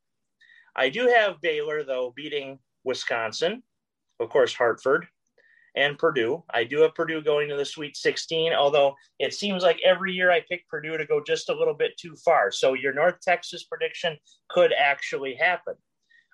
I 0.75 0.89
do 0.89 1.07
have 1.09 1.41
Baylor 1.41 1.85
though 1.85 2.12
beating 2.17 2.59
Wisconsin, 2.85 3.62
of 4.21 4.29
course 4.31 4.55
Hartford, 4.55 5.07
and 5.77 5.99
Purdue. 5.99 6.43
I 6.53 6.64
do 6.64 6.81
have 6.81 6.95
Purdue 6.95 7.22
going 7.22 7.49
to 7.49 7.57
the 7.57 7.64
Sweet 7.64 7.97
16, 7.97 8.53
although 8.53 8.95
it 9.18 9.35
seems 9.35 9.62
like 9.62 9.81
every 9.85 10.12
year 10.12 10.31
I 10.31 10.43
pick 10.49 10.68
Purdue 10.68 10.97
to 10.97 11.07
go 11.07 11.22
just 11.25 11.49
a 11.49 11.55
little 11.55 11.75
bit 11.75 11.97
too 11.97 12.14
far. 12.16 12.51
So 12.51 12.75
your 12.75 12.93
North 12.93 13.20
Texas 13.20 13.64
prediction 13.64 14.16
could 14.49 14.72
actually 14.72 15.35
happen. 15.35 15.75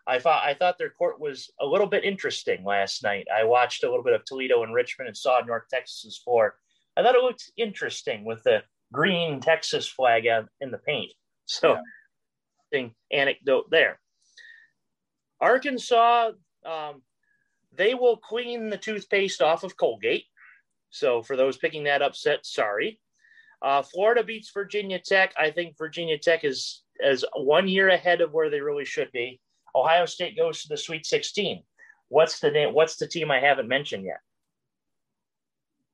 I 0.07 0.19
thought 0.19 0.45
I 0.45 0.55
thought 0.55 0.79
their 0.79 0.91
court 0.91 1.21
was 1.21 1.51
a 1.61 1.67
little 1.67 1.87
bit 1.87 2.05
interesting 2.05 2.65
last 2.65 3.03
night. 3.03 3.27
I 3.35 3.45
watched 3.45 3.85
a 3.85 3.89
little 3.89 4.03
bit 4.03 4.15
of 4.15 4.25
Toledo 4.25 4.63
and 4.63 4.75
Richmond 4.75 5.09
and 5.09 5.17
saw 5.17 5.41
North 5.41 5.65
Texas's 5.71 6.19
floor. 6.19 6.57
I 6.97 7.03
thought 7.03 7.15
it 7.15 7.23
looked 7.23 7.53
interesting 7.57 8.25
with 8.25 8.43
the 8.43 8.63
green 8.93 9.41
Texas 9.41 9.87
flag 9.89 10.27
in 10.61 10.71
the 10.71 10.79
paint. 10.79 11.13
So, 11.47 11.79
yeah. 12.73 12.89
anecdote 13.11 13.71
there. 13.73 13.99
Arkansas, 15.41 16.31
um, 16.65 17.03
they 17.73 17.95
will 17.95 18.17
clean 18.17 18.69
the 18.69 18.77
toothpaste 18.77 19.43
off 19.43 19.65
of 19.65 19.77
Colgate. 19.77 20.25
So, 20.91 21.23
for 21.23 21.37
those 21.37 21.57
picking 21.57 21.85
that 21.85 22.03
upset, 22.03 22.45
sorry. 22.45 22.99
Uh, 23.63 23.83
Florida 23.83 24.25
beats 24.25 24.51
Virginia 24.53 24.99
Tech. 24.99 25.33
I 25.39 25.51
think 25.51 25.77
Virginia 25.79 26.19
Tech 26.19 26.45
is 26.45 26.83
as 27.03 27.25
one 27.37 27.69
year 27.69 27.89
ahead 27.91 28.21
of 28.21 28.33
where 28.33 28.51
they 28.51 28.61
really 28.61 28.85
should 28.85 29.11
be. 29.13 29.41
Ohio 29.75 30.07
State 30.07 30.37
goes 30.37 30.63
to 30.63 30.69
the 30.69 30.77
Sweet 30.77 31.07
16. 31.07 31.63
What's 32.09 32.41
the 32.41 32.51
name? 32.51 32.75
What's 32.75 32.97
the 32.97 33.07
team 33.07 33.31
I 33.31 33.39
haven't 33.39 33.69
mentioned 33.69 34.05
yet? 34.05 34.21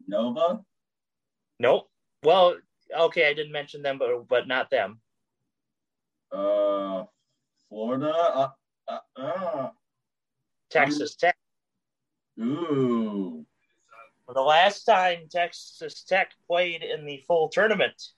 Nova. 0.09 0.61
Nope. 1.59 1.89
Well, 2.23 2.57
okay, 2.97 3.29
I 3.29 3.35
didn't 3.35 3.53
mention 3.53 3.83
them, 3.83 3.99
but 3.99 4.27
but 4.29 4.49
not 4.49 4.71
them. 4.71 5.01
Uh, 6.33 7.05
Florida. 7.69 8.13
Uh, 8.13 8.49
uh, 8.89 8.99
uh. 9.17 9.69
Texas 10.71 11.17
Tech. 11.17 11.37
Ooh. 12.41 13.45
The 14.29 14.41
last 14.41 14.85
time 14.85 15.29
Texas 15.31 16.03
Tech 16.03 16.33
played 16.47 16.83
in 16.83 17.07
the 17.07 17.23
full 17.27 17.49
tournament, 17.49 18.11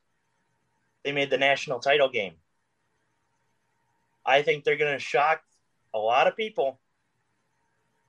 they 1.04 1.12
made 1.12 1.30
the 1.30 1.38
national 1.38 1.80
title 1.80 2.08
game. 2.08 2.34
I 4.24 4.42
think 4.42 4.64
they're 4.64 4.76
going 4.76 4.94
to 4.94 4.98
shock 4.98 5.42
a 5.94 5.98
lot 5.98 6.26
of 6.26 6.36
people 6.36 6.80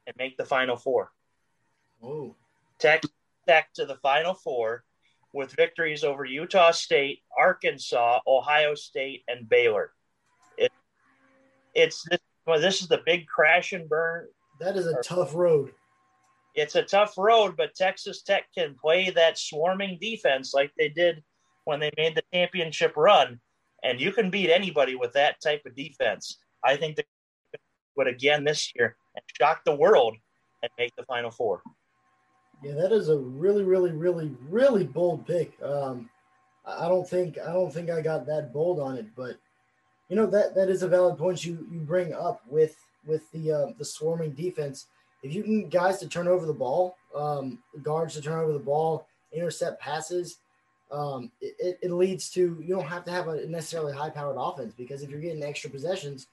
and 0.07 0.16
make 0.18 0.38
the 0.38 0.45
final 0.45 0.76
four. 0.76 1.12
Oh. 2.01 2.36
Tech 2.80 3.03
Tech 3.47 3.74
to 3.74 3.86
the 3.86 3.95
final 3.97 4.34
four 4.34 4.84
with 5.34 5.51
victories 5.53 6.03
over 6.03 6.26
Utah 6.26 6.72
State, 6.72 7.20
Arkansas, 7.38 8.20
Ohio 8.26 8.76
State, 8.76 9.24
and 9.28 9.47
Baylor. 9.47 9.91
It, 10.57 10.72
it's 11.76 12.03
this, 12.10 12.20
well, 12.45 12.60
this 12.60 12.82
is 12.82 12.88
the 12.88 13.01
big 13.05 13.28
crash 13.28 13.74
and 13.74 13.88
burn. 13.88 14.28
That 14.60 14.76
is 14.76 14.88
a 14.88 15.01
tough 15.03 15.36
road. 15.36 15.72
It's 16.60 16.76
a 16.76 16.84
tough 16.84 17.18
road, 17.18 17.55
but 17.55 17.74
Texas 17.74 18.22
Tech 18.22 18.43
can 18.53 18.76
play 18.76 19.10
that 19.12 19.38
swarming 19.38 19.97
defense 20.01 20.53
like 20.53 20.72
they 20.78 20.89
did 20.89 21.24
when 21.64 21.80
they 21.80 21.91
made 21.95 22.16
the 22.16 22.24
championship 22.34 22.93
run, 22.97 23.39
and 23.84 24.01
you 24.01 24.12
can 24.12 24.30
beat 24.30 24.49
anybody 24.49 24.95
with 24.95 25.14
that 25.14 25.41
type 25.41 25.62
of 25.66 25.76
defense. 25.76 26.38
I 26.64 26.76
think 26.76 26.97
they 26.97 27.03
would 27.95 28.07
again 28.07 28.43
this 28.43 28.74
year 28.76 28.97
and 29.16 29.24
shock 29.39 29.64
the 29.64 29.76
world 29.76 30.18
and 30.62 30.72
make 30.78 30.93
the 30.97 31.03
Final 31.03 31.32
Four. 31.32 31.62
Yeah, 32.62 32.74
that 32.74 32.91
is 32.91 33.07
a 33.07 33.18
really, 33.18 33.64
really, 33.64 33.91
really, 33.91 34.36
really 34.49 34.84
bold 34.84 35.26
pick. 35.26 35.53
Um, 35.64 36.10
I 36.66 36.89
don't 36.89 37.07
think 37.07 37.38
I 37.39 37.53
don't 37.53 37.72
think 37.72 37.89
I 37.89 38.01
got 38.01 38.26
that 38.26 38.51
bold 38.51 38.80
on 38.82 38.97
it, 38.97 39.07
but 39.16 39.38
you 40.10 40.18
know 40.18 40.26
that 40.28 40.55
that 40.55 40.70
is 40.70 40.84
a 40.84 40.89
valid 40.89 41.18
point 41.18 41.45
you 41.45 41.66
you 41.72 41.80
bring 41.80 42.14
up 42.14 42.41
with 42.47 42.76
with 43.05 43.32
the 43.32 43.51
uh, 43.51 43.66
the 43.78 43.86
swarming 43.86 44.32
defense. 44.32 44.88
If 45.24 45.34
you 45.34 45.43
can 45.43 45.70
guys 45.70 45.99
to 45.99 46.07
turn 46.07 46.28
over 46.28 46.45
the 46.45 46.53
ball, 46.53 46.97
um, 47.15 47.59
guards 47.82 48.13
to 48.15 48.22
turn 48.22 48.39
over 48.39 48.53
the 48.53 48.59
ball, 48.59 49.05
intercept 49.32 49.82
passes, 49.82 50.38
um, 50.91 51.32
it, 51.41 51.78
it 51.82 51.91
leads 51.91 52.30
to 52.32 52.57
you 52.61 52.76
don't 52.76 52.88
have 52.88 53.05
to 53.05 53.11
have 53.11 53.28
a 53.28 53.45
necessarily 53.47 53.93
high 53.93 54.09
powered 54.09 54.38
offense 54.39 54.74
because 54.76 55.03
if 55.03 55.09
you're 55.09 55.20
getting 55.20 55.43
extra 55.43 55.70
possessions, 55.70 56.28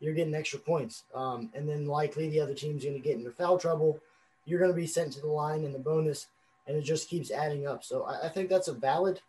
you're 0.00 0.14
getting 0.14 0.34
extra 0.34 0.58
points, 0.58 1.04
um, 1.14 1.50
and 1.54 1.68
then 1.68 1.86
likely 1.86 2.28
the 2.28 2.40
other 2.40 2.54
team's 2.54 2.82
going 2.82 2.94
to 2.94 3.00
get 3.00 3.16
into 3.16 3.30
foul 3.30 3.56
trouble 3.58 4.00
you're 4.44 4.58
going 4.58 4.70
to 4.70 4.76
be 4.76 4.86
sent 4.86 5.12
to 5.12 5.20
the 5.20 5.28
line 5.28 5.64
in 5.64 5.72
the 5.72 5.78
bonus, 5.78 6.26
and 6.66 6.76
it 6.76 6.82
just 6.82 7.08
keeps 7.08 7.30
adding 7.30 7.66
up. 7.66 7.84
So 7.84 8.04
I, 8.04 8.26
I 8.26 8.28
think 8.28 8.48
that's 8.48 8.68
a 8.68 8.72
valid 8.72 9.20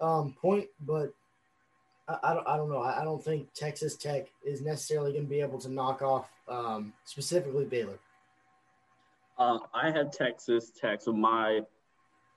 um, 0.00 0.34
point, 0.40 0.66
but 0.86 1.12
I, 2.08 2.18
I, 2.22 2.34
don't, 2.34 2.48
I 2.48 2.56
don't 2.56 2.70
know. 2.70 2.82
I, 2.82 3.00
I, 3.00 3.04
don't 3.04 3.22
think 3.22 3.52
Texas 3.54 3.96
Tech 3.96 4.28
is 4.44 4.60
necessarily 4.60 5.12
going 5.12 5.24
to 5.24 5.30
be 5.30 5.40
able 5.40 5.58
to 5.60 5.68
knock 5.68 6.02
off 6.02 6.28
um, 6.48 6.92
specifically 7.04 7.64
Baylor. 7.64 7.98
Uh, 9.42 9.58
I 9.74 9.90
have 9.90 10.12
Texas 10.12 10.70
Tech. 10.70 11.02
So 11.02 11.12
my, 11.12 11.62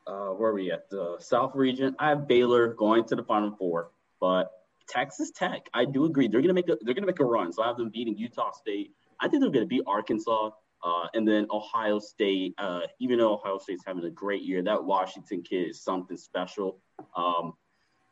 uh, 0.07 0.29
where 0.29 0.49
are 0.49 0.53
we 0.55 0.71
at? 0.71 0.89
The 0.89 1.17
South 1.19 1.51
region. 1.53 1.95
I 1.99 2.09
have 2.09 2.27
Baylor 2.27 2.73
going 2.73 3.03
to 3.05 3.15
the 3.15 3.21
Final 3.23 3.51
Four, 3.51 3.91
but 4.19 4.49
Texas 4.87 5.29
Tech, 5.29 5.69
I 5.71 5.85
do 5.85 6.05
agree. 6.05 6.27
They're 6.27 6.41
gonna 6.41 6.55
make 6.55 6.67
a 6.67 6.77
they're 6.81 6.95
gonna 6.95 7.05
make 7.05 7.19
a 7.19 7.25
run. 7.25 7.53
So 7.53 7.61
I 7.61 7.67
have 7.67 7.77
them 7.77 7.89
beating 7.89 8.17
Utah 8.17 8.51
State. 8.53 8.91
I 9.19 9.27
think 9.27 9.41
they're 9.43 9.51
gonna 9.51 9.67
beat 9.67 9.83
Arkansas. 9.85 10.49
Uh, 10.83 11.07
and 11.13 11.27
then 11.27 11.45
Ohio 11.51 11.99
State, 11.99 12.55
uh, 12.57 12.81
even 12.99 13.19
though 13.19 13.35
Ohio 13.35 13.59
State's 13.59 13.83
having 13.85 14.03
a 14.05 14.09
great 14.09 14.41
year, 14.41 14.63
that 14.63 14.83
Washington 14.83 15.43
kid 15.43 15.69
is 15.69 15.81
something 15.81 16.17
special. 16.17 16.79
Um, 17.15 17.53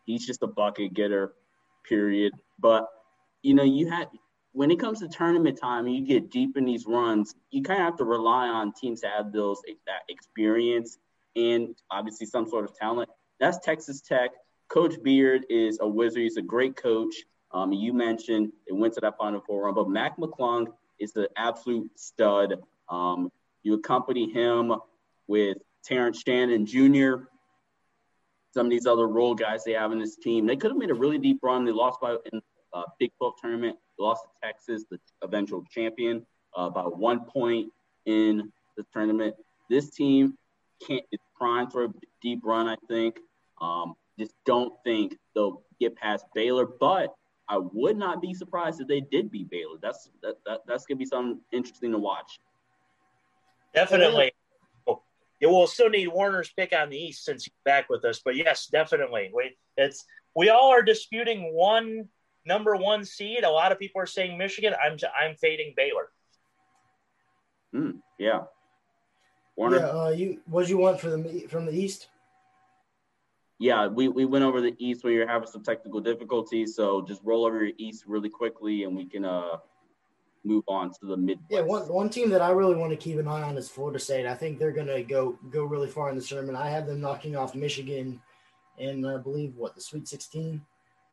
he's 0.06 0.26
just 0.26 0.44
a 0.44 0.48
bucket 0.48 0.94
getter, 0.94 1.34
period. 1.84 2.34
But 2.60 2.88
you 3.42 3.56
know, 3.56 3.64
you 3.64 3.90
had 3.90 4.10
when 4.54 4.70
it 4.70 4.80
comes 4.80 5.00
to 5.00 5.08
tournament 5.08 5.60
time 5.60 5.88
and 5.88 5.96
you 5.96 6.06
get 6.06 6.30
deep 6.30 6.56
in 6.58 6.64
these 6.64 6.86
runs, 6.86 7.36
you 7.50 7.64
kind 7.64 7.82
of 7.82 7.86
have 7.86 7.98
to 7.98 8.06
rely 8.06 8.48
on 8.48 8.72
teams 8.72 9.02
to 9.02 9.08
have 9.08 9.34
those 9.34 9.62
that 9.88 10.02
experience 10.10 10.98
and 11.36 11.76
obviously 11.92 12.28
some 12.28 12.48
sort 12.48 12.64
of 12.64 12.76
talent. 12.78 13.10
That's 13.40 13.58
Texas 13.60 14.02
Tech. 14.02 14.32
Coach 14.70 15.02
Beard 15.04 15.46
is 15.50 15.80
a 15.82 15.88
wizard. 15.88 16.22
He's 16.22 16.38
a 16.38 16.42
great 16.42 16.76
coach. 16.76 17.16
Um, 17.52 17.74
you 17.74 17.94
mentioned 17.94 18.52
it 18.68 18.74
went 18.74 18.94
to 18.94 19.02
that 19.02 19.18
Final 19.18 19.42
Four 19.42 19.66
run, 19.66 19.76
but 19.76 19.90
Mac 19.90 20.18
McClung 20.18 20.68
is 21.00 21.14
the 21.14 21.30
absolute 21.36 21.90
stud. 22.00 22.56
Um, 22.90 23.32
you 23.64 23.74
accompany 23.74 24.32
him 24.32 24.74
with 25.28 25.58
Terrence 25.84 26.22
Shannon 26.26 26.66
Jr., 26.66 27.26
some 28.54 28.68
of 28.68 28.70
these 28.70 28.86
other 28.86 29.08
role 29.08 29.34
guys 29.34 29.64
they 29.64 29.74
have 29.74 29.92
in 29.92 30.00
this 30.00 30.16
team. 30.16 30.46
They 30.46 30.56
could 30.56 30.72
have 30.72 30.78
made 30.78 30.92
a 30.92 30.96
really 30.96 31.18
deep 31.18 31.40
run. 31.42 31.66
They 31.66 31.72
lost 31.72 32.00
by 32.02 32.18
in 32.32 32.42
uh, 32.72 32.84
Big 33.00 33.12
12 33.18 33.34
tournament, 33.42 33.78
lost 34.00 34.24
to 34.24 34.48
Texas, 34.48 34.86
the 34.90 35.00
eventual 35.22 35.64
champion, 35.72 36.26
uh, 36.56 36.70
by 36.70 36.84
one 36.84 37.26
point 37.26 37.72
in 38.06 38.52
the 38.78 38.86
tournament. 38.94 39.36
This 39.70 39.90
team 39.90 40.38
can't 40.86 41.04
is 41.12 41.20
primed 41.38 41.72
for 41.72 41.86
a 41.86 41.94
deep 42.22 42.42
run, 42.44 42.68
I 42.68 42.76
think. 42.88 43.20
Um, 43.62 43.96
just 44.20 44.34
don't 44.46 44.74
think 44.84 45.18
they'll 45.34 45.64
get 45.80 45.96
past 45.96 46.26
Baylor, 46.36 46.68
but 46.80 47.14
I 47.50 47.58
would 47.58 47.98
not 47.98 48.22
be 48.22 48.34
surprised 48.34 48.82
if 48.82 48.88
they 48.88 49.02
did 49.02 49.32
beat 49.32 49.50
Baylor. 49.50 49.78
That's 49.82 50.10
that, 50.22 50.36
that 50.46 50.62
that's 50.68 50.86
gonna 50.86 50.98
be 50.98 51.06
something 51.06 51.40
interesting 51.52 51.92
to 51.92 51.98
watch. 51.98 52.40
Definitely. 53.74 54.32
Yeah, 54.88 55.50
we'll 55.50 55.68
still 55.68 55.90
need 55.90 56.08
Warner's 56.08 56.54
pick 56.56 56.72
on 56.74 56.90
the 56.90 56.98
East 56.98 57.26
since 57.26 57.44
he's 57.44 57.54
back 57.66 57.90
with 57.90 58.06
us, 58.06 58.22
but 58.24 58.38
yes, 58.38 58.68
definitely. 58.68 59.30
We 59.34 59.58
it's 59.76 60.06
we 60.36 60.50
all 60.50 60.70
are 60.70 60.82
disputing 60.82 61.54
one 61.54 62.08
number 62.46 62.76
one 62.76 63.06
seed. 63.06 63.44
A 63.44 63.50
lot 63.50 63.72
of 63.72 63.80
people 63.80 64.02
are 64.02 64.06
saying 64.06 64.38
Michigan. 64.38 64.74
I'm 64.84 64.98
I'm 65.20 65.36
fading 65.36 65.74
Baylor. 65.76 66.10
Mm, 67.74 68.00
yeah. 68.18 68.42
Warner. 69.56 69.78
Yeah, 69.78 69.86
uh, 69.86 70.10
you 70.10 70.42
what 70.46 70.68
you 70.68 70.78
want 70.78 71.00
for 71.00 71.10
the 71.10 71.48
from 71.50 71.66
the 71.66 71.74
East? 71.74 72.08
Yeah, 73.60 73.88
we, 73.88 74.08
we 74.08 74.26
went 74.26 74.44
over 74.44 74.62
the 74.62 74.76
East 74.78 75.04
where 75.04 75.14
you're 75.14 75.28
having 75.28 75.48
some 75.48 75.64
technical 75.64 76.02
difficulties. 76.02 76.76
So 76.76 77.02
just 77.02 77.22
roll 77.24 77.46
over 77.46 77.64
your 77.64 77.74
East 77.78 78.04
really 78.08 78.30
quickly, 78.30 78.84
and 78.84 78.96
we 78.96 79.06
can 79.06 79.26
uh 79.26 79.58
move 80.44 80.64
on 80.68 80.92
to 80.92 81.06
the 81.06 81.16
mid. 81.16 81.40
Yeah, 81.50 81.62
one 81.62 81.84
one 81.88 82.10
team 82.10 82.30
that 82.32 82.42
I 82.42 82.50
really 82.50 82.76
want 82.76 82.92
to 82.92 82.98
keep 82.98 83.18
an 83.20 83.28
eye 83.28 83.44
on 83.44 83.58
is 83.58 83.70
Florida 83.70 84.00
State. 84.00 84.26
I 84.26 84.36
think 84.36 84.60
they're 84.60 84.72
gonna 84.72 85.04
go 85.04 85.38
go 85.50 85.64
really 85.64 85.88
far 85.88 86.10
in 86.10 86.18
the 86.18 86.24
tournament. 86.24 86.58
I 86.58 86.70
have 86.70 86.88
them 86.88 87.00
knocking 87.00 87.36
off 87.36 87.56
Michigan, 87.56 88.20
and 88.80 89.08
I 89.08 89.18
believe 89.18 89.56
what 89.56 89.76
the 89.76 89.82
Sweet 89.82 90.08
Sixteen, 90.08 90.62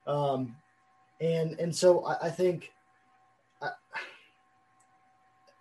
um, 0.07 0.57
and 1.21 1.59
and 1.59 1.75
so 1.75 2.05
I, 2.05 2.27
I 2.27 2.31
think. 2.31 2.73
I, 3.63 3.71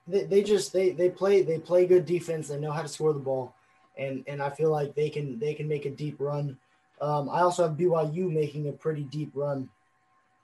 they, 0.08 0.24
they 0.24 0.44
just 0.44 0.74
they 0.74 0.90
they 0.90 1.10
play 1.10 1.44
they 1.44 1.60
play 1.60 1.86
good 1.86 2.06
defense. 2.06 2.48
They 2.48 2.60
know 2.60 2.72
how 2.72 2.82
to 2.82 2.88
score 2.88 3.14
the 3.14 3.20
ball, 3.20 3.54
and 3.98 4.24
and 4.28 4.42
I 4.42 4.50
feel 4.50 4.72
like 4.72 4.96
they 4.96 5.10
can 5.10 5.38
they 5.40 5.54
can 5.54 5.68
make 5.68 5.86
a 5.86 5.92
deep 5.92 6.16
run. 6.20 6.58
Um, 7.00 7.30
I 7.30 7.42
also 7.42 7.64
have 7.64 7.78
BYU 7.78 8.32
making 8.32 8.68
a 8.68 8.72
pretty 8.72 9.04
deep 9.04 9.32
run. 9.34 9.70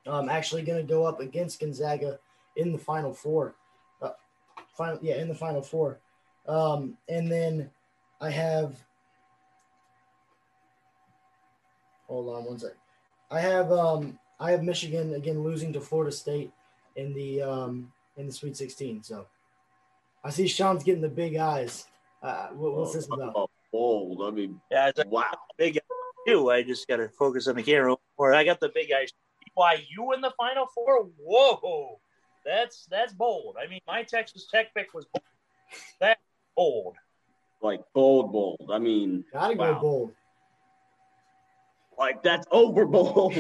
I'm 0.06 0.30
actually 0.30 0.62
going 0.62 0.86
to 0.86 0.94
go 0.94 1.04
up 1.04 1.20
against 1.20 1.60
Gonzaga 1.60 2.20
in 2.56 2.72
the 2.72 2.78
Final 2.78 3.14
Four. 3.14 3.56
Uh, 4.02 4.12
final, 4.78 5.00
yeah, 5.02 5.16
in 5.16 5.28
the 5.28 5.36
Final 5.36 5.62
Four. 5.62 6.00
Um, 6.48 6.98
and 7.10 7.30
then 7.32 7.70
I 8.22 8.30
have. 8.30 8.76
Hold 12.08 12.36
on 12.36 12.46
one 12.46 12.60
second. 12.60 12.78
I 13.32 13.40
have 13.40 13.72
um, 13.72 14.20
I 14.40 14.52
have 14.52 14.64
Michigan 14.64 15.14
again 15.14 15.44
losing 15.44 15.72
to 15.74 15.82
Florida 15.82 16.12
State 16.12 16.52
in 16.96 17.14
the 17.14 17.42
um, 17.42 17.92
in 18.18 18.26
the 18.28 18.32
Sweet 18.34 18.58
16. 18.58 19.04
So 19.04 19.26
I 20.24 20.30
see 20.30 20.48
Sean's 20.48 20.84
getting 20.84 21.02
the 21.02 21.10
big 21.10 21.36
eyes. 21.38 21.88
Uh, 22.22 22.48
what, 22.50 22.76
what's 22.76 22.94
this 22.94 23.06
about? 23.12 23.50
Bold. 23.72 24.22
I 24.24 24.32
mean, 24.32 24.60
Yeah, 24.72 24.88
it's 24.90 25.00
a 25.00 25.08
wow. 25.08 25.26
big 25.58 25.80
too. 26.26 26.50
I 26.50 26.64
just 26.64 26.88
got 26.88 26.98
to 26.98 27.10
focus 27.10 27.48
on 27.48 27.56
the 27.56 27.64
camera. 27.64 27.96
Or 28.18 28.34
I 28.34 28.44
got 28.44 28.60
the 28.60 28.70
big 28.74 28.90
eyes. 28.92 29.12
Why 29.54 29.84
you 29.90 30.14
in 30.14 30.22
the 30.22 30.32
final 30.38 30.66
four? 30.74 31.08
Whoa, 31.18 32.00
that's 32.46 32.86
that's 32.90 33.14
bold. 33.14 33.56
I 33.62 33.68
mean, 33.68 33.82
my 33.88 34.04
Texas 34.04 34.48
Tech 34.52 34.74
pick 34.74 34.94
was 34.94 35.06
bold. 35.14 35.24
that 36.00 36.18
bold. 36.56 36.96
Like 37.62 37.82
bold, 37.94 38.32
bold. 38.32 38.70
I 38.72 38.80
mean, 38.80 39.24
Gotta 39.32 39.56
go 39.56 39.80
bold. 39.80 40.12
Like 41.98 42.24
that's 42.24 42.48
over 42.52 42.86
bold. 42.86 43.36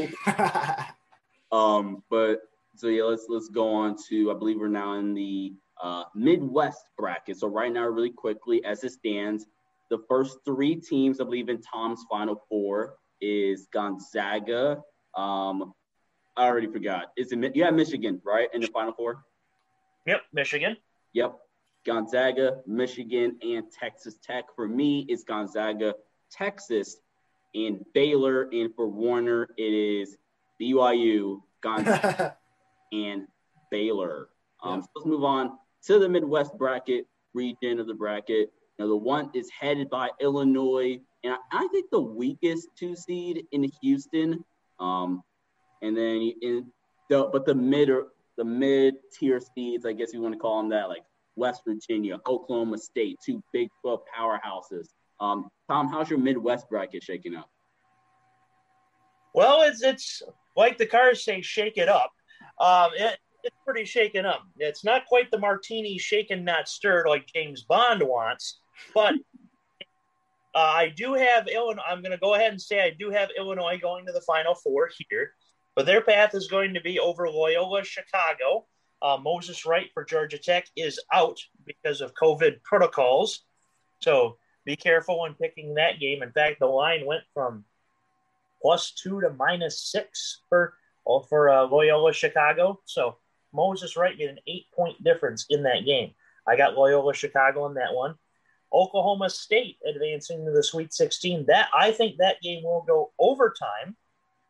um, 1.51 2.03
but 2.09 2.41
so 2.75 2.87
yeah, 2.87 3.03
let's 3.03 3.25
let's 3.29 3.49
go 3.49 3.73
on 3.73 3.95
to. 4.09 4.31
I 4.31 4.33
believe 4.33 4.59
we're 4.59 4.67
now 4.67 4.93
in 4.93 5.13
the 5.13 5.53
uh, 5.81 6.03
Midwest 6.13 6.85
bracket. 6.97 7.37
So 7.37 7.47
right 7.47 7.71
now, 7.71 7.85
really 7.85 8.09
quickly, 8.09 8.63
as 8.65 8.83
it 8.83 8.91
stands, 8.91 9.45
the 9.89 9.99
first 10.09 10.39
three 10.45 10.75
teams, 10.75 11.21
I 11.21 11.23
believe, 11.23 11.49
in 11.49 11.61
Tom's 11.61 12.05
Final 12.09 12.41
Four 12.49 12.95
is 13.21 13.67
Gonzaga. 13.71 14.81
Um, 15.15 15.73
I 16.37 16.47
already 16.47 16.67
forgot. 16.67 17.11
Is 17.17 17.31
it 17.31 17.55
you 17.55 17.63
have 17.63 17.73
Michigan 17.73 18.21
right 18.25 18.49
in 18.53 18.61
the 18.61 18.67
Final 18.67 18.93
Four? 18.93 19.23
Yep, 20.05 20.21
Michigan. 20.33 20.77
Yep. 21.13 21.37
Gonzaga, 21.85 22.61
Michigan, 22.65 23.37
and 23.43 23.65
Texas 23.71 24.17
Tech. 24.21 24.45
For 24.55 24.67
me, 24.67 25.05
it's 25.07 25.23
Gonzaga, 25.23 25.93
Texas, 26.31 26.97
and 27.55 27.83
Baylor. 27.93 28.49
And 28.51 28.73
for 28.75 28.87
Warner, 28.87 29.47
it 29.57 29.73
is 29.73 30.17
BYU, 30.61 31.41
Gonzaga, 31.61 32.37
and 32.93 33.27
Baylor. 33.71 34.29
Um, 34.61 34.79
Yeah. 34.79 34.81
So 34.81 34.89
let's 34.95 35.05
move 35.07 35.23
on 35.23 35.57
to 35.87 35.99
the 35.99 36.09
Midwest 36.09 36.57
bracket 36.57 37.07
region 37.33 37.79
of 37.79 37.87
the 37.87 37.93
bracket. 37.93 38.51
Now, 38.77 38.87
the 38.87 38.95
one 38.95 39.31
is 39.33 39.49
headed 39.49 39.89
by 39.89 40.09
Illinois, 40.19 40.99
and 41.23 41.33
I, 41.33 41.37
I 41.51 41.67
think 41.71 41.89
the 41.91 42.01
weakest 42.01 42.69
two 42.77 42.95
seed 42.95 43.45
in 43.51 43.71
Houston. 43.81 44.43
Um, 44.79 45.23
and 45.81 45.95
then 45.95 46.33
in 46.41 46.67
the 47.09 47.29
but 47.31 47.45
the 47.45 47.55
mid 47.55 47.89
or 47.89 48.07
the 48.37 48.43
mid 48.43 48.95
tier 49.13 49.39
seeds, 49.39 49.85
I 49.85 49.93
guess 49.93 50.13
you 50.13 50.21
want 50.21 50.33
to 50.33 50.39
call 50.39 50.57
them 50.57 50.69
that, 50.69 50.89
like 50.89 51.03
West 51.35 51.61
Virginia, 51.65 52.19
Oklahoma 52.27 52.77
State, 52.77 53.17
two 53.25 53.41
Big 53.53 53.69
12 53.81 54.01
powerhouses. 54.17 54.89
Um, 55.19 55.49
Tom, 55.69 55.89
how's 55.89 56.09
your 56.09 56.19
Midwest 56.19 56.69
bracket 56.69 57.03
shaking 57.03 57.35
up? 57.35 57.49
Well, 59.33 59.63
it's 59.63 59.83
it's 59.83 60.21
like 60.55 60.77
the 60.77 60.85
cars 60.85 61.23
say, 61.23 61.41
shake 61.41 61.77
it 61.77 61.89
up. 61.89 62.11
Um, 62.59 62.91
it, 62.95 63.17
it's 63.43 63.55
pretty 63.65 63.85
shaken 63.85 64.25
up. 64.25 64.43
It's 64.57 64.83
not 64.83 65.05
quite 65.05 65.29
the 65.29 65.37
martini 65.37 65.97
shaken, 65.97 66.43
not 66.43 66.67
stirred, 66.67 67.07
like 67.07 67.27
James 67.27 67.63
Bond 67.63 68.01
wants, 68.01 68.59
but 68.93 69.13
uh, 70.55 70.57
I 70.57 70.93
do 70.95 71.13
have 71.13 71.47
Illinois. 71.47 71.83
I'm 71.87 72.01
going 72.01 72.11
to 72.11 72.17
go 72.17 72.33
ahead 72.33 72.51
and 72.51 72.61
say 72.61 72.81
I 72.81 72.95
do 72.97 73.11
have 73.11 73.29
Illinois 73.37 73.77
going 73.79 74.05
to 74.05 74.13
the 74.13 74.21
Final 74.21 74.55
Four 74.55 74.89
here, 75.09 75.33
but 75.75 75.85
their 75.85 76.01
path 76.01 76.33
is 76.33 76.47
going 76.47 76.73
to 76.73 76.81
be 76.81 76.99
over 76.99 77.29
Loyola 77.29 77.83
Chicago. 77.83 78.65
Uh, 79.01 79.17
Moses 79.21 79.65
Wright 79.65 79.89
for 79.93 80.03
Georgia 80.03 80.37
Tech 80.37 80.65
is 80.75 80.99
out 81.13 81.39
because 81.65 82.01
of 82.01 82.15
COVID 82.15 82.63
protocols, 82.63 83.43
so 84.01 84.37
be 84.65 84.75
careful 84.75 85.21
when 85.21 85.35
picking 85.35 85.75
that 85.75 85.99
game. 85.99 86.23
In 86.23 86.31
fact, 86.31 86.59
the 86.59 86.65
line 86.65 87.05
went 87.05 87.23
from 87.33 87.63
plus 88.61 88.91
two 88.91 89.21
to 89.21 89.29
minus 89.31 89.79
six 89.79 90.41
for 90.49 90.73
oh, 91.05 91.21
for 91.21 91.49
uh, 91.49 91.65
Loyola 91.65 92.13
Chicago. 92.13 92.79
So 92.85 93.17
Moses 93.53 93.95
Wright 93.95 94.17
made 94.17 94.29
an 94.29 94.39
eight 94.47 94.65
point 94.75 95.01
difference 95.03 95.45
in 95.49 95.63
that 95.63 95.85
game. 95.85 96.11
I 96.47 96.57
got 96.57 96.75
Loyola 96.75 97.13
Chicago 97.13 97.67
in 97.67 97.75
that 97.75 97.93
one. 97.93 98.15
Oklahoma 98.73 99.29
State 99.29 99.77
advancing 99.87 100.45
to 100.45 100.51
the 100.51 100.63
Sweet 100.63 100.93
16. 100.93 101.45
That 101.45 101.69
I 101.73 101.91
think 101.91 102.17
that 102.17 102.41
game 102.41 102.63
will 102.63 102.83
go 102.85 103.11
overtime 103.19 103.95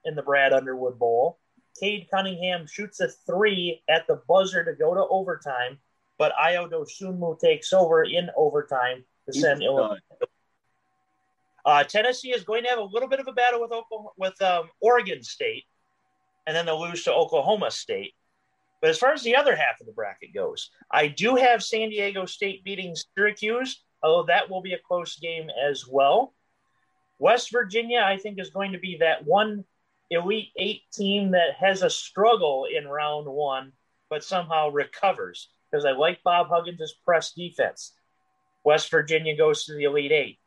in 0.05 0.15
the 0.15 0.23
Brad 0.23 0.53
Underwood 0.53 0.97
Bowl. 0.97 1.39
Cade 1.79 2.07
Cunningham 2.09 2.67
shoots 2.67 3.01
a 3.01 3.09
three 3.09 3.83
at 3.89 4.07
the 4.07 4.21
buzzer 4.27 4.63
to 4.63 4.73
go 4.73 4.93
to 4.93 5.05
overtime, 5.09 5.77
but 6.17 6.33
Ayo 6.41 6.71
Dosunmu 6.71 7.37
takes 7.37 7.73
over 7.73 8.03
in 8.03 8.29
overtime 8.37 9.03
to 9.27 9.33
He's 9.33 9.41
send 9.41 9.61
a 9.61 9.65
Illinois. 9.65 9.97
Uh, 11.65 11.83
Tennessee 11.83 12.31
is 12.31 12.43
going 12.43 12.63
to 12.63 12.69
have 12.69 12.77
a 12.77 12.83
little 12.83 13.09
bit 13.09 13.19
of 13.19 13.27
a 13.27 13.33
battle 13.33 13.59
with 13.59 13.71
Oklahoma, 13.71 14.09
with 14.17 14.39
um, 14.41 14.69
Oregon 14.81 15.23
State, 15.23 15.63
and 16.45 16.55
then 16.55 16.65
they'll 16.65 16.79
lose 16.79 17.03
to 17.03 17.13
Oklahoma 17.13 17.71
State. 17.71 18.13
But 18.81 18.91
as 18.91 18.99
far 18.99 19.13
as 19.13 19.23
the 19.23 19.35
other 19.35 19.55
half 19.55 19.79
of 19.79 19.87
the 19.87 19.93
bracket 19.93 20.33
goes, 20.33 20.69
I 20.91 21.07
do 21.07 21.35
have 21.35 21.63
San 21.63 21.89
Diego 21.89 22.25
State 22.25 22.63
beating 22.63 22.95
Syracuse, 23.17 23.83
although 24.03 24.27
that 24.27 24.49
will 24.49 24.61
be 24.61 24.73
a 24.73 24.79
close 24.79 25.17
game 25.17 25.49
as 25.49 25.87
well. 25.87 26.35
West 27.17 27.51
Virginia, 27.51 28.01
I 28.05 28.17
think, 28.17 28.39
is 28.39 28.51
going 28.51 28.73
to 28.73 28.79
be 28.79 28.97
that 28.99 29.25
one 29.25 29.63
Elite 30.11 30.51
Eight 30.57 30.81
team 30.93 31.31
that 31.31 31.55
has 31.59 31.81
a 31.81 31.89
struggle 31.89 32.67
in 32.71 32.87
round 32.87 33.27
one, 33.27 33.71
but 34.09 34.23
somehow 34.23 34.69
recovers 34.69 35.49
because 35.71 35.85
I 35.85 35.91
like 35.91 36.23
Bob 36.23 36.49
Huggins' 36.49 36.93
press 37.03 37.31
defense. 37.31 37.93
West 38.65 38.89
Virginia 38.89 39.37
goes 39.37 39.63
to 39.65 39.73
the 39.73 39.83
Elite 39.83 40.11
Eight. 40.11 40.39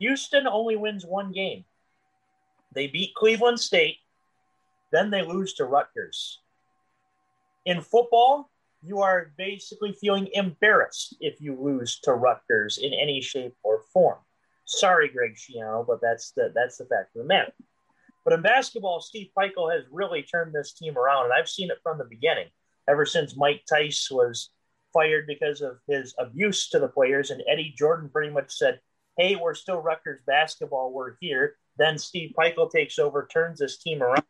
Houston 0.00 0.46
only 0.46 0.76
wins 0.76 1.06
one 1.06 1.32
game. 1.32 1.64
They 2.74 2.88
beat 2.88 3.14
Cleveland 3.14 3.60
State, 3.60 3.98
then 4.90 5.10
they 5.10 5.22
lose 5.22 5.54
to 5.54 5.64
Rutgers. 5.64 6.40
In 7.64 7.80
football, 7.80 8.50
you 8.82 9.00
are 9.00 9.32
basically 9.38 9.92
feeling 9.92 10.28
embarrassed 10.34 11.16
if 11.20 11.40
you 11.40 11.56
lose 11.58 12.00
to 12.00 12.12
Rutgers 12.12 12.78
in 12.78 12.92
any 12.92 13.20
shape 13.20 13.54
or 13.62 13.82
form. 13.92 14.18
Sorry, 14.66 15.08
Greg 15.08 15.36
Schiano, 15.36 15.86
but 15.86 16.00
that's 16.02 16.32
the 16.32 16.52
that's 16.54 16.78
the 16.78 16.86
fact 16.86 17.14
of 17.14 17.22
the 17.22 17.28
matter. 17.28 17.52
But 18.24 18.34
in 18.34 18.42
basketball, 18.42 19.00
Steve 19.00 19.28
Pikiell 19.38 19.72
has 19.72 19.84
really 19.90 20.22
turned 20.22 20.52
this 20.52 20.72
team 20.72 20.98
around, 20.98 21.26
and 21.26 21.32
I've 21.32 21.48
seen 21.48 21.70
it 21.70 21.78
from 21.82 21.98
the 21.98 22.04
beginning. 22.04 22.48
Ever 22.88 23.06
since 23.06 23.36
Mike 23.36 23.62
Rice 23.70 24.10
was 24.10 24.50
fired 24.94 25.26
because 25.26 25.60
of 25.60 25.76
his 25.86 26.14
abuse 26.18 26.70
to 26.70 26.78
the 26.78 26.88
players, 26.88 27.30
and 27.30 27.42
Eddie 27.46 27.74
Jordan 27.76 28.08
pretty 28.08 28.32
much 28.32 28.54
said, 28.54 28.80
hey, 29.18 29.36
we're 29.36 29.54
still 29.54 29.80
Rutgers 29.80 30.20
basketball, 30.26 30.92
we're 30.92 31.16
here. 31.20 31.56
Then 31.76 31.98
Steve 31.98 32.32
Pikiell 32.38 32.70
takes 32.70 32.98
over, 32.98 33.28
turns 33.30 33.58
this 33.58 33.78
team 33.78 34.02
around. 34.02 34.22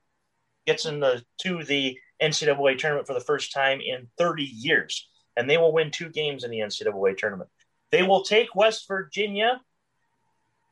gets 0.67 0.87
into 0.87 1.23
to 1.43 1.63
the 1.63 1.99
NCAA 2.23 2.79
tournament 2.79 3.07
for 3.07 3.15
the 3.15 3.21
first 3.21 3.53
time 3.53 3.81
in 3.81 4.09
30 4.19 4.43
years, 4.43 5.09
and 5.37 5.49
they 5.49 5.59
will 5.59 5.73
win 5.73 5.91
two 5.91 6.09
games 6.09 6.43
in 6.43 6.51
the 6.51 6.61
NCAA 6.61 7.17
tournament. 7.17 7.51
They 7.93 8.03
will 8.03 8.25
take 8.25 8.57
West 8.57 8.89
Virginia 8.89 9.61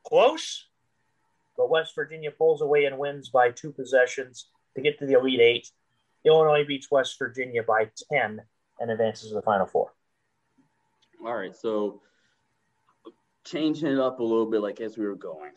close, 0.05 0.65
but 1.55 1.69
West 1.69 1.93
Virginia 1.95 2.31
pulls 2.31 2.61
away 2.61 2.85
and 2.85 2.97
wins 2.97 3.29
by 3.29 3.51
two 3.51 3.71
possessions 3.71 4.47
to 4.75 4.81
get 4.81 4.99
to 4.99 5.05
the 5.05 5.13
Elite 5.13 5.39
Eight. 5.39 5.69
Illinois 6.25 6.65
beats 6.65 6.89
West 6.89 7.17
Virginia 7.19 7.63
by 7.63 7.89
10 8.11 8.41
and 8.79 8.91
advances 8.91 9.29
to 9.29 9.35
the 9.35 9.41
Final 9.41 9.65
Four. 9.65 9.93
All 11.25 11.35
right, 11.35 11.55
so 11.55 12.01
changing 13.45 13.87
it 13.89 13.99
up 13.99 14.19
a 14.19 14.23
little 14.23 14.45
bit, 14.45 14.61
like 14.61 14.81
as 14.81 14.97
we 14.97 15.05
were 15.05 15.15
going. 15.15 15.51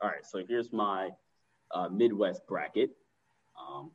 All 0.00 0.08
right, 0.08 0.24
so 0.24 0.42
here's 0.46 0.72
my 0.72 1.10
uh, 1.70 1.88
Midwest 1.88 2.46
bracket. 2.46 2.90
Um, 3.58 3.90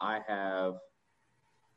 I 0.00 0.20
have 0.26 0.76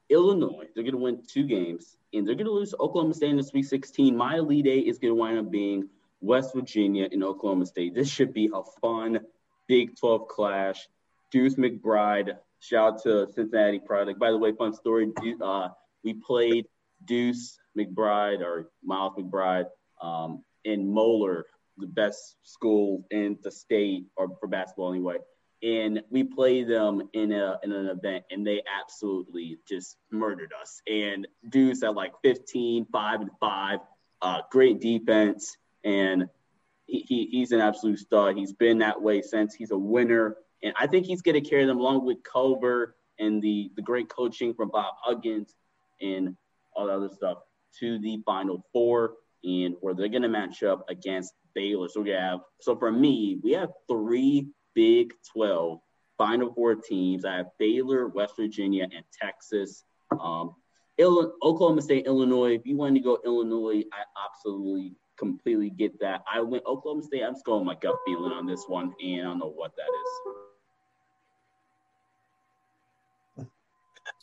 Illinois. 0.09 0.67
They're 0.73 0.83
going 0.83 0.93
to 0.93 0.99
win 0.99 1.23
two 1.27 1.45
games, 1.45 1.97
and 2.13 2.27
they're 2.27 2.35
going 2.35 2.45
to 2.45 2.51
lose 2.51 2.73
Oklahoma 2.79 3.13
State 3.13 3.31
in 3.31 3.37
the 3.37 3.43
Sweet 3.43 3.63
16. 3.63 4.15
My 4.15 4.37
Elite 4.37 4.67
Eight 4.67 4.87
is 4.87 4.99
going 4.99 5.11
to 5.11 5.15
wind 5.15 5.39
up 5.39 5.51
being 5.51 5.89
West 6.21 6.53
Virginia 6.53 7.07
and 7.11 7.23
Oklahoma 7.23 7.65
State. 7.65 7.95
This 7.95 8.09
should 8.09 8.33
be 8.33 8.49
a 8.53 8.63
fun 8.79 9.19
Big 9.67 9.97
12 9.97 10.27
clash. 10.27 10.87
Deuce 11.31 11.55
McBride, 11.55 12.37
shout 12.61 12.93
out 12.93 13.03
to 13.03 13.27
Cincinnati 13.33 13.79
product. 13.79 14.19
By 14.19 14.31
the 14.31 14.37
way, 14.37 14.53
fun 14.53 14.73
story. 14.73 15.11
Uh, 15.41 15.69
we 16.03 16.13
played 16.13 16.65
Deuce 17.05 17.59
McBride 17.77 18.41
or 18.41 18.69
Miles 18.83 19.13
McBride 19.17 19.65
um, 20.01 20.43
in 20.63 20.91
Moeller, 20.91 21.45
the 21.77 21.87
best 21.87 22.37
school 22.43 23.05
in 23.11 23.37
the 23.43 23.51
state 23.51 24.05
or 24.15 24.29
for 24.39 24.47
basketball 24.47 24.91
anyway. 24.91 25.17
And 25.63 26.01
we 26.09 26.23
played 26.23 26.67
them 26.67 27.07
in 27.13 27.31
a 27.31 27.59
in 27.63 27.71
an 27.71 27.87
event, 27.87 28.25
and 28.31 28.45
they 28.45 28.63
absolutely 28.81 29.59
just 29.67 29.97
murdered 30.11 30.53
us. 30.59 30.81
And 30.87 31.27
Deuce 31.49 31.83
at 31.83 31.93
like 31.93 32.13
15, 32.23 32.87
5 32.91 33.21
and 33.21 33.29
5, 33.39 33.79
uh, 34.23 34.41
great 34.49 34.79
defense, 34.79 35.57
and 35.83 36.27
he, 36.87 37.05
he, 37.07 37.27
he's 37.31 37.51
an 37.51 37.61
absolute 37.61 37.99
stud. 37.99 38.37
He's 38.37 38.53
been 38.53 38.79
that 38.79 38.99
way 38.99 39.21
since. 39.21 39.53
He's 39.53 39.69
a 39.69 39.77
winner, 39.77 40.35
and 40.63 40.73
I 40.79 40.87
think 40.87 41.05
he's 41.05 41.21
going 41.21 41.41
to 41.41 41.49
carry 41.49 41.65
them 41.65 41.77
along 41.77 42.05
with 42.05 42.17
Culver 42.23 42.95
and 43.19 43.41
the 43.41 43.71
the 43.75 43.81
great 43.81 44.09
coaching 44.09 44.53
from 44.53 44.69
Bob 44.69 44.93
Huggins 45.01 45.55
and 46.01 46.35
all 46.75 46.87
the 46.87 46.93
other 46.93 47.09
stuff 47.09 47.39
to 47.79 47.99
the 47.99 48.21
Final 48.25 48.65
Four 48.73 49.15
and 49.43 49.75
where 49.81 49.93
they're 49.93 50.09
going 50.09 50.21
to 50.21 50.29
match 50.29 50.63
up 50.63 50.85
against 50.89 51.33
Baylor. 51.53 51.87
So 51.87 52.01
we 52.01 52.11
have, 52.11 52.39
so 52.59 52.75
for 52.75 52.91
me, 52.91 53.39
we 53.43 53.51
have 53.53 53.69
three 53.89 54.47
Big 54.73 55.13
12 55.33 55.79
Final 56.17 56.53
Four 56.53 56.75
teams. 56.75 57.25
I 57.25 57.37
have 57.37 57.47
Baylor, 57.57 58.07
West 58.07 58.35
Virginia, 58.37 58.83
and 58.83 59.03
Texas. 59.19 59.83
Um, 60.11 60.55
Oklahoma 60.99 61.81
State, 61.81 62.05
Illinois. 62.05 62.53
If 62.53 62.65
you 62.65 62.77
want 62.77 62.95
to 62.95 63.01
go 63.01 63.17
Illinois, 63.25 63.83
I 63.91 64.03
absolutely 64.27 64.95
completely 65.17 65.71
get 65.71 65.99
that. 65.99 66.21
I 66.31 66.41
went 66.41 66.63
Oklahoma 66.65 67.03
State. 67.03 67.23
I'm 67.23 67.33
just 67.33 67.45
going 67.45 67.65
my 67.65 67.75
gut 67.75 67.95
feeling 68.05 68.31
on 68.31 68.45
this 68.45 68.65
one, 68.67 68.93
and 69.01 69.21
I 69.21 69.23
don't 69.23 69.39
know 69.39 69.51
what 69.55 69.75
that 69.75 69.81
is. 69.81 70.50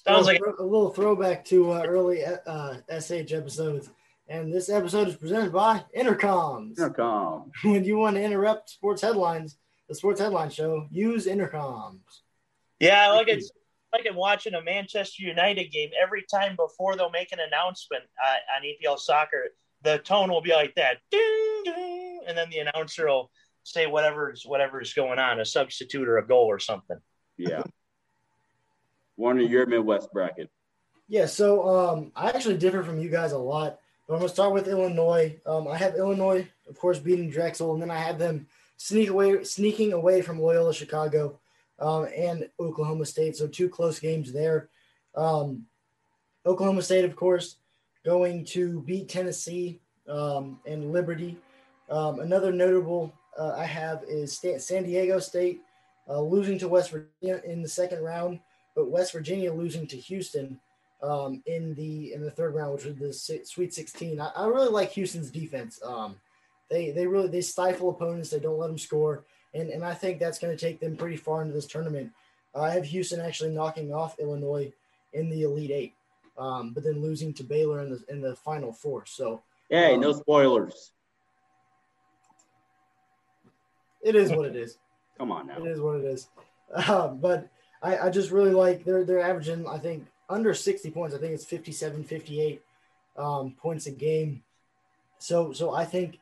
Sounds 0.09 0.27
like 0.27 0.41
a 0.41 0.63
little 0.63 0.91
throwback 0.91 1.45
to 1.47 1.73
uh, 1.73 1.83
early 1.87 2.25
uh, 2.25 2.75
SH 2.91 3.33
episodes. 3.33 3.91
And 4.29 4.53
this 4.53 4.69
episode 4.69 5.09
is 5.09 5.17
presented 5.17 5.53
by 5.53 5.85
Intercoms. 5.97 6.79
Intercom. 6.79 7.51
when 7.65 7.85
you 7.85 7.97
want 7.97 8.17
to 8.17 8.23
interrupt 8.23 8.71
sports 8.71 9.03
headlines, 9.03 9.57
the 9.89 9.95
sports 9.95 10.21
headline 10.21 10.51
show, 10.51 10.87
use 10.91 11.27
Intercoms. 11.27 12.01
Yeah, 12.79 13.11
like 13.11 13.29
it's 13.29 13.51
like 13.93 14.07
I'm 14.09 14.17
watching 14.17 14.55
a 14.55 14.63
Manchester 14.63 15.23
United 15.23 15.73
game. 15.73 15.91
Every 16.01 16.25
time 16.31 16.57
before 16.57 16.95
they'll 16.95 17.11
make 17.11 17.33
an 17.33 17.41
announcement 17.41 18.05
uh, 18.23 18.57
on 18.57 18.63
EPL 18.63 18.99
Soccer, 18.99 19.49
the 19.83 19.99
tone 19.99 20.31
will 20.31 20.43
be 20.43 20.53
like 20.53 20.75
that, 20.77 20.99
ding, 21.11 21.63
ding, 21.65 22.21
and 22.27 22.37
then 22.37 22.51
the 22.51 22.59
announcer 22.59 23.09
will 23.09 23.31
say 23.65 23.87
whatever's 23.87 24.45
whatever's 24.45 24.93
going 24.93 25.19
on, 25.19 25.41
a 25.41 25.45
substitute 25.45 26.07
or 26.07 26.19
a 26.19 26.27
goal 26.27 26.47
or 26.47 26.59
something. 26.59 26.99
Yeah. 27.37 27.63
One 29.19 29.41
of 29.41 29.51
your 29.51 29.67
Midwest 29.67 30.13
bracket. 30.13 30.49
Yeah, 31.09 31.27
so 31.27 31.69
um, 31.69 32.13
I 32.15 32.29
actually 32.31 32.57
differ 32.57 32.85
from 32.85 33.01
you 33.01 33.09
guys 33.09 33.33
a 33.33 33.39
lot. 33.39 33.81
But 34.07 34.15
I'm 34.15 34.21
going 34.21 34.29
to 34.29 34.35
start 34.35 34.55
with 34.55 34.69
Illinois. 34.69 35.37
Um, 35.45 35.67
I 35.67 35.77
have 35.77 35.97
Illinois, 35.97 36.47
of 36.69 36.79
course, 36.79 37.01
beating 37.01 37.29
Drexel, 37.29 37.73
and 37.73 37.83
then 37.83 37.91
I 37.91 37.99
have 37.99 38.21
them 38.21 38.47
sneak 38.77 39.11
away, 39.11 39.43
sneaking 39.43 39.93
away 39.93 40.23
from 40.23 40.41
Loyola 40.41 40.73
Chicago 40.73 41.41
um, 41.81 42.07
and 42.17 42.49
Oklahoma 42.61 43.05
State. 43.07 43.37
So 43.37 43.49
two 43.49 43.69
close 43.69 43.99
games 43.99 44.33
there. 44.33 44.69
Um, 45.17 45.67
Oklahoma 46.47 46.83
State, 46.83 47.05
of 47.05 47.17
course, 47.17 47.57
going 48.05 48.45
to 48.47 48.83
beat 48.83 49.09
Tennessee 49.09 49.81
um, 50.09 50.61
and 50.65 50.93
Liberty. 50.93 51.37
Um, 51.91 52.21
another 52.21 52.53
notable 52.53 53.13
uh, 53.37 53.55
I 53.57 53.65
have 53.65 54.05
is 54.07 54.41
San 54.59 54.85
Diego 54.85 55.19
State 55.19 55.61
uh, 56.09 56.21
losing 56.21 56.57
to 56.61 56.69
West 56.69 56.93
Virginia 56.93 57.43
in 57.45 57.63
the 57.63 57.69
second 57.69 58.05
round, 58.05 58.39
but 58.79 58.93
West 58.93 59.13
Virginia 59.13 59.53
losing 59.53 59.89
to 59.89 59.97
Houston 59.97 60.61
um, 61.03 61.43
in 61.47 61.75
the 61.75 62.13
in 62.13 62.23
the 62.23 62.31
third 62.31 62.55
round, 62.55 62.75
which 62.75 62.85
was 62.85 63.27
the 63.27 63.41
Sweet 63.45 63.75
16. 63.75 64.21
I, 64.21 64.29
I 64.37 64.47
really 64.47 64.69
like 64.69 64.93
Houston's 64.93 65.33
defense. 65.33 65.81
Um, 65.85 66.15
they 66.71 66.93
they 66.93 67.05
really 67.05 67.27
they 67.27 67.41
stifle 67.41 67.91
opponents. 67.91 68.31
They 68.31 68.39
don't 68.39 68.57
let 68.57 68.69
them 68.69 68.79
score, 68.79 69.25
and 69.53 69.69
and 69.69 69.85
I 69.85 69.95
think 69.95 70.21
that's 70.21 70.39
going 70.39 70.57
to 70.57 70.61
take 70.65 70.79
them 70.79 70.97
pretty 70.97 71.17
far 71.17 71.43
into 71.43 71.55
this 71.55 71.67
tournament. 71.67 72.13
Uh, 72.55 72.61
I 72.61 72.71
have 72.71 72.85
Houston 72.85 73.21
actually 73.21 73.51
knocking 73.51 73.93
off 73.93 74.21
Illinois 74.21 74.73
in 75.13 75.29
the 75.29 75.43
Elite 75.43 75.73
Eight, 75.73 75.95
um, 76.39 76.73
but 76.73 76.85
then 76.85 77.03
losing 77.03 77.35
to 77.35 77.43
Baylor 77.43 77.83
in 77.83 77.91
the 77.91 78.05
in 78.09 78.21
the 78.21 78.37
Final 78.37 78.73
Four. 78.73 79.07
So 79.07 79.43
hey, 79.71 79.95
um, 79.95 80.01
no 80.01 80.13
spoilers. 80.13 80.93
It 84.03 84.15
is 84.15 84.31
what 84.31 84.47
it 84.47 84.55
is. 84.55 84.79
Come 85.19 85.33
on 85.33 85.49
now. 85.49 85.59
It 85.59 85.67
is 85.67 85.81
what 85.81 85.97
it 85.97 86.05
is. 86.05 86.29
Uh, 86.73 87.09
but 87.09 87.49
I, 87.83 87.99
I 87.99 88.11
just 88.11 88.31
really 88.31 88.53
like 88.53 88.85
they're 88.85 89.05
they're 89.05 89.21
averaging 89.21 89.67
I 89.67 89.79
think 89.79 90.07
under 90.29 90.55
60 90.55 90.91
points. 90.91 91.15
I 91.15 91.19
think 91.19 91.33
it's 91.33 91.45
57, 91.45 92.05
58 92.05 92.63
um, 93.17 93.55
points 93.61 93.87
a 93.87 93.91
game. 93.91 94.43
So, 95.19 95.53
so 95.53 95.73
I 95.73 95.85
think, 95.85 96.19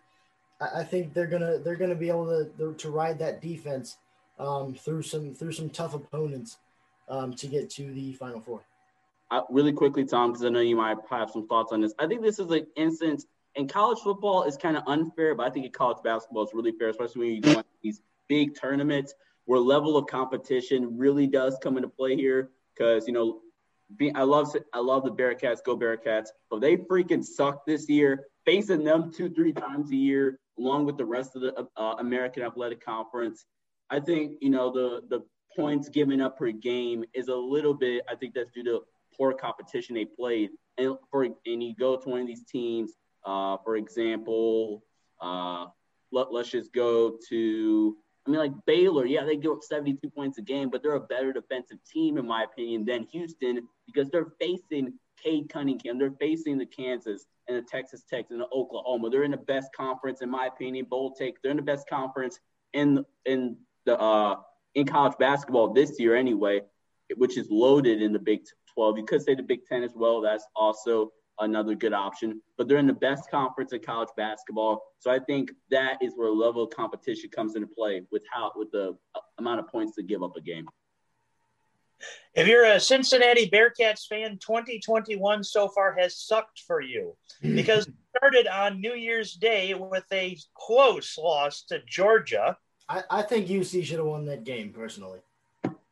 I 0.61 0.85
think 0.85 1.13
they're 1.13 1.27
gonna 1.27 1.59
they're 1.59 1.77
gonna 1.77 1.95
be 1.95 2.09
able 2.09 2.27
to 2.27 2.75
to 2.79 2.91
ride 2.91 3.19
that 3.19 3.43
defense 3.43 3.99
um, 4.39 4.75
through 4.75 5.03
some 5.03 5.35
through 5.35 5.53
some 5.53 5.69
tough 5.69 5.93
opponents 5.93 6.57
um, 7.11 7.35
to 7.35 7.47
get 7.47 7.69
to 7.71 7.93
the 7.93 8.15
final 8.15 8.41
four. 8.41 8.63
Uh, 9.31 9.43
really 9.51 9.73
quickly, 9.73 10.07
Tom, 10.07 10.31
because 10.31 10.47
I 10.47 10.49
know 10.49 10.61
you 10.61 10.77
might 10.77 10.97
have 11.11 11.31
some 11.31 11.47
thoughts 11.47 11.73
on 11.73 11.83
this. 11.83 11.93
I 11.99 12.07
think 12.07 12.23
this 12.23 12.39
is 12.39 12.51
an 12.51 12.67
instance 12.77 13.27
in 13.55 13.69
college 13.69 13.99
football 13.99 14.45
is 14.45 14.57
kind 14.57 14.77
of 14.79 14.85
unfair, 14.87 15.35
but 15.35 15.47
I 15.47 15.51
think 15.51 15.67
in 15.67 15.73
college 15.73 15.99
basketball 16.03 16.45
is 16.45 16.51
really 16.55 16.73
fair, 16.73 16.89
especially 16.89 17.21
when 17.21 17.35
you 17.35 17.41
go 17.41 17.63
these 17.83 18.01
big 18.29 18.59
tournaments 18.59 19.15
where 19.47 19.59
level 19.59 19.97
of 19.97 20.07
competition 20.07 20.97
really 20.99 21.27
does 21.27 21.59
come 21.63 21.77
into 21.77 21.89
play 21.89 22.15
here. 22.15 22.51
Because 22.77 23.07
you 23.07 23.15
know 23.15 23.41
I 24.15 24.23
love 24.23 24.55
I 24.73 24.81
love 24.81 25.05
the 25.05 25.13
Bearcats, 25.13 25.65
go 25.65 25.77
Bearcats, 25.77 26.29
but 26.51 26.61
they 26.61 26.77
freaking 26.77 27.25
suck 27.25 27.65
this 27.67 27.89
year. 27.89 28.27
Facing 28.45 28.85
them 28.85 29.11
two 29.13 29.31
three 29.31 29.53
times 29.53 29.91
a 29.91 29.97
year, 29.97 30.39
along 30.59 30.87
with 30.87 30.97
the 30.97 31.05
rest 31.05 31.35
of 31.37 31.43
the 31.43 31.67
uh, 31.77 31.95
American 31.99 32.43
Athletic 32.43 32.85
Conference, 32.85 33.47
I 33.91 34.01
think 34.01 34.39
you 34.41 34.51
know 34.51 34.71
the 34.71 35.03
the 35.09 35.25
points 35.55 35.89
given 35.89 36.21
up 36.21 36.39
per 36.39 36.51
game 36.51 37.05
is 37.15 37.29
a 37.29 37.35
little 37.35 37.75
bit. 37.75 38.05
I 38.11 38.15
think 38.15 38.35
that's 38.35 38.53
due 38.53 38.65
to 38.65 38.83
poor 39.17 39.33
competition 39.33 39.95
they 39.95 40.05
played, 40.05 40.51
and 40.79 40.97
for 41.11 41.25
and 41.25 41.63
you 41.63 41.75
go 41.75 41.97
to 41.97 42.09
one 42.09 42.21
of 42.21 42.27
these 42.27 42.45
teams, 42.45 42.93
uh, 43.25 43.57
for 43.65 43.77
example, 43.77 44.85
uh, 45.21 45.67
let, 46.13 46.33
let's 46.33 46.51
just 46.51 46.73
go 46.73 47.17
to 47.29 47.97
I 48.27 48.31
mean, 48.31 48.41
like 48.41 48.53
Baylor, 48.67 49.07
yeah, 49.07 49.25
they 49.25 49.37
give 49.37 49.53
up 49.53 49.63
72 49.63 50.11
points 50.11 50.39
a 50.39 50.43
game, 50.43 50.69
but 50.69 50.83
they're 50.83 50.95
a 50.95 51.01
better 51.01 51.33
defensive 51.33 51.79
team, 51.91 52.19
in 52.19 52.27
my 52.27 52.43
opinion, 52.43 52.85
than 52.85 53.07
Houston 53.13 53.69
because 53.87 54.11
they're 54.11 54.33
facing 54.41 54.95
Cade 55.23 55.49
Cunningham. 55.49 55.99
They're 55.99 56.15
facing 56.19 56.59
the 56.59 56.67
Kansas 56.67 57.27
and 57.49 57.57
the 57.57 57.63
Texas 57.63 58.03
Tech 58.09 58.27
and 58.31 58.41
the 58.41 58.49
Oklahoma. 58.53 59.11
They're 59.11 59.23
in 59.23 59.31
the 59.31 59.37
best 59.37 59.69
conference, 59.77 60.23
in 60.23 60.31
my 60.31 60.47
opinion. 60.47 60.87
Bold 60.91 61.17
take. 61.17 61.41
They're 61.41 61.53
in 61.53 61.57
the 61.57 61.63
best 61.63 61.89
conference 61.89 62.41
in 62.73 63.05
in 63.25 63.57
the 63.85 63.99
uh, 63.99 64.37
in 64.75 64.87
college 64.87 65.15
basketball 65.19 65.73
this 65.73 65.99
year, 66.01 66.17
anyway, 66.17 66.63
which 67.17 67.39
is 67.39 67.49
loaded 67.51 68.03
in 68.03 68.13
the 68.13 68.19
Big 68.19 68.43
12. 68.75 68.99
You 68.99 69.05
could 69.05 69.23
say 69.23 69.35
the 69.35 69.43
Big 69.43 69.65
10 69.67 69.83
as 69.85 69.93
well. 69.95 70.21
That's 70.21 70.47
also 70.57 71.13
another 71.41 71.75
good 71.75 71.93
option. 71.93 72.41
But 72.57 72.69
they're 72.69 72.79
in 72.79 72.87
the 72.87 72.93
best 72.93 73.31
conference 73.31 73.73
in 73.73 73.81
college 73.81 74.09
basketball, 74.17 74.83
so 74.99 75.11
I 75.11 75.19
think 75.19 75.53
that 75.71 75.99
is 76.03 76.13
where 76.17 76.31
level 76.31 76.65
of 76.65 76.71
competition 76.71 77.31
comes 77.31 77.57
into 77.57 77.69
play 77.69 78.03
with 78.11 78.23
how 78.31 78.53
with 78.57 78.71
the 78.71 78.97
amount 79.39 79.61
of 79.61 79.69
points 79.69 79.97
to 79.97 80.03
give 80.03 80.23
up 80.23 80.37
a 80.37 80.41
game. 80.41 80.67
If 82.35 82.47
you're 82.47 82.65
a 82.65 82.79
Cincinnati 82.79 83.49
Bearcats 83.49 84.07
fan, 84.07 84.39
2021 84.39 85.43
so 85.43 85.69
far 85.69 85.97
has 85.99 86.19
sucked 86.19 86.61
for 86.67 86.81
you 86.81 87.17
because 87.43 87.87
it 87.87 87.95
started 88.17 88.47
on 88.47 88.81
New 88.81 88.95
Year's 88.95 89.35
Day 89.35 89.75
with 89.75 90.05
a 90.13 90.37
close 90.55 91.17
loss 91.17 91.63
to 91.69 91.81
Georgia. 91.87 92.57
I, 92.89 93.03
I 93.11 93.23
think 93.23 93.49
UC 93.49 93.85
should 93.85 93.99
have 93.99 94.07
won 94.07 94.27
that 94.27 94.45
game 94.45 94.73
personally. 94.73 95.21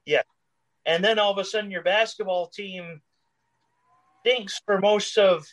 Yeah. 0.07 0.23
and 0.85 1.03
then 1.03 1.19
all 1.19 1.33
of 1.33 1.39
a 1.39 1.45
sudden 1.45 1.71
your 1.71 1.83
basketball 1.83 2.49
team 2.49 3.01
thinks 4.25 4.61
for 4.67 4.81
most 4.81 5.17
of 5.19 5.47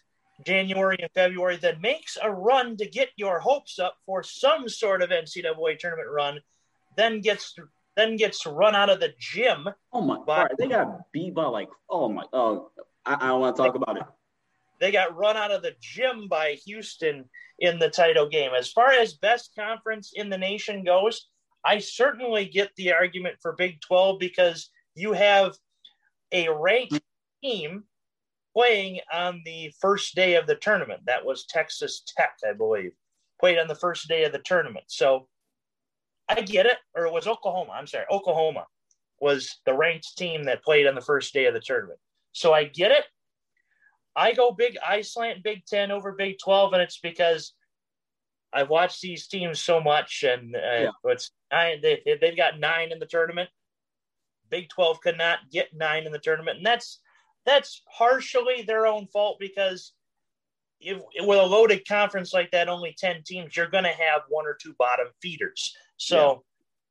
January 0.45 0.97
and 0.99 1.11
February, 1.13 1.57
then 1.57 1.79
makes 1.81 2.17
a 2.21 2.31
run 2.31 2.77
to 2.77 2.87
get 2.87 3.09
your 3.15 3.39
hopes 3.39 3.77
up 3.77 3.95
for 4.05 4.23
some 4.23 4.67
sort 4.67 5.01
of 5.01 5.09
NCAA 5.09 5.77
tournament 5.77 6.09
run, 6.09 6.39
then 6.97 7.21
gets 7.21 7.55
then 7.95 8.15
gets 8.15 8.45
run 8.45 8.73
out 8.73 8.89
of 8.89 8.99
the 8.99 9.13
gym. 9.19 9.67
Oh 9.93 10.01
my! 10.01 10.17
By, 10.25 10.47
they 10.57 10.67
got 10.67 11.11
beat 11.11 11.35
by 11.35 11.45
like 11.45 11.69
oh 11.89 12.09
my 12.09 12.23
oh 12.33 12.71
I, 13.05 13.15
I 13.15 13.27
don't 13.27 13.41
want 13.41 13.55
to 13.55 13.63
talk 13.63 13.75
about 13.75 13.97
it. 13.97 14.03
They 14.79 14.91
got 14.91 15.15
run 15.15 15.37
out 15.37 15.51
of 15.51 15.61
the 15.61 15.75
gym 15.79 16.27
by 16.27 16.53
Houston 16.65 17.29
in 17.59 17.77
the 17.77 17.89
title 17.89 18.27
game. 18.27 18.51
As 18.57 18.71
far 18.71 18.91
as 18.91 19.13
best 19.13 19.51
conference 19.55 20.11
in 20.15 20.29
the 20.29 20.37
nation 20.37 20.83
goes, 20.83 21.27
I 21.63 21.77
certainly 21.77 22.45
get 22.45 22.71
the 22.75 22.93
argument 22.93 23.35
for 23.41 23.53
Big 23.53 23.79
12 23.81 24.17
because 24.17 24.71
you 24.95 25.13
have 25.13 25.55
a 26.31 26.49
ranked 26.49 26.99
team 27.43 27.83
playing 28.55 28.99
on 29.11 29.41
the 29.45 29.73
first 29.79 30.15
day 30.15 30.35
of 30.35 30.47
the 30.47 30.55
tournament. 30.55 31.01
That 31.05 31.25
was 31.25 31.45
Texas 31.45 32.03
Tech, 32.05 32.33
I 32.47 32.53
believe, 32.53 32.91
played 33.39 33.57
on 33.57 33.67
the 33.67 33.75
first 33.75 34.07
day 34.07 34.23
of 34.23 34.31
the 34.31 34.39
tournament. 34.39 34.85
So 34.87 35.27
I 36.27 36.41
get 36.41 36.65
it. 36.65 36.77
Or 36.95 37.05
it 37.05 37.13
was 37.13 37.27
Oklahoma. 37.27 37.71
I'm 37.73 37.87
sorry. 37.87 38.05
Oklahoma 38.11 38.65
was 39.19 39.59
the 39.65 39.73
ranked 39.73 40.17
team 40.17 40.43
that 40.43 40.63
played 40.63 40.87
on 40.87 40.95
the 40.95 41.01
first 41.01 41.33
day 41.33 41.45
of 41.45 41.53
the 41.53 41.59
tournament. 41.59 41.99
So 42.33 42.53
I 42.53 42.65
get 42.65 42.91
it. 42.91 43.05
I 44.15 44.33
go 44.33 44.51
big, 44.51 44.77
I 44.85 45.01
slant 45.01 45.43
Big 45.43 45.65
10 45.65 45.91
over 45.91 46.11
Big 46.11 46.37
12, 46.43 46.73
and 46.73 46.81
it's 46.81 46.99
because 46.99 47.53
I've 48.51 48.69
watched 48.69 49.01
these 49.01 49.27
teams 49.27 49.61
so 49.61 49.79
much, 49.79 50.23
and 50.27 50.55
uh, 50.55 50.59
yeah. 50.59 50.89
it's 51.05 51.31
nine, 51.51 51.79
they, 51.81 52.01
they've 52.19 52.35
got 52.35 52.59
nine 52.59 52.91
in 52.91 52.99
the 52.99 53.05
tournament. 53.05 53.49
Big 54.49 54.67
12 54.67 54.99
could 54.99 55.17
not 55.17 55.39
get 55.49 55.69
nine 55.73 56.05
in 56.05 56.11
the 56.11 56.19
tournament, 56.19 56.57
and 56.57 56.65
that's 56.65 56.99
that's 57.45 57.81
partially 57.97 58.63
their 58.63 58.85
own 58.85 59.07
fault 59.07 59.37
because 59.39 59.93
if, 60.79 61.01
with 61.19 61.39
a 61.39 61.45
loaded 61.45 61.87
conference 61.87 62.33
like 62.33 62.51
that, 62.51 62.69
only 62.69 62.95
10 62.97 63.23
teams, 63.25 63.55
you're 63.55 63.67
going 63.67 63.83
to 63.83 63.89
have 63.89 64.21
one 64.29 64.45
or 64.45 64.57
two 64.61 64.73
bottom 64.77 65.07
feeders. 65.21 65.75
So, 65.97 66.43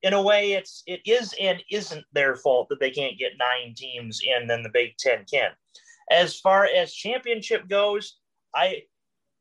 yeah. 0.02 0.08
in 0.08 0.14
a 0.14 0.22
way, 0.22 0.52
it's 0.52 0.82
it 0.86 1.00
is 1.04 1.34
and 1.40 1.62
isn't 1.70 2.04
their 2.12 2.36
fault 2.36 2.68
that 2.68 2.80
they 2.80 2.90
can't 2.90 3.18
get 3.18 3.32
nine 3.38 3.74
teams 3.76 4.20
in, 4.24 4.46
then 4.46 4.62
the 4.62 4.70
Big 4.70 4.96
Ten 4.98 5.24
can. 5.30 5.50
As 6.10 6.38
far 6.38 6.64
as 6.66 6.92
championship 6.92 7.68
goes, 7.68 8.18
I 8.54 8.82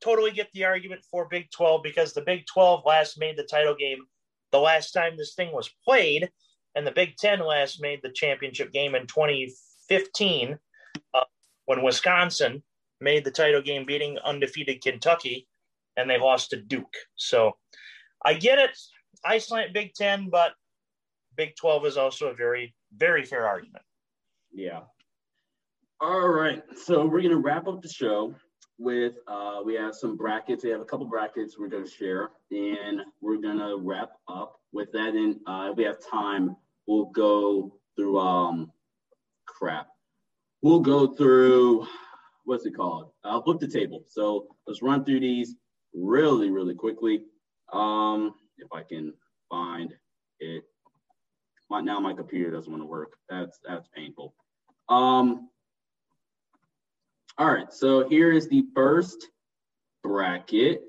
totally 0.02 0.32
get 0.32 0.50
the 0.54 0.66
argument 0.66 1.02
for 1.10 1.28
Big 1.30 1.50
12 1.52 1.84
because 1.84 2.14
the 2.14 2.22
Big 2.22 2.46
12 2.52 2.84
last 2.86 3.20
made 3.20 3.38
the 3.38 3.44
title 3.44 3.76
game 3.76 4.00
the 4.52 4.60
last 4.60 4.92
time 4.92 5.16
this 5.16 5.36
thing 5.36 5.52
was 5.52 5.70
played, 5.86 6.30
and 6.76 6.86
the 6.86 6.92
Big 6.92 7.18
10 7.18 7.40
last 7.40 7.82
made 7.82 8.00
the 8.02 8.12
championship 8.12 8.72
game 8.72 8.96
in 8.96 9.06
2015 9.06 10.54
uh, 10.54 10.56
when 11.70 11.84
Wisconsin 11.84 12.64
made 13.00 13.24
the 13.24 13.30
title 13.30 13.62
game 13.62 13.86
beating 13.86 14.18
undefeated 14.26 14.82
Kentucky 14.82 15.48
and 15.98 16.10
they 16.10 16.18
lost 16.18 16.50
to 16.50 16.60
Duke. 16.60 16.96
So 17.16 17.58
I 18.26 18.34
get 18.34 18.58
it. 18.58 18.72
I 19.24 19.38
slant 19.38 19.72
Big 19.72 19.94
10, 19.94 20.32
but 20.32 20.54
Big 21.38 21.56
12 21.58 21.86
is 21.86 21.96
also 21.96 22.30
a 22.30 22.34
very, 22.34 22.74
very 22.98 23.24
fair 23.24 23.46
argument. 23.46 23.84
Yeah. 24.52 24.80
All 26.02 26.30
right. 26.30 26.64
So 26.76 27.06
we're 27.06 27.22
going 27.22 27.30
to 27.30 27.38
wrap 27.38 27.68
up 27.68 27.84
the 27.84 27.88
show 27.88 28.34
with 28.80 29.14
uh, 29.28 29.60
we 29.64 29.76
have 29.76 29.94
some 29.94 30.18
brackets. 30.18 30.64
We 30.64 30.72
have 30.72 30.82
a 30.82 30.86
couple 30.86 31.06
brackets 31.06 31.60
we're 31.60 31.68
going 31.68 31.86
to 31.86 31.92
share, 31.92 32.32
and 32.50 33.02
we're 33.22 33.38
going 33.38 33.60
to 33.60 33.78
wrap 33.80 34.14
up 34.28 34.60
with 34.72 34.92
that. 34.94 35.10
And 35.10 35.36
uh, 35.46 35.70
if 35.70 35.78
we 35.78 35.84
have 35.84 35.98
time, 36.04 36.56
we'll 36.88 37.12
go 37.12 37.76
through 37.96 38.18
um 38.18 38.72
crap 39.46 39.89
we'll 40.62 40.80
go 40.80 41.08
through 41.08 41.88
what's 42.46 42.66
it 42.66 42.76
called? 42.76 43.12
I'll 43.24 43.44
flip 43.44 43.60
the 43.60 43.68
table. 43.68 44.04
So 44.08 44.48
let's 44.66 44.82
run 44.82 45.06
through 45.06 45.20
these 45.20 45.56
really, 45.94 46.50
really 46.50 46.74
quickly. 46.74 47.22
Um, 47.72 48.34
if 48.58 48.68
I 48.74 48.84
can 48.84 49.14
find 49.50 49.94
it. 50.40 50.64
My, 51.70 51.82
now 51.82 52.00
my 52.00 52.14
computer 52.14 52.52
doesn't 52.52 52.72
want 52.72 52.82
to 52.82 52.88
work. 52.88 53.14
That's 53.30 53.60
that's 53.68 53.88
painful. 53.96 54.34
Um, 54.88 55.50
all 57.38 57.52
right, 57.52 57.72
so 57.72 58.08
here 58.10 58.32
is 58.32 58.50
the 58.50 58.66
first 58.74 59.28
bracket. 60.04 60.84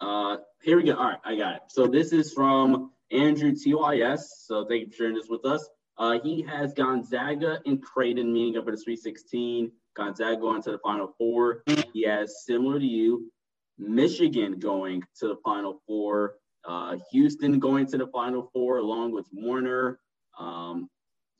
Uh, 0.00 0.36
here 0.62 0.76
we 0.76 0.84
go. 0.84 0.94
All 0.94 1.04
right, 1.04 1.18
I 1.24 1.36
got 1.36 1.56
it. 1.56 1.62
So 1.68 1.86
this 1.86 2.12
is 2.12 2.32
from 2.32 2.92
Andrew 3.10 3.52
TYS. 3.52 4.20
So 4.44 4.64
thank 4.66 4.82
you 4.82 4.90
for 4.90 4.96
sharing 4.96 5.14
this 5.14 5.28
with 5.28 5.44
us. 5.44 5.68
Uh, 5.98 6.18
he 6.22 6.42
has 6.42 6.74
Gonzaga 6.74 7.60
and 7.64 7.82
Creighton 7.82 8.32
meeting 8.32 8.58
up 8.58 8.66
at 8.66 8.72
the 8.72 8.78
Sweet 8.78 9.00
16. 9.00 9.72
Gonzaga 9.96 10.36
going 10.40 10.62
to 10.62 10.72
the 10.72 10.78
Final 10.78 11.14
Four. 11.16 11.62
He 11.92 12.02
has, 12.02 12.44
similar 12.44 12.78
to 12.78 12.84
you, 12.84 13.30
Michigan 13.78 14.58
going 14.58 15.02
to 15.20 15.28
the 15.28 15.36
Final 15.44 15.80
Four. 15.86 16.34
Uh, 16.66 16.96
Houston 17.12 17.58
going 17.58 17.86
to 17.86 17.98
the 17.98 18.08
Final 18.08 18.50
Four 18.52 18.78
along 18.78 19.12
with 19.12 19.26
Warner. 19.32 19.98
Um, 20.38 20.90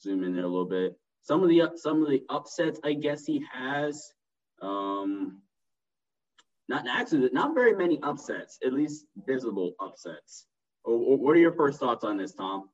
zoom 0.01 0.25
in 0.25 0.35
there 0.35 0.45
a 0.45 0.49
little 0.49 0.65
bit. 0.65 0.97
Some 1.23 1.43
of 1.43 1.49
the 1.49 1.73
some 1.77 2.03
of 2.03 2.09
the 2.09 2.23
upsets, 2.31 2.81
I 2.85 2.95
guess 2.95 3.25
he 3.27 3.45
has. 3.53 4.13
Um, 4.63 5.43
not 6.69 6.87
actually, 6.89 7.29
not 7.33 7.55
very 7.55 7.75
many 7.75 7.99
upsets, 8.03 8.59
at 8.65 8.73
least 8.73 9.05
visible 9.27 9.75
upsets. 9.81 10.47
What 10.85 11.37
are 11.37 11.41
your 11.41 11.53
first 11.53 11.81
thoughts 11.81 12.05
on 12.05 12.17
this, 12.17 12.33
Tom? 12.33 12.69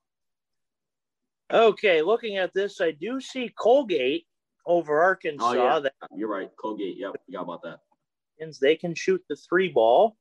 Okay, 1.52 2.00
looking 2.00 2.38
at 2.38 2.54
this, 2.54 2.80
I 2.80 2.92
do 2.92 3.20
see 3.20 3.52
Colgate 3.58 4.26
over 4.64 5.02
Arkansas. 5.02 5.50
Oh, 5.50 5.52
yeah. 5.52 5.78
That, 5.80 5.92
You're 6.16 6.28
right, 6.28 6.50
Colgate. 6.58 6.96
Yep, 6.96 7.12
forgot 7.26 7.42
about 7.42 7.62
that. 7.62 7.80
They 8.60 8.74
can 8.74 8.94
shoot 8.94 9.22
the 9.28 9.36
three 9.36 9.68
ball. 9.68 10.16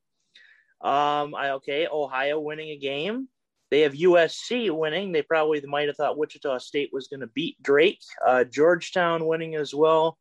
Um, 0.81 1.33
I 1.35 1.51
okay, 1.51 1.87
Ohio 1.91 2.39
winning 2.39 2.69
a 2.69 2.77
game. 2.77 3.27
They 3.71 3.81
have 3.81 3.93
USC 3.93 4.69
winning. 4.69 5.11
They 5.11 5.21
probably 5.21 5.61
might 5.61 5.87
have 5.87 5.95
thought 5.95 6.17
Wichita 6.17 6.57
State 6.59 6.89
was 6.91 7.07
going 7.07 7.21
to 7.21 7.27
beat 7.27 7.55
Drake. 7.63 8.01
Uh, 8.25 8.43
Georgetown 8.43 9.25
winning 9.25 9.55
as 9.55 9.73
well. 9.73 10.17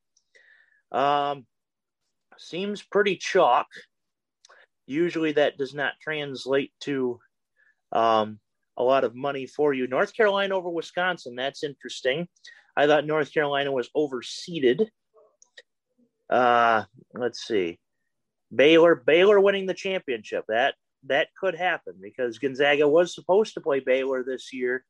Um, 0.92 1.46
seems 2.38 2.82
pretty 2.82 3.16
chalk. 3.16 3.66
Usually 4.86 5.32
that 5.32 5.58
does 5.58 5.74
not 5.74 5.94
translate 6.00 6.72
to 6.80 7.18
um, 7.92 8.38
a 8.77 8.83
lot 8.83 9.05
of 9.05 9.14
money 9.14 9.47
for 9.47 9.73
you. 9.75 9.87
North 9.87 10.14
Carolina 10.14 10.57
over 10.57 10.71
Wisconsin, 10.71 11.35
that's 11.35 11.64
interesting. 11.64 12.29
I 12.77 12.87
thought 12.87 13.07
North 13.07 13.33
Carolina 13.33 13.73
was 13.73 13.91
overseeded. 13.97 14.89
Uh, 16.29 16.85
let's 17.14 17.47
see. 17.47 17.79
Baylor, 18.55 18.95
Baylor 18.95 19.41
winning 19.41 19.66
the 19.66 19.75
championship. 19.75 20.45
That 20.49 20.75
that 21.07 21.29
could 21.39 21.55
happen 21.55 21.95
because 22.01 22.39
Gonzaga 22.39 22.87
was 22.87 23.14
supposed 23.14 23.55
to 23.55 23.61
play 23.61 23.81
Baylor 23.81 24.23
this 24.23 24.53
year, 24.53 24.85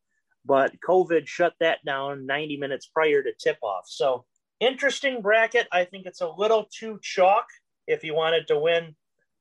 but 0.45 0.73
COVID 0.87 1.27
shut 1.27 1.55
that 1.61 1.79
down 1.85 2.27
90 2.27 2.57
minutes 2.57 2.87
prior 2.87 3.23
to 3.23 3.33
tip 3.39 3.59
off. 3.63 3.85
So 3.87 4.25
interesting 4.59 5.23
bracket. 5.23 5.69
I 5.73 5.85
think 5.85 6.07
it's 6.07 6.21
a 6.21 6.29
little 6.29 6.67
too 6.73 6.99
chalk 7.03 7.47
if 7.87 8.05
you 8.05 8.15
wanted 8.15 8.49
to 8.49 8.59
win 8.59 8.95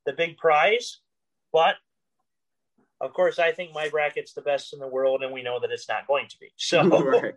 the 0.05 0.13
big 0.13 0.37
prize, 0.37 0.99
but 1.51 1.75
of 3.01 3.13
course, 3.13 3.39
I 3.39 3.51
think 3.51 3.73
my 3.73 3.89
bracket's 3.89 4.33
the 4.33 4.41
best 4.41 4.73
in 4.73 4.79
the 4.79 4.87
world, 4.87 5.23
and 5.23 5.33
we 5.33 5.41
know 5.41 5.59
that 5.59 5.71
it's 5.71 5.87
not 5.87 6.07
going 6.07 6.27
to 6.27 6.37
be. 6.39 6.49
So 6.57 6.83
right. 7.05 7.33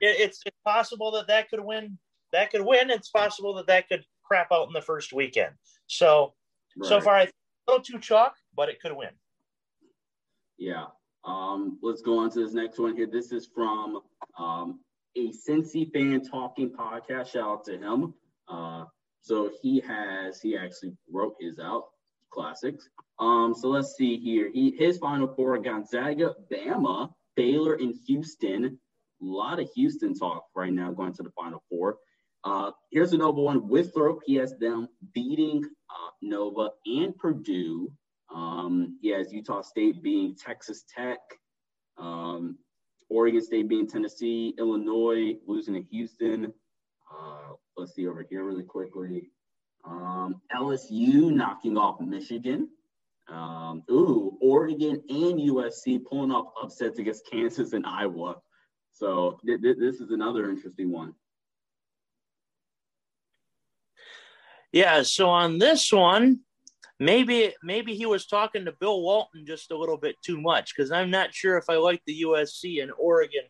it, 0.00 0.20
it's 0.20 0.42
it's 0.44 0.56
possible 0.64 1.12
that 1.12 1.28
that 1.28 1.48
could 1.48 1.64
win. 1.64 1.98
That 2.32 2.50
could 2.50 2.64
win. 2.64 2.90
It's 2.90 3.08
possible 3.08 3.54
that 3.54 3.66
that 3.68 3.88
could 3.88 4.04
crap 4.24 4.48
out 4.52 4.66
in 4.66 4.72
the 4.72 4.82
first 4.82 5.12
weekend. 5.12 5.54
So 5.86 6.34
right. 6.76 6.88
so 6.88 7.00
far, 7.00 7.14
I 7.14 7.24
think 7.24 7.34
a 7.66 7.70
little 7.72 7.84
too 7.84 7.98
chalk, 7.98 8.34
but 8.54 8.68
it 8.68 8.80
could 8.80 8.92
win. 8.94 9.10
Yeah. 10.58 10.86
Um, 11.24 11.78
let's 11.82 12.02
go 12.02 12.18
on 12.18 12.30
to 12.30 12.40
this 12.40 12.52
next 12.52 12.78
one 12.78 12.94
here. 12.94 13.08
This 13.10 13.32
is 13.32 13.48
from 13.52 14.00
um, 14.38 14.80
a 15.16 15.32
Cincy 15.32 15.90
fan 15.92 16.22
talking 16.22 16.70
podcast. 16.70 17.32
Shout 17.32 17.48
out 17.48 17.64
to 17.64 17.78
him. 17.78 18.14
Uh, 18.48 18.84
so 19.22 19.50
he 19.60 19.80
has 19.80 20.40
he 20.40 20.56
actually 20.56 20.92
wrote 21.10 21.34
his 21.40 21.58
out 21.58 21.86
classics. 22.36 22.88
Um, 23.18 23.54
so 23.54 23.68
let's 23.68 23.96
see 23.96 24.18
here. 24.18 24.50
He 24.52 24.76
his 24.78 24.98
final 24.98 25.28
four: 25.34 25.58
Gonzaga, 25.58 26.34
Bama, 26.52 27.10
Baylor, 27.34 27.74
and 27.74 27.94
Houston. 28.06 28.78
A 29.22 29.24
lot 29.24 29.58
of 29.58 29.70
Houston 29.74 30.14
talk 30.14 30.44
right 30.54 30.72
now 30.72 30.92
going 30.92 31.14
to 31.14 31.22
the 31.22 31.30
final 31.30 31.62
four. 31.70 31.96
Uh, 32.44 32.70
here's 32.92 33.12
a 33.12 33.16
Nova 33.16 33.40
one. 33.40 33.68
Winthrop, 33.68 34.20
he 34.26 34.34
has 34.36 34.56
them 34.58 34.88
beating 35.14 35.64
uh, 35.90 36.10
Nova 36.20 36.70
and 36.84 37.16
Purdue. 37.16 37.90
Um, 38.32 38.98
he 39.00 39.08
has 39.10 39.32
Utah 39.32 39.62
State 39.62 40.02
being 40.02 40.36
Texas 40.36 40.84
Tech, 40.94 41.18
um, 41.98 42.58
Oregon 43.08 43.42
State 43.42 43.68
being 43.68 43.88
Tennessee, 43.88 44.54
Illinois 44.58 45.36
losing 45.46 45.74
to 45.74 45.82
Houston. 45.90 46.52
Uh, 47.10 47.54
let's 47.76 47.94
see 47.94 48.06
over 48.06 48.26
here 48.28 48.44
really 48.44 48.64
quickly. 48.64 49.30
Um, 49.86 50.40
LSU 50.54 51.30
knocking 51.30 51.78
off 51.78 52.00
Michigan. 52.00 52.68
Um, 53.28 53.82
ooh, 53.90 54.36
Oregon 54.40 55.02
and 55.08 55.40
USC 55.40 56.04
pulling 56.04 56.30
off 56.30 56.52
upsets 56.60 56.98
against 56.98 57.28
Kansas 57.30 57.72
and 57.72 57.86
Iowa. 57.86 58.36
So 58.92 59.38
th- 59.44 59.60
th- 59.60 59.78
this 59.78 60.00
is 60.00 60.10
another 60.10 60.48
interesting 60.50 60.90
one. 60.90 61.14
Yeah. 64.72 65.02
So 65.02 65.28
on 65.28 65.58
this 65.58 65.92
one, 65.92 66.40
maybe 66.98 67.54
maybe 67.62 67.94
he 67.94 68.06
was 68.06 68.26
talking 68.26 68.64
to 68.64 68.72
Bill 68.72 69.02
Walton 69.02 69.44
just 69.46 69.70
a 69.70 69.78
little 69.78 69.96
bit 69.96 70.16
too 70.22 70.40
much 70.40 70.74
because 70.74 70.90
I'm 70.90 71.10
not 71.10 71.34
sure 71.34 71.56
if 71.56 71.64
I 71.68 71.76
like 71.76 72.02
the 72.06 72.22
USC 72.22 72.82
and 72.82 72.92
Oregon 72.98 73.42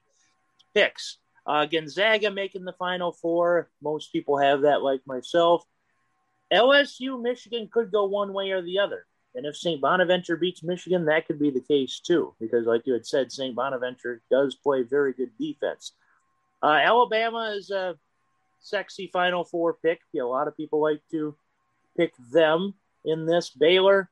picks. 0.75 1.19
Uh, 1.47 1.65
Gonzaga 1.65 2.31
making 2.31 2.65
the 2.65 2.73
Final 2.73 3.13
Four. 3.13 3.71
Most 3.81 4.11
people 4.11 4.39
have 4.39 4.63
that, 4.63 4.83
like 4.83 5.01
myself. 5.07 5.65
LSU, 6.53 7.21
Michigan 7.21 7.69
could 7.73 7.91
go 7.91 8.05
one 8.07 8.33
way 8.33 8.51
or 8.51 8.63
the 8.63 8.79
other. 8.79 9.07
And 9.35 9.45
if 9.45 9.57
St. 9.57 9.81
Bonaventure 9.81 10.37
beats 10.37 10.63
Michigan, 10.63 11.05
that 11.07 11.27
could 11.27 11.39
be 11.39 11.51
the 11.51 11.61
case 11.61 12.01
too, 12.01 12.35
because 12.41 12.67
like 12.67 12.87
you 12.87 12.95
had 12.95 13.07
said, 13.07 13.31
St. 13.31 13.55
Bonaventure 13.55 14.23
does 14.31 14.55
play 14.55 14.83
very 14.83 15.13
good 15.13 15.31
defense. 15.39 15.93
Uh, 16.63 16.81
Alabama 16.83 17.55
is 17.55 17.71
a 17.71 17.97
sexy 18.61 19.09
Final 19.13 19.45
Four 19.45 19.75
pick. 19.75 20.01
A 20.19 20.23
lot 20.23 20.49
of 20.49 20.57
people 20.57 20.81
like 20.81 21.03
to 21.11 21.37
pick 21.97 22.15
them 22.33 22.75
in 23.05 23.27
this. 23.27 23.51
Baylor, 23.51 24.11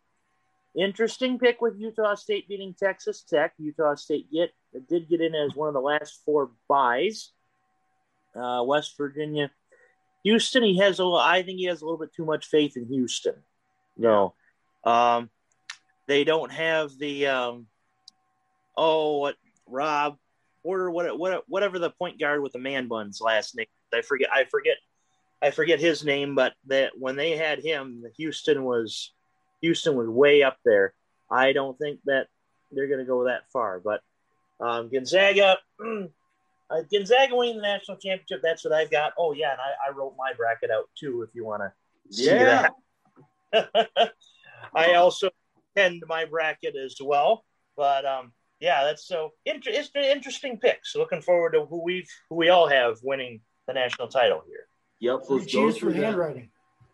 interesting 0.76 1.38
pick 1.38 1.62
with 1.62 1.78
Utah 1.78 2.14
State 2.14 2.46
beating 2.46 2.74
Texas 2.74 3.22
Tech. 3.22 3.54
Utah 3.58 3.94
State 3.94 4.30
get 4.30 4.52
did 4.88 5.08
get 5.08 5.22
in 5.22 5.34
as 5.34 5.54
one 5.54 5.68
of 5.68 5.74
the 5.74 5.80
last 5.80 6.20
four 6.24 6.50
buys. 6.68 7.30
Uh, 8.36 8.62
West 8.66 8.96
Virginia, 8.98 9.50
Houston. 10.24 10.64
He 10.64 10.78
has 10.78 10.98
a. 10.98 11.04
I 11.04 11.42
think 11.42 11.58
he 11.58 11.66
has 11.66 11.80
a 11.80 11.84
little 11.84 11.98
bit 11.98 12.12
too 12.14 12.24
much 12.24 12.46
faith 12.46 12.76
in 12.76 12.86
Houston. 12.86 13.34
No, 13.96 14.34
um, 14.82 15.30
they 16.06 16.24
don't 16.24 16.50
have 16.50 16.98
the 16.98 17.28
um, 17.28 17.66
oh 18.76 19.18
what 19.18 19.36
Rob 19.66 20.18
or 20.64 20.90
what, 20.90 21.18
what 21.18 21.44
whatever 21.46 21.78
the 21.78 21.90
point 21.90 22.18
guard 22.18 22.42
with 22.42 22.52
the 22.52 22.58
man 22.58 22.88
buns 22.88 23.20
last 23.20 23.54
name. 23.56 23.66
I 23.92 24.02
forget. 24.02 24.30
I 24.32 24.44
forget. 24.44 24.76
I 25.42 25.50
forget 25.50 25.78
his 25.78 26.04
name, 26.04 26.34
but 26.34 26.54
that 26.68 26.92
when 26.98 27.16
they 27.16 27.36
had 27.36 27.62
him, 27.62 28.02
Houston 28.16 28.64
was 28.64 29.12
Houston 29.60 29.94
was 29.94 30.08
way 30.08 30.42
up 30.42 30.56
there. 30.64 30.94
I 31.30 31.52
don't 31.52 31.78
think 31.78 32.00
that 32.06 32.28
they're 32.72 32.88
going 32.88 33.00
to 33.00 33.04
go 33.04 33.24
that 33.24 33.50
far, 33.52 33.78
but 33.78 34.00
um, 34.58 34.88
Gonzaga, 34.88 35.58
uh, 36.74 36.82
Gonzaga 36.92 37.34
winning 37.36 37.56
the 37.56 37.62
national 37.62 37.96
championship. 37.98 38.40
That's 38.42 38.64
what 38.64 38.72
I've 38.72 38.90
got. 38.90 39.12
Oh 39.18 39.32
yeah, 39.32 39.52
and 39.52 39.60
I, 39.60 39.90
I 39.90 39.92
wrote 39.94 40.14
my 40.18 40.32
bracket 40.36 40.70
out 40.70 40.88
too. 40.98 41.22
If 41.22 41.34
you 41.34 41.44
want 41.44 41.62
to 41.62 42.14
see 42.14 42.26
Yeah. 42.26 42.68
that. 43.52 44.12
I 44.74 44.94
also 44.94 45.30
penned 45.76 46.02
my 46.08 46.24
bracket 46.24 46.74
as 46.76 46.96
well. 47.02 47.44
But 47.76 48.04
um, 48.04 48.32
yeah, 48.60 48.84
that's 48.84 49.06
so 49.06 49.32
inter- 49.44 49.70
it's 49.72 49.90
an 49.94 50.04
interesting 50.04 50.58
picks. 50.58 50.94
Looking 50.96 51.22
forward 51.22 51.52
to 51.52 51.64
who 51.66 51.82
we've, 51.82 52.08
who 52.30 52.36
we 52.36 52.48
all 52.48 52.68
have 52.68 52.98
winning 53.02 53.40
the 53.66 53.74
national 53.74 54.08
title 54.08 54.42
here. 54.46 54.66
Yep. 55.00 55.20
Let's 55.28 55.28
go 55.28 55.38
cheers 55.46 55.76
for 55.76 55.80
through 55.90 56.00
that. 56.00 56.04
handwriting. 56.04 56.50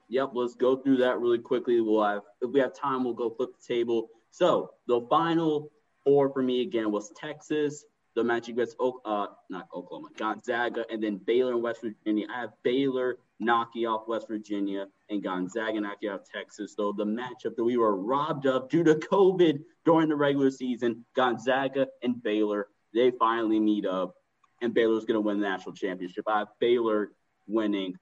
Yep, 0.09 0.31
let's 0.35 0.55
go 0.57 0.77
through 0.77 0.97
that 0.99 1.21
really 1.21 1.39
quickly. 1.39 1.81
We'll 1.81 2.03
have, 2.03 2.23
if 2.43 2.51
we 2.51 2.59
have 2.61 2.75
time, 2.75 3.05
we'll 3.05 3.15
go 3.15 3.31
flip 3.31 3.51
the 3.57 3.75
table. 3.75 4.09
So 4.33 4.71
the 4.89 5.07
final 5.09 5.71
four 6.05 6.33
for 6.33 6.43
me 6.43 6.63
again 6.63 6.91
was 6.91 7.11
Texas, 7.11 7.85
the 8.15 8.25
match 8.25 8.49
against 8.49 8.77
Oak, 8.81 9.01
uh, 9.05 9.27
not 9.49 9.69
Oklahoma, 9.75 10.09
Gonzaga, 10.17 10.85
and 10.91 11.03
then 11.03 11.17
Baylor 11.19 11.53
and 11.53 11.63
West 11.63 11.81
Virginia. 11.83 12.27
I 12.35 12.41
have 12.41 12.53
Baylor 12.63 13.19
knocking 13.39 13.87
off 13.87 14.09
West 14.09 14.29
Virginia 14.29 14.87
and 15.09 15.23
Gonzaga 15.23 15.81
knocking 15.81 16.11
out 16.11 16.27
Texas. 16.27 16.75
So 16.77 16.93
the 16.93 17.05
matchup 17.05 17.57
that 17.57 17.65
we 17.65 17.77
were 17.77 17.97
robbed 17.97 18.47
of 18.47 18.69
due 18.69 18.85
to 18.85 18.95
COVID 18.95 19.61
during 19.85 20.09
the 20.09 20.17
regular 20.17 20.51
season, 20.51 21.05
Gonzaga 21.15 21.87
and 22.03 22.23
Baylor, 22.23 22.69
they 22.93 23.13
finally 23.13 23.61
meet 23.61 23.87
up, 23.87 24.15
and 24.61 24.75
Baylor's 24.75 25.05
going 25.05 25.15
to 25.15 25.21
win 25.21 25.41
the 25.41 25.49
national 25.49 25.75
championship. 25.75 26.25
I 26.27 26.41
have 26.41 26.49
Baylor 26.59 27.13
winning. 27.47 27.95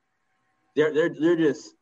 They're 0.74 0.92
they're 0.92 1.14
they're 1.18 1.36
just 1.36 1.74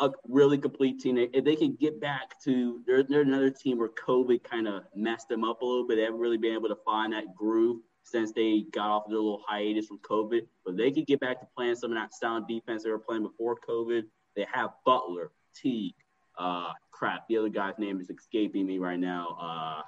a 0.00 0.10
really 0.28 0.58
complete 0.58 0.98
team. 1.00 1.16
If 1.18 1.44
they 1.44 1.56
can 1.56 1.76
get 1.78 2.00
back 2.00 2.40
to, 2.44 2.80
they're, 2.86 3.02
they're 3.02 3.20
another 3.20 3.50
team 3.50 3.78
where 3.78 3.90
COVID 3.90 4.42
kind 4.42 4.66
of 4.66 4.84
messed 4.94 5.28
them 5.28 5.44
up 5.44 5.62
a 5.62 5.64
little 5.64 5.86
bit. 5.86 5.96
They 5.96 6.02
haven't 6.02 6.20
really 6.20 6.38
been 6.38 6.54
able 6.54 6.68
to 6.68 6.78
find 6.84 7.12
that 7.12 7.34
groove 7.34 7.80
since 8.02 8.32
they 8.32 8.64
got 8.72 8.90
off 8.90 9.04
their 9.06 9.16
little 9.16 9.42
hiatus 9.46 9.86
from 9.86 9.98
COVID. 9.98 10.46
But 10.64 10.76
they 10.76 10.90
could 10.90 11.06
get 11.06 11.20
back 11.20 11.40
to 11.40 11.46
playing 11.54 11.76
some 11.76 11.92
of 11.92 11.98
that 11.98 12.14
sound 12.14 12.48
defense 12.48 12.82
they 12.82 12.90
were 12.90 12.98
playing 12.98 13.22
before 13.22 13.56
COVID. 13.56 14.04
They 14.36 14.46
have 14.52 14.70
Butler, 14.86 15.32
Teague, 15.54 15.94
uh, 16.38 16.72
crap. 16.90 17.28
The 17.28 17.36
other 17.36 17.48
guy's 17.48 17.78
name 17.78 18.00
is 18.00 18.10
escaping 18.10 18.66
me 18.66 18.78
right 18.78 18.98
now. 18.98 19.84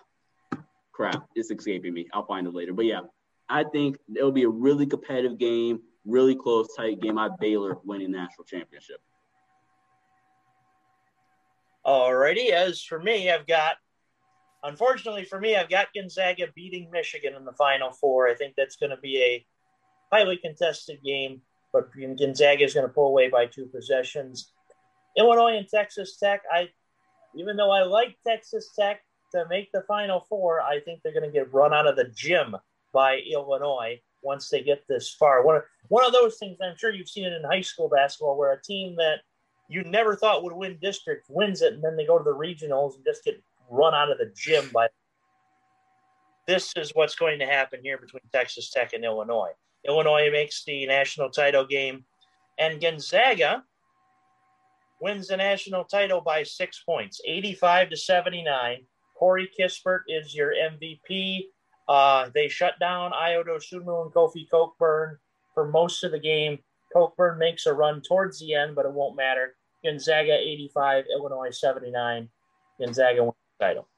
Uh, 0.52 0.58
crap, 0.92 1.26
it's 1.34 1.50
escaping 1.50 1.94
me. 1.94 2.08
I'll 2.12 2.26
find 2.26 2.46
it 2.46 2.54
later. 2.54 2.72
But 2.74 2.84
yeah, 2.84 3.00
I 3.48 3.64
think 3.64 3.96
it'll 4.14 4.32
be 4.32 4.44
a 4.44 4.48
really 4.48 4.86
competitive 4.86 5.38
game, 5.38 5.80
really 6.04 6.34
close, 6.34 6.68
tight 6.76 7.00
game. 7.00 7.18
I 7.18 7.30
Baylor 7.40 7.78
winning 7.84 8.10
national 8.10 8.44
championship. 8.44 9.00
Alrighty, 11.84 12.50
as 12.50 12.82
for 12.82 13.00
me, 13.00 13.30
I've 13.30 13.46
got, 13.46 13.74
unfortunately 14.62 15.24
for 15.24 15.40
me, 15.40 15.56
I've 15.56 15.68
got 15.68 15.88
Gonzaga 15.94 16.46
beating 16.54 16.90
Michigan 16.92 17.34
in 17.34 17.44
the 17.44 17.52
Final 17.52 17.90
Four. 17.90 18.28
I 18.28 18.34
think 18.34 18.54
that's 18.56 18.76
going 18.76 18.90
to 18.90 18.96
be 18.96 19.20
a 19.20 19.46
highly 20.12 20.36
contested 20.36 21.02
game, 21.04 21.40
but 21.72 21.88
Gonzaga 21.92 22.62
is 22.62 22.74
going 22.74 22.86
to 22.86 22.92
pull 22.92 23.08
away 23.08 23.28
by 23.28 23.46
two 23.46 23.66
possessions. 23.66 24.52
Illinois 25.16 25.56
and 25.56 25.68
Texas 25.68 26.18
Tech, 26.18 26.42
I, 26.52 26.68
even 27.34 27.56
though 27.56 27.70
I 27.70 27.82
like 27.82 28.16
Texas 28.24 28.70
Tech 28.78 29.00
to 29.32 29.44
make 29.50 29.72
the 29.72 29.82
Final 29.88 30.24
Four, 30.28 30.60
I 30.60 30.80
think 30.80 31.00
they're 31.02 31.12
going 31.12 31.30
to 31.30 31.32
get 31.32 31.52
run 31.52 31.74
out 31.74 31.88
of 31.88 31.96
the 31.96 32.10
gym 32.14 32.56
by 32.92 33.18
Illinois 33.18 34.00
once 34.22 34.48
they 34.48 34.62
get 34.62 34.84
this 34.88 35.12
far. 35.12 35.44
One 35.44 35.56
of, 35.56 35.62
one 35.88 36.06
of 36.06 36.12
those 36.12 36.36
things, 36.38 36.58
I'm 36.62 36.76
sure 36.76 36.92
you've 36.92 37.08
seen 37.08 37.24
it 37.24 37.32
in 37.32 37.42
high 37.42 37.60
school 37.62 37.88
basketball, 37.88 38.38
where 38.38 38.52
a 38.52 38.62
team 38.62 38.94
that 38.96 39.22
you 39.72 39.82
never 39.84 40.16
thought 40.16 40.42
would 40.44 40.52
win 40.52 40.78
district 40.80 41.26
wins 41.28 41.62
it, 41.62 41.72
and 41.72 41.82
then 41.82 41.96
they 41.96 42.06
go 42.06 42.18
to 42.18 42.24
the 42.24 42.34
regionals 42.34 42.94
and 42.94 43.04
just 43.04 43.24
get 43.24 43.42
run 43.70 43.94
out 43.94 44.10
of 44.10 44.18
the 44.18 44.32
gym 44.36 44.68
by. 44.72 44.88
This 46.46 46.72
is 46.76 46.90
what's 46.94 47.14
going 47.14 47.38
to 47.38 47.46
happen 47.46 47.80
here 47.82 47.98
between 47.98 48.22
Texas 48.32 48.70
Tech 48.70 48.92
and 48.92 49.04
Illinois. 49.04 49.52
Illinois 49.86 50.28
makes 50.30 50.64
the 50.64 50.86
national 50.86 51.30
title 51.30 51.64
game, 51.64 52.04
and 52.58 52.80
Gonzaga 52.80 53.64
wins 55.00 55.28
the 55.28 55.36
national 55.36 55.84
title 55.84 56.20
by 56.20 56.42
six 56.42 56.82
points, 56.84 57.20
85 57.26 57.90
to 57.90 57.96
79. 57.96 58.84
Corey 59.18 59.50
Kispert 59.58 60.00
is 60.08 60.34
your 60.34 60.52
MVP. 60.52 61.44
Uh, 61.88 62.28
they 62.34 62.48
shut 62.48 62.78
down 62.78 63.12
Ayo 63.12 63.44
Dosunmu 63.44 64.04
and 64.04 64.12
Kofi 64.12 64.48
Cockburn 64.48 65.18
for 65.54 65.66
most 65.68 66.04
of 66.04 66.12
the 66.12 66.18
game. 66.18 66.58
Cockburn 66.92 67.38
makes 67.38 67.66
a 67.66 67.72
run 67.72 68.02
towards 68.02 68.38
the 68.38 68.54
end, 68.54 68.74
but 68.74 68.84
it 68.84 68.92
won't 68.92 69.16
matter. 69.16 69.54
Gonzaga 69.84 70.32
85, 70.32 71.04
Illinois 71.14 71.50
79. 71.50 72.28
Gonzaga 72.80 73.22
wins 73.22 73.34
the 73.58 73.64
title. 73.64 73.88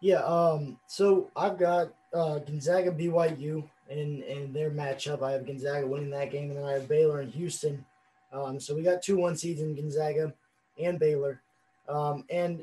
Yeah, 0.00 0.22
um, 0.22 0.78
so 0.86 1.30
I've 1.36 1.58
got 1.58 1.92
uh, 2.14 2.38
Gonzaga 2.38 2.92
BYU 2.92 3.68
in, 3.88 4.22
in 4.22 4.52
their 4.52 4.70
matchup. 4.70 5.22
I 5.22 5.32
have 5.32 5.46
Gonzaga 5.46 5.86
winning 5.86 6.10
that 6.10 6.30
game, 6.30 6.50
and 6.50 6.58
then 6.58 6.64
I 6.64 6.72
have 6.72 6.88
Baylor 6.88 7.20
and 7.20 7.32
Houston. 7.32 7.84
Um, 8.32 8.60
so 8.60 8.74
we 8.74 8.82
got 8.82 9.02
two 9.02 9.16
one 9.16 9.36
seeds 9.36 9.60
in 9.60 9.74
Gonzaga 9.74 10.32
and 10.78 10.98
Baylor. 10.98 11.40
Um, 11.88 12.24
and 12.30 12.62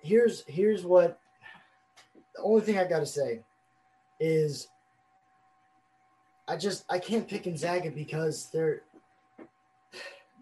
here's 0.00 0.44
here's 0.46 0.84
what 0.84 1.18
the 2.34 2.42
only 2.42 2.62
thing 2.62 2.78
I 2.78 2.84
got 2.84 3.00
to 3.00 3.06
say 3.06 3.40
is 4.18 4.68
I 6.48 6.56
just 6.56 6.84
I 6.88 6.98
can't 6.98 7.28
pick 7.28 7.44
Gonzaga 7.44 7.90
because 7.90 8.48
they're 8.50 8.82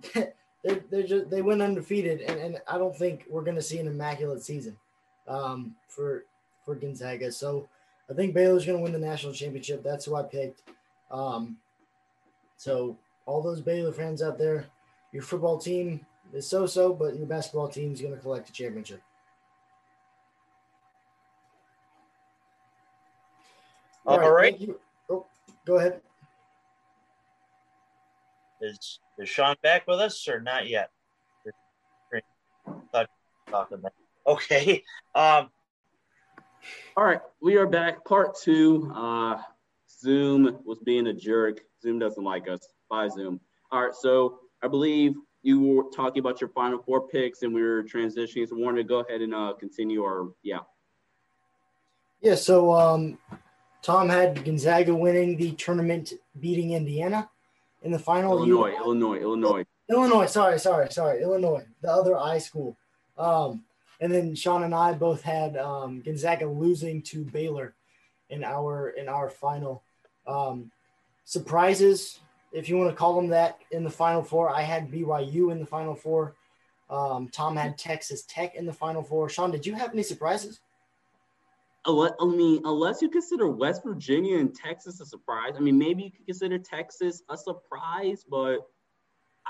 they're, 0.14 0.80
they're 0.90 1.03
just 1.03 1.30
they 1.30 1.42
went 1.42 1.62
undefeated, 1.62 2.20
and, 2.20 2.38
and 2.38 2.59
I 2.66 2.78
don't 2.78 2.96
think 2.96 3.24
we're 3.28 3.44
gonna 3.44 3.62
see 3.62 3.78
an 3.78 3.86
immaculate 3.86 4.42
season 4.42 4.76
um, 5.28 5.74
for 5.88 6.24
for 6.64 6.74
Gonzaga. 6.74 7.32
So 7.32 7.68
I 8.11 8.14
think 8.14 8.34
Baylor's 8.34 8.66
going 8.66 8.78
to 8.78 8.82
win 8.82 8.92
the 8.92 8.98
national 8.98 9.32
championship. 9.32 9.84
That's 9.84 10.05
who 10.05 10.16
I 10.16 10.24
picked. 10.24 10.62
Um, 11.11 11.57
so 12.57 12.96
all 13.24 13.40
those 13.40 13.61
Baylor 13.61 13.92
fans 13.92 14.20
out 14.22 14.36
there, 14.36 14.66
your 15.12 15.22
football 15.22 15.59
team 15.59 16.05
is 16.32 16.46
so-so, 16.46 16.92
but 16.92 17.16
your 17.16 17.26
basketball 17.26 17.68
team 17.68 17.92
is 17.92 18.01
going 18.01 18.14
to 18.14 18.20
collect 18.20 18.46
the 18.46 18.53
championship. 18.53 19.01
All 24.07 24.18
right. 24.18 24.57
thank 24.57 24.68
you. 24.68 24.80
Oh, 25.09 25.26
go 25.64 25.76
ahead. 25.76 26.01
Is 28.61 29.00
is 29.18 29.28
Sean 29.28 29.56
back 29.62 29.86
with 29.86 30.00
us 30.00 30.28
or 30.28 30.40
not 30.40 30.68
yet? 30.68 30.90
Talking 33.50 33.80
there. 33.82 33.92
Okay. 34.26 34.84
Um, 35.14 35.48
All 36.96 37.04
right, 37.04 37.20
we 37.40 37.56
are 37.56 37.66
back. 37.66 38.04
Part 38.04 38.36
two. 38.38 38.92
Uh, 38.94 39.38
Zoom 39.88 40.58
was 40.64 40.78
being 40.84 41.06
a 41.08 41.12
jerk. 41.12 41.61
Zoom 41.82 41.98
doesn't 41.98 42.22
like 42.22 42.48
us. 42.48 42.61
Bye, 42.88 43.08
Zoom. 43.08 43.40
All 43.72 43.82
right, 43.82 43.94
so 43.94 44.40
I 44.62 44.68
believe 44.68 45.14
you 45.42 45.61
were 45.61 45.84
talking 45.90 46.20
about 46.20 46.40
your 46.40 46.50
final 46.50 46.78
four 46.82 47.08
picks, 47.08 47.42
and 47.42 47.54
we 47.54 47.62
were 47.62 47.82
transitioning. 47.82 48.46
So, 48.46 48.56
wanted 48.56 48.82
to 48.82 48.84
go 48.84 49.00
ahead 49.00 49.22
and 49.22 49.34
uh, 49.34 49.54
continue 49.58 50.02
our 50.02 50.28
yeah. 50.42 50.58
Yeah, 52.20 52.34
so 52.34 52.72
um, 52.74 53.18
Tom 53.82 54.11
had 54.11 54.44
Gonzaga 54.44 54.94
winning 54.94 55.38
the 55.38 55.52
tournament, 55.52 56.12
beating 56.38 56.72
Indiana 56.72 57.30
in 57.83 57.93
the 57.93 57.99
final. 57.99 58.39
Illinois, 58.39 58.70
you, 58.70 58.76
Illinois, 58.76 59.20
Illinois. 59.20 59.64
Illinois. 59.91 60.26
Sorry, 60.26 60.59
sorry, 60.59 60.91
sorry. 60.91 61.22
Illinois, 61.22 61.64
the 61.83 61.91
other 61.91 62.16
I 62.16 62.39
school. 62.39 62.76
Um, 63.18 63.64
and 64.01 64.12
then 64.12 64.35
Sean 64.35 64.62
and 64.62 64.74
I 64.74 64.93
both 64.95 65.22
had 65.22 65.57
um, 65.57 66.01
Gonzaga 66.01 66.47
losing 66.47 67.03
to 67.03 67.24
Baylor 67.24 67.74
in 68.31 68.45
our 68.45 68.91
in 68.91 69.09
our 69.09 69.28
final. 69.28 69.83
Um, 70.26 70.70
surprises, 71.24 72.20
if 72.53 72.68
you 72.68 72.76
want 72.76 72.91
to 72.91 72.97
call 72.97 73.14
them 73.14 73.28
that, 73.28 73.59
in 73.70 73.85
the 73.85 73.91
final 73.91 74.22
four. 74.22 74.51
I 74.51 74.62
had 74.62 74.91
BYU 74.91 75.53
in 75.53 75.61
the 75.61 75.66
final 75.66 75.95
four. 75.95 76.35
Um, 76.89 77.28
Tom 77.28 77.57
had 77.57 77.78
Texas 77.78 78.24
Tech 78.28 78.57
in 78.57 78.66
the 78.66 78.72
final 78.72 79.03
four. 79.03 79.28
Sean, 79.28 79.51
did 79.51 79.64
you 79.64 79.74
have 79.74 79.93
any 79.93 80.03
surprises? 80.03 80.61
I 81.87 82.26
mean, 82.26 82.61
unless 82.64 83.01
you 83.01 83.09
consider 83.09 83.49
West 83.49 83.83
Virginia 83.85 84.39
and 84.39 84.55
Texas 84.55 85.01
a 85.01 85.07
surprise, 85.07 85.55
I 85.57 85.61
mean, 85.61 85.78
maybe 85.78 86.03
you 86.05 86.11
could 86.11 86.26
consider 86.26 86.59
Texas 86.59 87.22
a 87.31 87.37
surprise, 87.37 88.24
but 88.28 88.59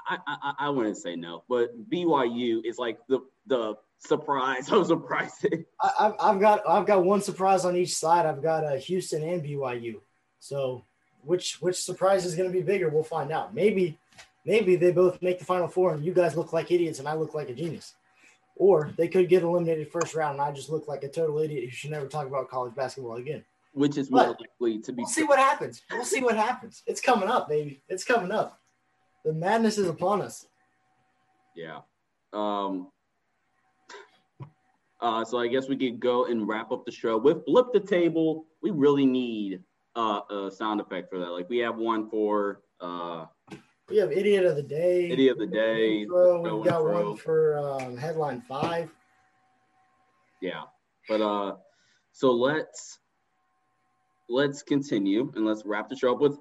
I, 0.09 0.19
I, 0.27 0.55
I 0.61 0.69
wouldn't 0.71 0.97
say 0.97 1.17
no. 1.17 1.43
But 1.49 1.91
BYU 1.91 2.65
is 2.65 2.79
like 2.79 2.99
the 3.09 3.21
the 3.47 3.75
surprise. 3.99 4.71
I 4.71 4.77
was 4.77 4.89
surprised. 4.89 5.47
I, 5.81 6.13
I've 6.21 6.41
got 6.41 6.69
I've 6.69 6.87
got 6.87 7.05
one 7.05 7.21
surprise 7.21 7.65
on 7.65 7.77
each 7.77 7.95
side. 7.95 8.27
I've 8.27 8.43
got 8.43 8.65
uh, 8.65 8.77
Houston 8.77 9.23
and 9.23 9.43
BYU. 9.43 10.01
So 10.39 10.85
which 11.23 11.61
which 11.61 11.77
surprise 11.77 12.25
is 12.25 12.35
going 12.35 12.51
to 12.51 12.57
be 12.57 12.63
bigger? 12.63 12.89
We'll 12.89 13.03
find 13.03 13.33
out. 13.33 13.55
Maybe 13.55 13.99
maybe 14.45 14.77
they 14.77 14.93
both 14.93 15.21
make 15.21 15.39
the 15.39 15.45
final 15.45 15.69
four 15.69 15.95
and 15.95 16.05
you 16.05 16.15
guys 16.15 16.37
look 16.37 16.53
like 16.53 16.71
idiots 16.71 16.99
and 16.99 17.09
I 17.09 17.15
look 17.15 17.35
like 17.35 17.49
a 17.49 17.55
genius. 17.55 17.95
Or 18.61 18.93
they 18.99 19.09
could 19.09 19.31
get 19.31 19.43
eliminated 19.43 19.91
first 19.91 20.15
round 20.15 20.33
and 20.39 20.43
I 20.43 20.53
just 20.53 20.69
look 20.69 20.87
like 20.87 21.03
a 21.03 21.09
total 21.09 21.39
idiot 21.39 21.65
who 21.65 21.71
should 21.71 21.91
never 21.91 22.07
talk 22.07 22.27
about 22.27 22.51
college 22.51 22.75
basketball 22.75 23.17
again. 23.17 23.43
Which 23.73 23.97
is 23.97 24.11
more 24.11 24.37
likely 24.39 24.81
to 24.81 24.93
be. 24.93 25.03
We'll 25.03 25.07
see 25.07 25.23
what 25.23 25.39
happens. 25.39 25.81
We'll 25.91 26.05
see 26.05 26.21
what 26.23 26.37
happens. 26.37 26.83
It's 26.87 27.01
coming 27.01 27.31
up, 27.31 27.49
baby. 27.49 27.83
It's 27.89 28.05
coming 28.05 28.31
up. 28.31 28.61
The 29.25 29.33
madness 29.33 29.79
is 29.79 29.89
upon 29.89 30.21
us. 30.21 30.47
Yeah. 31.57 31.81
Um. 32.35 32.89
Uh, 35.03 35.25
so 35.25 35.39
I 35.39 35.47
guess 35.49 35.67
we 35.67 35.79
could 35.79 35.99
go 35.99 36.27
and 36.27 36.47
wrap 36.47 36.71
up 36.73 36.85
the 36.85 36.93
show 36.93 37.17
with 37.17 37.47
flip 37.47 37.69
the 37.73 37.81
table. 37.81 38.45
We 38.63 38.71
really 38.71 39.07
need 39.07 39.63
uh, 39.97 40.21
a 40.31 40.51
sound 40.51 40.79
effect 40.79 41.09
for 41.09 41.19
that. 41.19 41.31
Like 41.31 41.49
we 41.49 41.57
have 41.61 41.79
one 41.79 42.11
for 42.11 42.61
uh, 42.83 43.25
we 43.91 43.97
have 43.99 44.13
Idiot 44.13 44.45
of 44.45 44.57
the 44.57 44.63
Day. 44.63 45.11
Idiot 45.11 45.33
of 45.33 45.39
the 45.39 45.47
Day. 45.47 46.07
We've 46.07 46.65
got 46.65 46.85
one 46.85 47.17
for 47.17 47.59
um, 47.59 47.97
headline 47.97 48.41
five. 48.41 48.91
Yeah, 50.41 50.63
but 51.09 51.21
uh, 51.21 51.57
so 52.13 52.33
let's 52.33 52.99
let's 54.29 54.63
continue 54.63 55.33
and 55.35 55.45
let's 55.45 55.65
wrap 55.67 55.89
the 55.89 55.97
show 55.97 56.15
up 56.15 56.21
with 56.21 56.39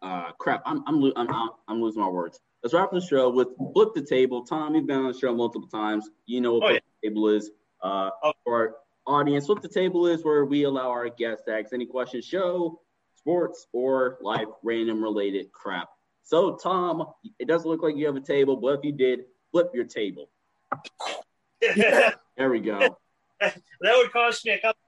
uh 0.00 0.32
crap. 0.38 0.62
I'm 0.66 0.82
I'm 0.86 1.12
I'm 1.16 1.50
I'm 1.68 1.82
losing 1.82 2.02
my 2.02 2.08
words. 2.08 2.40
Let's 2.62 2.74
wrap 2.74 2.90
the 2.90 3.00
show 3.00 3.30
with 3.30 3.48
flip 3.74 3.90
the 3.94 4.02
table. 4.02 4.44
Tom, 4.44 4.74
you've 4.74 4.86
been 4.86 4.98
on 4.98 5.12
the 5.12 5.18
show 5.18 5.34
multiple 5.34 5.68
times. 5.68 6.08
You 6.26 6.40
know 6.40 6.54
what 6.54 6.64
oh, 6.64 6.68
flip 6.68 6.82
yeah. 6.84 6.90
the 7.02 7.08
table 7.08 7.28
is. 7.28 7.50
Uh, 7.82 8.10
oh. 8.22 8.32
for 8.44 8.76
our 9.06 9.20
audience, 9.20 9.46
flip 9.46 9.60
the 9.60 9.68
table 9.68 10.06
is 10.06 10.24
where 10.24 10.44
we 10.44 10.64
allow 10.64 10.88
our 10.88 11.08
guests 11.08 11.44
to 11.46 11.52
ask 11.52 11.72
any 11.72 11.84
questions, 11.84 12.24
show, 12.24 12.80
sports, 13.16 13.66
or 13.72 14.18
life 14.22 14.46
random 14.62 15.02
related 15.02 15.50
crap. 15.52 15.88
So, 16.24 16.56
Tom, 16.56 17.04
it 17.38 17.48
doesn't 17.48 17.68
look 17.68 17.82
like 17.82 17.96
you 17.96 18.06
have 18.06 18.16
a 18.16 18.20
table, 18.20 18.56
but 18.56 18.78
if 18.78 18.84
you 18.84 18.92
did, 18.92 19.20
flip 19.50 19.70
your 19.74 19.84
table. 19.84 20.30
there 21.60 22.50
we 22.50 22.60
go. 22.60 22.96
that 23.40 23.56
would 23.82 24.12
cost 24.12 24.44
me 24.44 24.52
a 24.52 24.60
couple, 24.60 24.80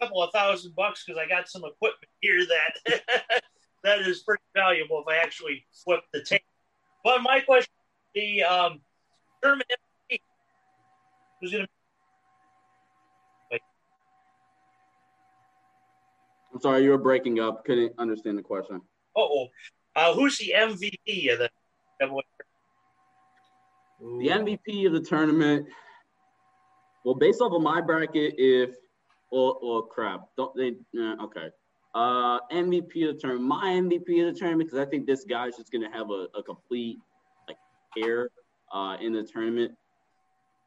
couple 0.00 0.22
of 0.22 0.30
thousand 0.32 0.74
bucks 0.74 1.04
because 1.06 1.20
I 1.24 1.28
got 1.28 1.48
some 1.48 1.62
equipment 1.64 2.10
here 2.20 2.40
that 2.46 3.02
that 3.84 4.00
is 4.00 4.20
pretty 4.20 4.42
valuable 4.54 5.02
if 5.06 5.12
I 5.12 5.18
actually 5.18 5.64
flip 5.84 6.00
the 6.12 6.22
table. 6.22 6.44
But 7.04 7.22
my 7.22 7.40
question, 7.40 7.72
the 8.14 8.42
um, 8.42 8.80
tournament 9.42 9.70
who's 11.40 11.52
going 11.52 11.64
to 11.64 11.68
I'm 16.52 16.60
sorry, 16.60 16.84
you 16.84 16.90
were 16.90 16.98
breaking 16.98 17.40
up. 17.40 17.64
Couldn't 17.64 17.94
understand 17.98 18.36
the 18.36 18.42
question. 18.42 18.80
Oh, 19.16 19.48
uh, 19.96 20.14
who's 20.14 20.38
the 20.38 20.54
MVP 20.56 21.32
of 21.32 21.38
the 21.38 21.50
The 24.00 24.28
MVP 24.28 24.86
of 24.86 24.92
the 24.92 25.00
tournament. 25.00 25.66
Well, 27.04 27.14
based 27.14 27.40
off 27.40 27.52
of 27.52 27.62
my 27.62 27.80
bracket, 27.80 28.34
if 28.38 28.76
well, 29.30 29.58
well 29.62 29.82
crap, 29.82 30.28
don't 30.36 30.54
they? 30.56 30.74
Uh, 30.98 31.24
okay. 31.24 31.48
Uh, 31.94 32.40
MVP 32.52 33.08
of 33.08 33.14
the 33.14 33.20
tournament. 33.20 33.44
My 33.44 33.66
MVP 33.66 34.26
of 34.26 34.34
the 34.34 34.38
tournament 34.38 34.70
because 34.70 34.86
I 34.86 34.88
think 34.88 35.06
this 35.06 35.24
guy's 35.24 35.56
just 35.56 35.70
gonna 35.70 35.90
have 35.92 36.10
a, 36.10 36.26
a 36.36 36.42
complete 36.42 36.98
like 37.48 37.56
air 38.02 38.30
uh, 38.72 38.96
in 39.00 39.12
the 39.12 39.22
tournament. 39.22 39.72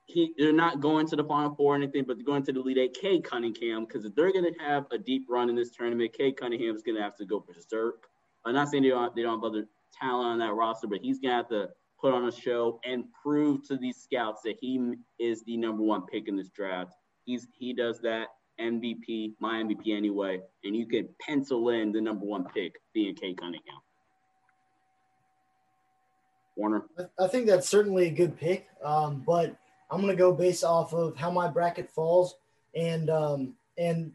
He, 0.07 0.33
they're 0.37 0.53
not 0.53 0.81
going 0.81 1.07
to 1.07 1.15
the 1.15 1.23
final 1.23 1.55
four 1.55 1.73
or 1.73 1.75
anything, 1.75 2.03
but 2.07 2.17
they're 2.17 2.25
going 2.25 2.43
to 2.43 2.53
the 2.53 2.59
Elite 2.59 2.77
Eight. 2.77 2.97
Cade 2.99 3.23
Cunningham, 3.23 3.85
because 3.85 4.05
if 4.05 4.13
they're 4.13 4.31
to 4.31 4.53
have 4.59 4.85
a 4.91 4.99
deep 4.99 5.25
run 5.27 5.49
in 5.49 5.55
this 5.55 5.71
tournament, 5.71 6.13
Cade 6.13 6.37
Cunningham 6.37 6.75
is 6.75 6.83
to 6.83 7.01
have 7.01 7.15
to 7.15 7.25
go 7.25 7.39
berserk. 7.39 8.07
I'm 8.45 8.53
not 8.53 8.69
saying 8.69 8.83
they 8.83 8.89
don't, 8.89 9.15
they 9.15 9.23
don't 9.23 9.41
have 9.41 9.43
other 9.43 9.65
talent 9.99 10.27
on 10.27 10.39
that 10.39 10.53
roster, 10.53 10.87
but 10.87 10.99
he's 11.01 11.19
gonna 11.19 11.35
have 11.35 11.49
to 11.49 11.69
put 11.99 12.13
on 12.13 12.27
a 12.27 12.31
show 12.31 12.79
and 12.85 13.05
prove 13.23 13.67
to 13.67 13.77
these 13.77 13.97
scouts 13.97 14.41
that 14.43 14.55
he 14.59 14.93
is 15.19 15.43
the 15.43 15.57
number 15.57 15.81
one 15.81 16.05
pick 16.05 16.27
in 16.27 16.35
this 16.35 16.49
draft. 16.49 16.93
He's 17.23 17.47
he 17.57 17.73
does 17.73 17.99
that 18.01 18.27
MVP, 18.59 19.33
my 19.39 19.63
MVP 19.63 19.95
anyway, 19.95 20.39
and 20.63 20.75
you 20.75 20.85
can 20.85 21.09
pencil 21.21 21.69
in 21.69 21.91
the 21.91 22.01
number 22.01 22.25
one 22.25 22.45
pick 22.45 22.73
being 22.93 23.15
Cade 23.15 23.37
Cunningham. 23.39 23.81
Warner, 26.55 26.85
I 27.19 27.27
think 27.27 27.47
that's 27.47 27.67
certainly 27.67 28.07
a 28.07 28.11
good 28.11 28.37
pick, 28.37 28.67
um, 28.83 29.23
but 29.25 29.55
I'm 29.89 29.99
gonna 29.99 30.15
go 30.15 30.31
based 30.31 30.63
off 30.63 30.93
of 30.93 31.17
how 31.17 31.31
my 31.31 31.47
bracket 31.47 31.89
falls 31.89 32.35
and 32.75 33.09
um, 33.09 33.55
and 33.77 34.13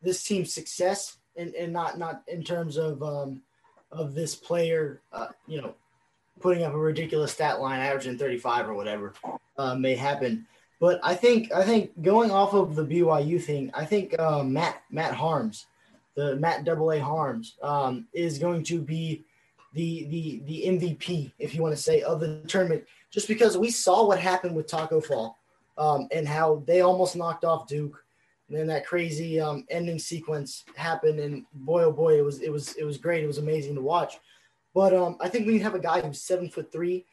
this 0.00 0.24
team's 0.24 0.52
success 0.52 1.18
and, 1.36 1.54
and 1.54 1.72
not 1.72 1.98
not 1.98 2.22
in 2.28 2.42
terms 2.42 2.76
of 2.76 3.02
um, 3.02 3.42
of 3.90 4.14
this 4.14 4.34
player, 4.34 5.00
uh, 5.12 5.28
you 5.46 5.60
know, 5.60 5.74
putting 6.40 6.64
up 6.64 6.74
a 6.74 6.78
ridiculous 6.78 7.32
stat 7.32 7.60
line, 7.60 7.80
averaging 7.80 8.18
35 8.18 8.68
or 8.68 8.74
whatever, 8.74 9.14
uh, 9.58 9.74
may 9.74 9.94
happen. 9.94 10.46
But 10.80 10.98
I 11.02 11.14
think 11.14 11.52
I 11.52 11.62
think 11.62 12.02
going 12.02 12.30
off 12.30 12.54
of 12.54 12.74
the 12.74 12.84
BYU 12.84 13.40
thing, 13.40 13.70
I 13.74 13.84
think 13.84 14.18
uh, 14.18 14.42
Matt 14.42 14.82
Matt 14.90 15.14
Haarms, 15.14 15.66
the 16.16 16.36
Matt 16.36 16.64
Double 16.64 16.90
A 16.90 16.98
Haarms, 16.98 17.62
um, 17.62 18.08
is 18.12 18.38
going 18.38 18.64
to 18.64 18.80
be 18.80 19.24
the 19.74 20.04
the 20.06 20.42
the 20.46 20.64
MVP, 20.66 21.32
if 21.38 21.54
you 21.54 21.62
want 21.62 21.76
to 21.76 21.80
say, 21.80 22.02
of 22.02 22.20
the 22.20 22.42
tournament, 22.48 22.84
just 23.10 23.28
because 23.28 23.56
we 23.56 23.70
saw 23.70 24.06
what 24.06 24.18
happened 24.18 24.56
with 24.56 24.66
Tacko 24.66 25.00
Fall 25.00 25.38
um, 25.78 26.08
and 26.10 26.26
how 26.26 26.62
they 26.66 26.80
almost 26.80 27.16
knocked 27.16 27.44
off 27.44 27.66
Duke. 27.66 28.01
And 28.52 28.60
then 28.60 28.66
that 28.66 28.84
crazy 28.84 29.40
um, 29.40 29.64
ending 29.70 29.98
sequence 29.98 30.64
happened, 30.76 31.18
and 31.18 31.46
boy, 31.54 31.84
oh 31.84 31.90
boy, 31.92 32.18
it 32.18 32.22
was 32.22 32.42
it 32.42 32.52
was 32.52 32.74
it 32.74 32.84
was 32.84 32.98
great. 32.98 33.24
It 33.24 33.26
was 33.26 33.38
amazing 33.38 33.74
to 33.76 33.80
watch. 33.80 34.18
But 34.74 34.92
um, 34.92 35.16
I 35.22 35.30
think 35.30 35.46
we 35.46 35.58
have 35.60 35.74
a 35.74 35.78
guy 35.78 36.02
who's 36.02 36.20
seven 36.20 36.50
foot 36.50 36.70
three, 36.70 37.06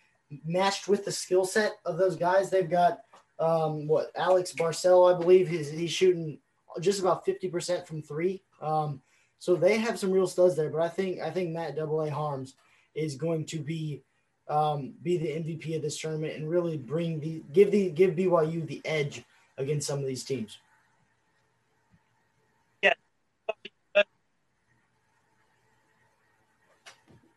matched 0.46 0.90
with 0.90 1.06
the 1.06 1.14
skill 1.14 1.46
set 1.46 1.76
of 1.86 1.98
those 1.98 2.18
guys. 2.18 2.50
They've 2.50 2.70
got 2.70 3.00
um, 3.40 3.88
what 3.88 4.12
Alex 4.18 4.52
Barcello, 4.52 5.16
I 5.16 5.18
believe, 5.18 5.48
he's, 5.48 5.72
he's 5.72 5.92
shooting 5.92 6.40
just 6.82 7.00
about 7.00 7.24
fifty 7.24 7.48
percent 7.48 7.88
from 7.88 8.02
three. 8.02 8.44
Um, 8.62 9.02
so 9.38 9.56
they 9.56 9.78
have 9.78 9.98
some 9.98 10.12
real 10.12 10.28
studs 10.28 10.58
there. 10.58 10.70
But 10.70 10.82
I 10.82 10.90
think 10.90 11.22
I 11.22 11.32
think 11.32 11.52
Matt 11.52 11.78
Double 11.78 12.02
A 12.02 12.10
Haarms 12.10 12.56
is 12.96 13.16
going 13.16 13.46
to 13.46 13.60
be 13.60 14.04
um, 14.50 14.94
be 15.02 15.18
the 15.18 15.28
MVP 15.28 15.74
of 15.74 15.84
this 15.84 15.98
tournament 15.98 16.34
and 16.36 16.50
really 16.50 16.76
bring 16.76 17.22
the 17.22 17.42
give 17.54 17.72
the 17.72 17.92
give 17.92 18.16
BYU 18.16 18.68
the 18.68 18.82
edge 18.84 19.24
against 19.58 19.88
some 19.88 20.00
of 20.00 20.06
these 20.06 20.26
teams. 20.26 20.58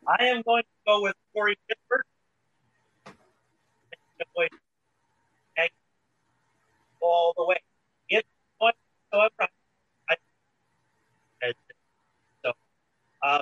I 0.07 0.25
am 0.25 0.41
going 0.41 0.63
to 0.63 0.69
go 0.85 1.01
with 1.01 1.15
Corey 1.33 1.57
Kispert. 1.69 2.01
All 7.01 7.33
the 7.35 7.45
way. 7.45 7.57
So, 8.11 8.69
so 12.45 12.51
uh, 13.21 13.41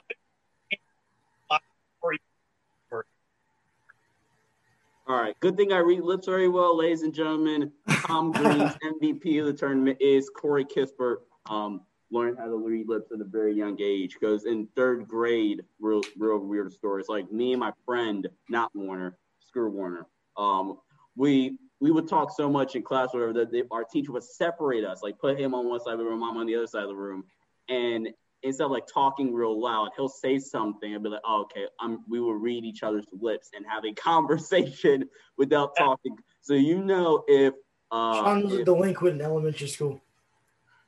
all 5.07 5.22
right. 5.22 5.39
Good 5.39 5.57
thing 5.57 5.74
I 5.74 5.80
read 5.80 6.01
lips 6.01 6.28
very 6.28 6.47
well, 6.47 6.78
ladies 6.78 7.03
and 7.03 7.14
gentlemen. 7.14 7.72
Tom 7.89 8.32
Greene's 8.32 8.72
MVP 9.01 9.39
of 9.39 9.45
the 9.47 9.53
tournament 9.53 9.97
is 9.99 10.30
Corey 10.30 10.66
Kispert. 10.66 11.18
Um, 11.49 11.82
learned 12.12 12.38
how 12.38 12.45
to 12.45 12.55
read 12.55 12.88
lips 12.88 13.12
at 13.12 13.22
a 13.22 13.26
very 13.26 13.53
young 13.53 13.78
age. 13.82 14.18
Because 14.20 14.45
in 14.45 14.68
third 14.76 15.07
grade, 15.07 15.64
real 15.80 16.01
real 16.18 16.39
weird 16.39 16.72
stories. 16.72 17.07
Like 17.09 17.32
me 17.32 17.53
and 17.53 17.59
my 17.59 17.72
friend, 17.86 18.28
not 18.49 18.72
Warner, 18.76 19.18
screw 19.39 19.70
Warner. 19.70 20.05
Um, 20.38 20.80
we 21.16 21.57
we 21.80 21.91
would 21.91 22.07
talk 22.07 22.32
so 22.32 22.49
much 22.49 22.76
in 22.76 22.84
class, 22.84 23.09
whatever, 23.14 23.34
that 23.34 23.51
they, 23.51 23.64
our 23.72 23.84
teacher 23.84 24.12
would 24.12 24.24
separate 24.24 24.86
us, 24.86 25.01
like 25.01 25.18
put 25.20 25.39
him 25.39 25.55
on 25.55 25.68
one 25.68 25.80
side 25.80 25.93
of 25.93 25.99
the 25.99 26.05
room, 26.05 26.22
on 26.24 26.45
the 26.45 26.55
other 26.55 26.68
side 26.68 26.84
of 26.84 26.89
the 26.89 26.95
room, 26.95 27.24
and 27.70 28.09
instead 28.43 28.66
of 28.66 28.72
like 28.72 28.88
talking 28.91 29.34
real 29.34 29.59
loud, 29.59 29.89
he'll 29.95 30.09
say 30.09 30.39
something 30.39 30.93
and 30.93 31.03
be 31.03 31.09
like, 31.09 31.22
oh, 31.26 31.41
"Okay, 31.41 31.66
I'm." 31.80 31.99
We 32.07 32.20
will 32.20 32.36
read 32.36 32.64
each 32.66 32.84
other's 32.84 33.05
lips 33.12 33.49
and 33.55 33.66
have 33.68 33.84
a 33.86 33.93
conversation 33.95 35.09
without 35.38 35.76
talking. 35.78 36.18
So 36.41 36.53
you 36.53 36.84
know 36.84 37.24
if 37.28 37.53
uh, 37.91 38.24
Sean 38.24 38.43
was 38.43 38.53
a 38.53 38.64
delinquent 38.64 39.20
in 39.20 39.26
elementary 39.26 39.68
school. 39.68 40.01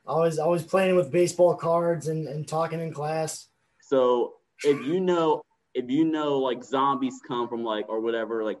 Always, 0.06 0.38
always 0.38 0.62
playing 0.62 0.96
with 0.96 1.10
baseball 1.10 1.54
cards 1.54 2.08
and, 2.08 2.28
and 2.28 2.46
talking 2.46 2.80
in 2.80 2.92
class. 2.92 3.48
So 3.80 4.34
if 4.62 4.86
you 4.86 5.00
know, 5.00 5.42
if 5.74 5.90
you 5.90 6.04
know, 6.04 6.38
like 6.38 6.62
zombies 6.62 7.20
come 7.26 7.48
from 7.48 7.64
like 7.64 7.88
or 7.88 8.00
whatever, 8.00 8.44
like 8.44 8.58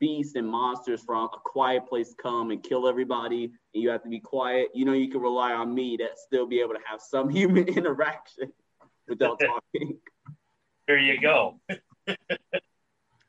beasts 0.00 0.34
and 0.34 0.48
monsters 0.48 1.02
from 1.02 1.24
a 1.24 1.38
quiet 1.44 1.86
place 1.88 2.14
come 2.20 2.50
and 2.50 2.62
kill 2.62 2.88
everybody, 2.88 3.44
and 3.44 3.82
you 3.82 3.88
have 3.90 4.02
to 4.02 4.08
be 4.08 4.20
quiet. 4.20 4.68
You 4.74 4.84
know, 4.84 4.92
you 4.92 5.10
can 5.10 5.20
rely 5.20 5.52
on 5.52 5.74
me 5.74 5.96
to 5.96 6.08
still 6.16 6.46
be 6.46 6.60
able 6.60 6.74
to 6.74 6.80
have 6.84 7.00
some 7.00 7.28
human 7.38 7.68
interaction 7.68 8.52
without 9.08 9.40
talking. 9.74 9.98
There 10.86 10.98
you 10.98 11.20
go. 11.20 11.60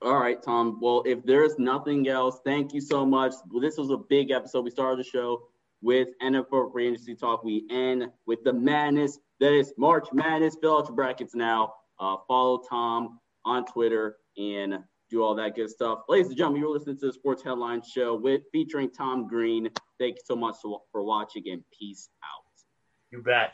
All 0.02 0.18
right, 0.18 0.42
Tom. 0.42 0.80
Well, 0.82 1.04
if 1.06 1.24
there's 1.26 1.60
nothing 1.60 2.08
else, 2.08 2.40
thank 2.46 2.74
you 2.74 2.80
so 2.80 3.06
much. 3.06 3.34
Well, 3.52 3.62
this 3.62 3.78
was 3.78 3.90
a 3.90 3.98
big 3.98 4.32
episode. 4.32 4.64
We 4.64 4.72
started 4.72 5.00
the 5.00 5.10
show 5.10 5.44
with 5.82 6.10
NFL 6.22 6.72
Free 6.72 6.88
Agency 6.88 7.16
Talk. 7.16 7.44
We 7.44 7.66
end 7.70 8.08
with 8.26 8.44
the 8.44 8.54
madness 8.54 9.20
that 9.40 9.54
is 9.54 9.74
March 9.78 10.08
Madness. 10.12 10.58
Fill 10.62 10.78
out 10.78 10.88
your 10.88 10.96
brackets 10.96 11.34
now. 11.34 11.74
Uh, 12.00 12.18
follow 12.28 12.62
Tom 12.70 13.20
on 13.46 13.66
Twitter 13.66 14.18
and 14.38 14.80
do 15.10 15.24
all 15.24 15.36
that 15.36 15.56
good 15.56 15.70
stuff. 15.70 16.00
Ladies 16.08 16.28
and 16.28 16.38
gentlemen, 16.38 16.62
you're 16.62 16.72
listening 16.72 17.00
to 17.00 17.08
the 17.08 17.14
Sports 17.14 17.44
Headline 17.44 17.82
Show 17.82 18.16
with 18.16 18.42
featuring 18.52 18.92
Tom 18.92 19.28
Greene. 19.28 19.70
Thank 20.00 20.16
you 20.16 20.22
so 20.26 20.36
much 20.36 20.56
for 20.62 21.04
watching 21.04 21.44
and 21.48 21.64
peace 21.78 22.10
out. 22.24 22.46
You 23.12 23.24
bet. 23.24 23.54